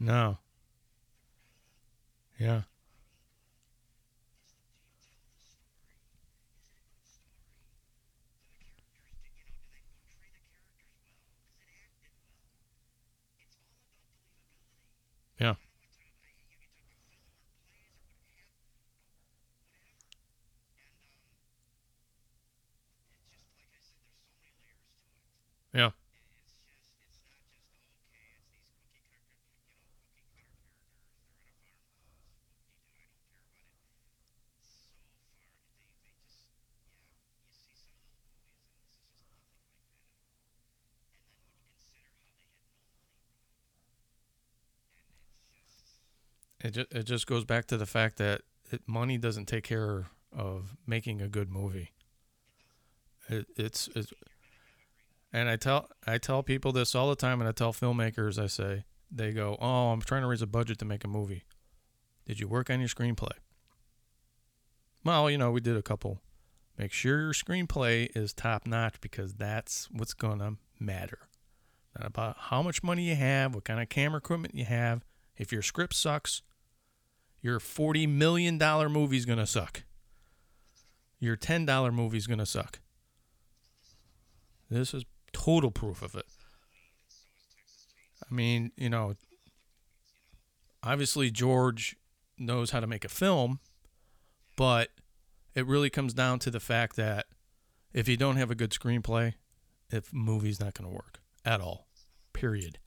No. 0.00 0.38
Yeah. 2.38 2.62
Yeah. 15.38 15.54
Yeah. 25.72 25.90
It 46.62 46.70
just, 46.72 46.92
it 46.92 47.02
just 47.04 47.26
goes 47.26 47.44
back 47.44 47.66
to 47.66 47.76
the 47.76 47.86
fact 47.86 48.18
that 48.18 48.42
it, 48.70 48.82
money 48.86 49.18
doesn't 49.18 49.46
take 49.46 49.64
care 49.64 50.06
of 50.32 50.76
making 50.86 51.20
a 51.20 51.28
good 51.28 51.50
movie. 51.50 51.92
It, 53.28 53.46
it's 53.56 53.88
it's 53.94 54.12
and 55.32 55.48
I 55.48 55.56
tell 55.56 55.88
I 56.06 56.18
tell 56.18 56.42
people 56.42 56.72
this 56.72 56.94
all 56.94 57.08
the 57.08 57.16
time 57.16 57.40
and 57.40 57.48
I 57.48 57.52
tell 57.52 57.72
filmmakers 57.72 58.42
I 58.42 58.46
say 58.46 58.84
they 59.10 59.32
go, 59.32 59.56
"Oh, 59.60 59.90
I'm 59.90 60.00
trying 60.00 60.22
to 60.22 60.28
raise 60.28 60.42
a 60.42 60.46
budget 60.46 60.78
to 60.80 60.84
make 60.84 61.04
a 61.04 61.08
movie. 61.08 61.44
Did 62.26 62.40
you 62.40 62.48
work 62.48 62.70
on 62.70 62.80
your 62.80 62.88
screenplay?" 62.88 63.32
Well, 65.04 65.30
you 65.30 65.38
know, 65.38 65.50
we 65.50 65.60
did 65.60 65.76
a 65.76 65.82
couple. 65.82 66.20
Make 66.76 66.92
sure 66.92 67.20
your 67.20 67.32
screenplay 67.32 68.14
is 68.14 68.32
top 68.32 68.66
notch 68.66 69.00
because 69.00 69.34
that's 69.34 69.88
what's 69.90 70.14
to 70.14 70.56
matter. 70.78 71.28
Not 71.98 72.06
about 72.06 72.36
how 72.38 72.62
much 72.62 72.82
money 72.82 73.08
you 73.08 73.16
have, 73.16 73.54
what 73.54 73.64
kind 73.64 73.80
of 73.80 73.88
camera 73.88 74.18
equipment 74.18 74.54
you 74.54 74.64
have. 74.64 75.04
If 75.36 75.52
your 75.52 75.62
script 75.62 75.94
sucks, 75.94 76.42
your 77.42 77.58
$40 77.58 78.08
million 78.08 78.58
movie 78.92 79.16
is 79.16 79.24
going 79.24 79.38
to 79.38 79.46
suck. 79.46 79.84
Your 81.18 81.36
$10 81.36 81.92
movie 81.92 82.18
is 82.18 82.26
going 82.26 82.38
to 82.38 82.46
suck. 82.46 82.80
This 84.70 84.94
is 84.94 85.04
total 85.32 85.70
proof 85.70 86.02
of 86.02 86.14
it. 86.14 86.26
I 88.30 88.34
mean, 88.34 88.72
you 88.76 88.88
know, 88.88 89.14
obviously 90.82 91.30
George 91.30 91.96
knows 92.38 92.70
how 92.70 92.80
to 92.80 92.86
make 92.86 93.04
a 93.04 93.08
film, 93.08 93.60
but 94.56 94.90
it 95.54 95.66
really 95.66 95.90
comes 95.90 96.14
down 96.14 96.38
to 96.40 96.50
the 96.50 96.60
fact 96.60 96.96
that 96.96 97.26
if 97.92 98.08
you 98.08 98.16
don't 98.16 98.36
have 98.36 98.50
a 98.50 98.54
good 98.54 98.70
screenplay, 98.70 99.34
if 99.90 100.12
movie's 100.12 100.60
not 100.60 100.74
going 100.74 100.88
to 100.88 100.94
work 100.94 101.20
at 101.44 101.60
all. 101.60 101.88
Period. 102.32 102.78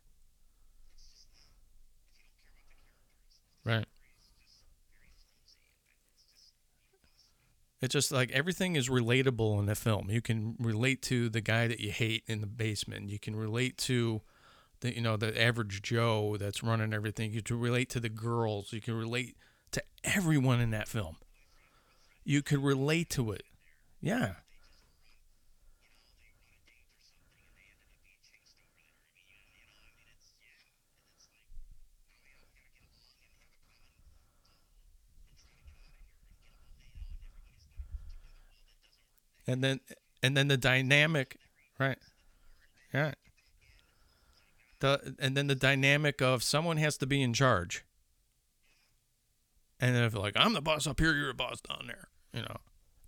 Right. 3.66 3.86
It's 7.84 7.92
just 7.92 8.14
like 8.14 8.32
everything 8.32 8.78
is 8.78 8.88
relatable 8.88 9.60
in 9.60 9.66
the 9.66 9.76
film. 9.76 10.10
You 10.10 10.22
can 10.22 10.56
relate 10.58 11.02
to 11.02 11.28
the 11.28 11.42
guy 11.42 11.68
that 11.68 11.82
you 11.82 11.92
hate 11.92 12.24
in 12.28 12.40
the 12.40 12.48
basement. 12.48 13.10
You 13.10 13.20
can 13.20 13.36
relate 13.36 13.78
to 13.80 14.22
the 14.80 14.96
you 14.96 15.02
know 15.02 15.18
the 15.18 15.40
average 15.40 15.82
Joe 15.82 16.38
that's 16.40 16.64
running 16.64 16.94
everything. 16.94 17.34
You 17.34 17.42
can 17.42 17.60
relate 17.60 17.90
to 17.90 18.00
the 18.00 18.08
girls. 18.08 18.72
You 18.72 18.80
can 18.80 18.94
relate 18.94 19.36
to 19.74 19.84
everyone 20.06 20.62
in 20.62 20.70
that 20.70 20.88
film. 20.88 21.18
You 22.24 22.42
could 22.42 22.64
relate 22.64 23.10
to 23.12 23.34
it. 23.34 23.44
Yeah. 24.00 24.36
And 39.48 39.64
then 39.64 39.80
and 40.22 40.36
then 40.38 40.48
the 40.48 40.58
dynamic 40.58 41.38
right 41.80 41.98
yeah. 42.94 43.14
The 44.80 45.16
and 45.20 45.36
then 45.36 45.48
the 45.48 45.56
dynamic 45.56 46.22
of 46.22 46.44
someone 46.44 46.78
has 46.78 46.98
to 46.98 47.08
be 47.08 47.22
in 47.22 47.34
charge. 47.34 47.84
And 49.80 49.98
if 49.98 50.14
like 50.14 50.34
i'm 50.36 50.54
the 50.54 50.62
boss 50.62 50.88
up 50.88 51.00
here 51.00 51.14
you're 51.14 51.32
a 51.32 51.36
boss 51.36 51.60
down 51.62 51.86
there 51.88 52.10
you 52.34 52.42
know. 52.42 52.58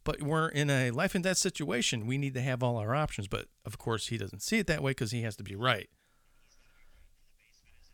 But 0.04 0.22
we're 0.22 0.50
in 0.50 0.70
a 0.70 0.92
life 0.92 1.16
and 1.16 1.24
death 1.24 1.38
situation. 1.38 2.06
We 2.06 2.20
need 2.20 2.36
to 2.36 2.42
have 2.42 2.62
all 2.62 2.78
our 2.78 2.94
options. 2.94 3.28
But 3.28 3.48
of 3.66 3.80
course 3.80 4.08
he 4.08 4.18
doesn't 4.18 4.42
see 4.42 4.60
it 4.60 4.68
that 4.68 4.84
way 4.84 4.92
because 4.92 5.12
he 5.12 5.24
has 5.24 5.36
to 5.38 5.44
be 5.44 5.56
right. 5.56 5.90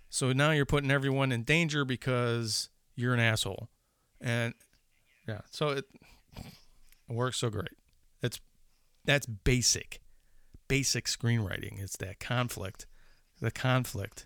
So 0.10 0.34
now 0.34 0.52
you're 0.52 0.66
putting 0.66 0.92
everyone 0.92 1.32
in 1.32 1.44
danger 1.44 1.86
because 1.86 2.70
you're 2.96 3.14
an 3.14 3.20
asshole. 3.20 3.70
And 4.20 4.54
yeah 5.28 5.42
so 5.52 5.70
it, 5.70 5.86
it 6.36 7.14
works 7.14 7.38
so 7.38 7.50
great 7.50 7.70
that's 9.06 9.26
basic, 9.26 10.02
basic 10.68 11.06
screenwriting. 11.06 11.82
It's 11.82 11.98
that 11.98 12.20
conflict, 12.20 12.86
the 13.40 13.52
conflict. 13.52 14.26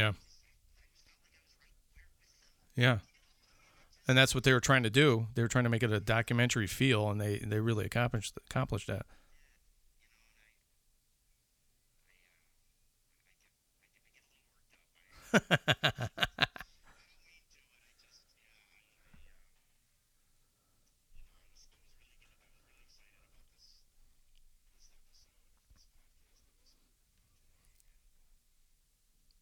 Yeah. 0.00 0.12
Yeah. 2.74 2.98
And 4.08 4.16
that's 4.16 4.34
what 4.34 4.44
they 4.44 4.54
were 4.54 4.60
trying 4.60 4.82
to 4.82 4.88
do. 4.90 5.26
They 5.34 5.42
were 5.42 5.48
trying 5.48 5.64
to 5.64 5.70
make 5.70 5.82
it 5.82 5.92
a 5.92 6.00
documentary 6.00 6.66
feel, 6.66 7.10
and 7.10 7.20
they, 7.20 7.36
they 7.40 7.60
really 7.60 7.84
accomplished 7.84 8.32
accomplished 8.48 8.88
that. 8.88 9.04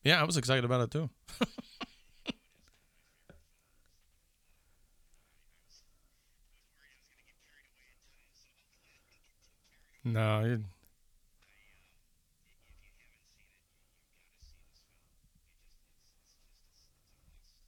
Yeah, 0.09 0.23
I 0.23 0.25
was 0.25 0.39
excited 0.39 0.65
about 0.65 0.81
it 0.81 0.91
too. 0.91 1.11
no, 10.05 10.59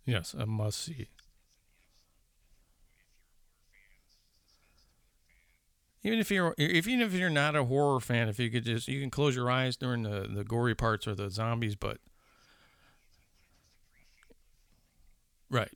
yes, 0.07 0.35
a 0.35 0.47
must 0.47 0.79
see. 0.79 1.09
Even 6.03 6.19
if 6.19 6.31
you're, 6.31 6.55
if 6.57 6.89
even 6.89 7.03
if 7.07 7.13
you're 7.13 7.29
not 7.29 7.55
a 7.55 7.65
horror 7.65 8.01
fan, 8.01 8.29
if 8.31 8.39
you 8.39 8.49
could 8.51 8.65
just, 8.65 8.89
you 8.89 8.99
can 8.99 9.11
close 9.11 9.37
your 9.37 9.51
eyes 9.51 9.77
during 9.77 10.03
the 10.05 10.27
the 10.27 10.43
gory 10.45 10.75
parts 10.75 11.07
or 11.07 11.15
the 11.15 11.29
zombies, 11.29 11.77
but 11.77 11.99
Right. 15.51 15.71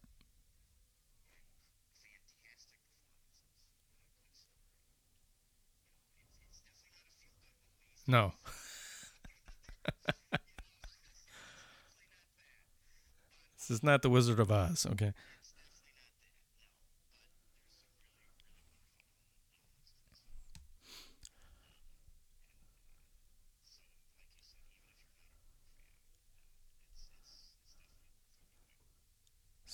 No. 8.07 8.33
this 13.59 13.71
is 13.71 13.83
not 13.83 14.03
the 14.03 14.11
Wizard 14.11 14.39
of 14.39 14.51
Oz, 14.53 14.87
okay? 14.93 15.13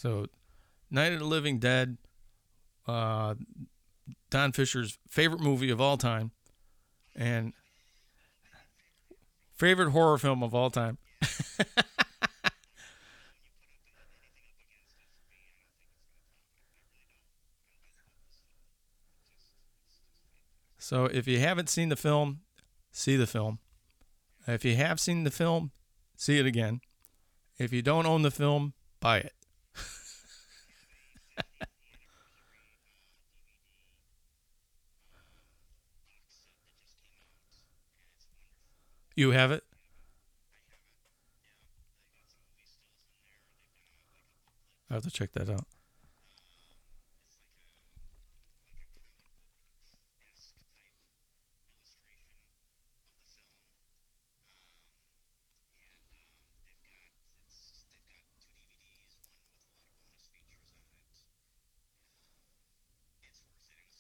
So, 0.01 0.25
Night 0.91 1.13
of 1.13 1.19
the 1.19 1.27
Living 1.27 1.59
Dead, 1.59 1.99
uh, 2.89 3.35
Don 4.31 4.53
Fisher's 4.53 4.99
favorite 5.11 5.43
movie 5.43 5.69
of 5.69 5.79
all 5.79 5.99
time, 5.99 6.31
and 7.15 7.53
favorite 9.59 9.91
horror 9.91 10.17
film 10.17 10.43
of 10.43 10.55
all 10.55 10.71
time. 10.71 10.97
so, 20.79 21.05
if 21.05 21.29
you 21.29 21.41
haven't 21.41 21.69
seen 21.69 21.91
the 21.91 21.97
film, 21.97 22.41
see 22.91 23.17
the 23.17 23.27
film. 23.27 23.59
If 24.47 24.65
you 24.65 24.77
have 24.77 24.99
seen 24.99 25.25
the 25.25 25.31
film, 25.31 25.73
see 26.17 26.39
it 26.39 26.47
again. 26.47 26.81
If 27.59 27.71
you 27.71 27.83
don't 27.83 28.07
own 28.07 28.23
the 28.23 28.31
film, 28.31 28.73
buy 28.99 29.19
it. 29.19 29.35
You 39.21 39.33
have 39.33 39.53
it? 39.53 39.63
I 44.91 44.95
have 44.95 45.03
to 45.05 45.11
check 45.11 45.33
that 45.33 45.51
out. 45.51 45.67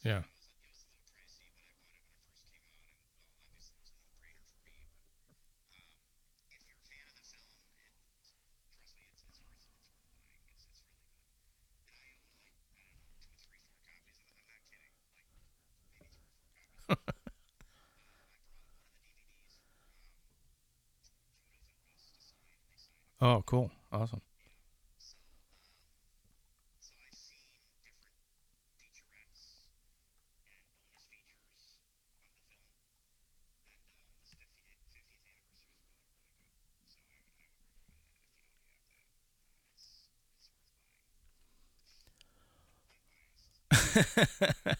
Yeah. 0.02 0.22
Oh, 23.20 23.42
cool. 23.46 23.70
Awesome. 23.92 24.20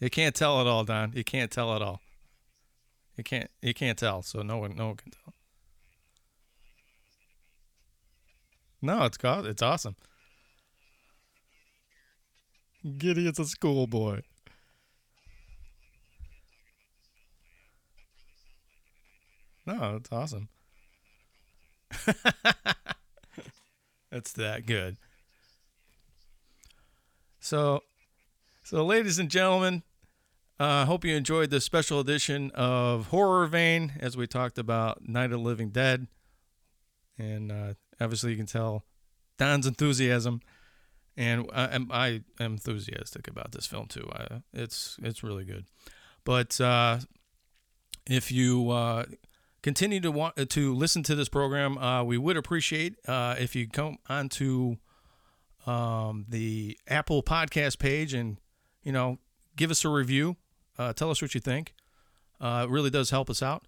you 0.00 0.10
can't 0.10 0.34
tell 0.34 0.60
it 0.60 0.66
all, 0.66 0.84
Don. 0.84 1.12
You 1.14 1.24
can't 1.24 1.50
tell 1.50 1.74
it 1.76 1.82
all. 1.82 2.00
You 3.16 3.24
can't. 3.24 3.50
You 3.62 3.74
can't 3.74 3.98
tell. 3.98 4.22
So 4.22 4.42
no 4.42 4.58
one. 4.58 4.76
No 4.76 4.88
one 4.88 4.96
can 4.96 5.10
tell. 5.10 5.34
No, 8.82 9.04
it's 9.04 9.16
got. 9.16 9.46
It's 9.46 9.62
awesome. 9.62 9.96
Giddy 12.98 13.26
as 13.28 13.38
a 13.38 13.46
schoolboy. 13.46 14.20
No, 19.66 19.96
it's 19.96 20.12
awesome. 20.12 20.48
It's 24.16 24.32
that 24.32 24.64
good. 24.64 24.96
So, 27.40 27.82
so 28.64 28.84
ladies 28.84 29.18
and 29.18 29.30
gentlemen, 29.30 29.82
I 30.58 30.82
uh, 30.82 30.84
hope 30.86 31.04
you 31.04 31.14
enjoyed 31.14 31.50
this 31.50 31.64
special 31.64 32.00
edition 32.00 32.50
of 32.54 33.08
Horror 33.08 33.46
Vein 33.46 33.92
as 34.00 34.16
we 34.16 34.26
talked 34.26 34.56
about 34.56 35.06
Night 35.06 35.26
of 35.26 35.32
the 35.32 35.38
Living 35.38 35.68
Dead, 35.68 36.06
and 37.18 37.52
uh, 37.52 37.74
obviously 38.00 38.30
you 38.30 38.38
can 38.38 38.46
tell 38.46 38.82
Don's 39.36 39.66
enthusiasm, 39.66 40.40
and 41.14 41.50
I 41.52 41.74
am 41.74 41.88
I 41.92 42.22
am 42.40 42.52
enthusiastic 42.52 43.28
about 43.28 43.52
this 43.52 43.66
film 43.66 43.86
too. 43.86 44.08
I, 44.10 44.40
it's 44.54 44.96
it's 45.02 45.22
really 45.22 45.44
good, 45.44 45.66
but 46.24 46.58
uh, 46.58 47.00
if 48.06 48.32
you 48.32 48.70
uh, 48.70 49.04
continue 49.60 50.00
to 50.00 50.10
want 50.10 50.36
to 50.48 50.74
listen 50.74 51.02
to 51.02 51.14
this 51.14 51.28
program, 51.28 51.76
uh, 51.76 52.02
we 52.02 52.16
would 52.16 52.38
appreciate 52.38 52.94
uh, 53.06 53.34
if 53.38 53.54
you 53.54 53.68
come 53.68 53.98
onto 54.08 54.76
um, 55.66 56.24
the 56.30 56.78
Apple 56.88 57.22
Podcast 57.22 57.78
page 57.78 58.14
and 58.14 58.38
you 58.82 58.92
know 58.92 59.18
give 59.54 59.70
us 59.70 59.84
a 59.84 59.90
review. 59.90 60.36
Uh, 60.78 60.92
tell 60.92 61.10
us 61.10 61.22
what 61.22 61.34
you 61.34 61.40
think. 61.40 61.74
Uh, 62.40 62.66
it 62.68 62.70
really 62.70 62.90
does 62.90 63.10
help 63.10 63.30
us 63.30 63.42
out. 63.42 63.66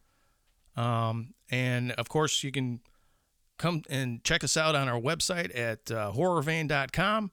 Um, 0.76 1.34
and 1.50 1.92
of 1.92 2.08
course, 2.08 2.44
you 2.44 2.52
can 2.52 2.80
come 3.56 3.82
and 3.88 4.22
check 4.22 4.44
us 4.44 4.56
out 4.56 4.74
on 4.74 4.88
our 4.88 5.00
website 5.00 5.56
at 5.58 5.90
uh, 5.90 6.12
horrorvein.com, 6.12 7.30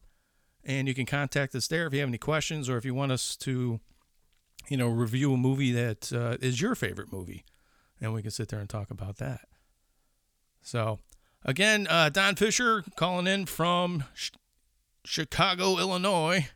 and 0.63 0.87
you 0.87 0.93
can 0.93 1.05
contact 1.05 1.53
us 1.53 1.67
there 1.67 1.85
if 1.87 1.93
you 1.93 1.99
have 1.99 2.09
any 2.09 2.17
questions 2.17 2.69
or 2.69 2.77
if 2.77 2.85
you 2.85 2.95
want 2.95 3.11
us 3.11 3.35
to, 3.37 3.79
you 4.69 4.77
know, 4.77 4.87
review 4.87 5.33
a 5.33 5.37
movie 5.37 5.71
that 5.71 6.11
uh, 6.13 6.37
is 6.41 6.61
your 6.61 6.73
favorite 6.73 7.11
movie 7.11 7.43
and 8.01 8.13
we 8.13 8.21
can 8.21 8.31
sit 8.31 8.49
there 8.49 8.59
and 8.59 8.69
talk 8.69 8.91
about 8.91 9.17
that. 9.17 9.41
So, 10.61 10.99
again, 11.43 11.87
uh, 11.89 12.09
Don 12.09 12.35
Fisher 12.35 12.83
calling 12.95 13.27
in 13.27 13.45
from 13.45 14.03
sh- 14.13 14.31
Chicago, 15.03 15.77
Illinois. 15.77 16.49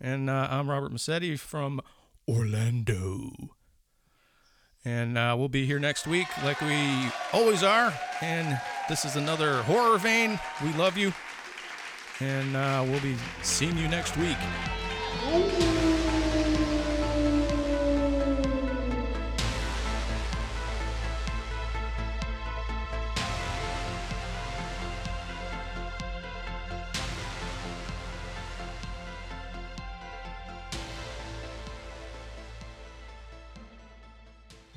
And 0.00 0.30
uh, 0.30 0.48
I'm 0.50 0.70
Robert 0.70 0.92
Massetti 0.92 1.36
from 1.36 1.80
Orlando. 2.26 3.32
And 4.84 5.18
uh, 5.18 5.34
we'll 5.38 5.50
be 5.50 5.66
here 5.66 5.78
next 5.78 6.06
week 6.06 6.26
like 6.42 6.60
we 6.62 7.10
always 7.32 7.62
are. 7.62 7.92
And 8.22 8.58
this 8.88 9.04
is 9.04 9.16
another 9.16 9.62
horror 9.62 9.98
vein. 9.98 10.40
We 10.64 10.72
love 10.72 10.96
you. 10.96 11.12
And 12.20 12.56
uh, 12.56 12.84
we'll 12.86 13.00
be 13.00 13.16
seeing 13.42 13.76
you 13.76 13.88
next 13.88 14.16
week. 14.16 14.38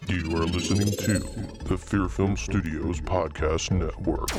You 0.07 0.35
are 0.35 0.45
listening 0.45 0.91
to 0.91 1.19
the 1.65 1.77
Fear 1.77 2.09
Film 2.09 2.35
Studios 2.35 2.99
Podcast 3.01 3.71
Network. 3.71 4.29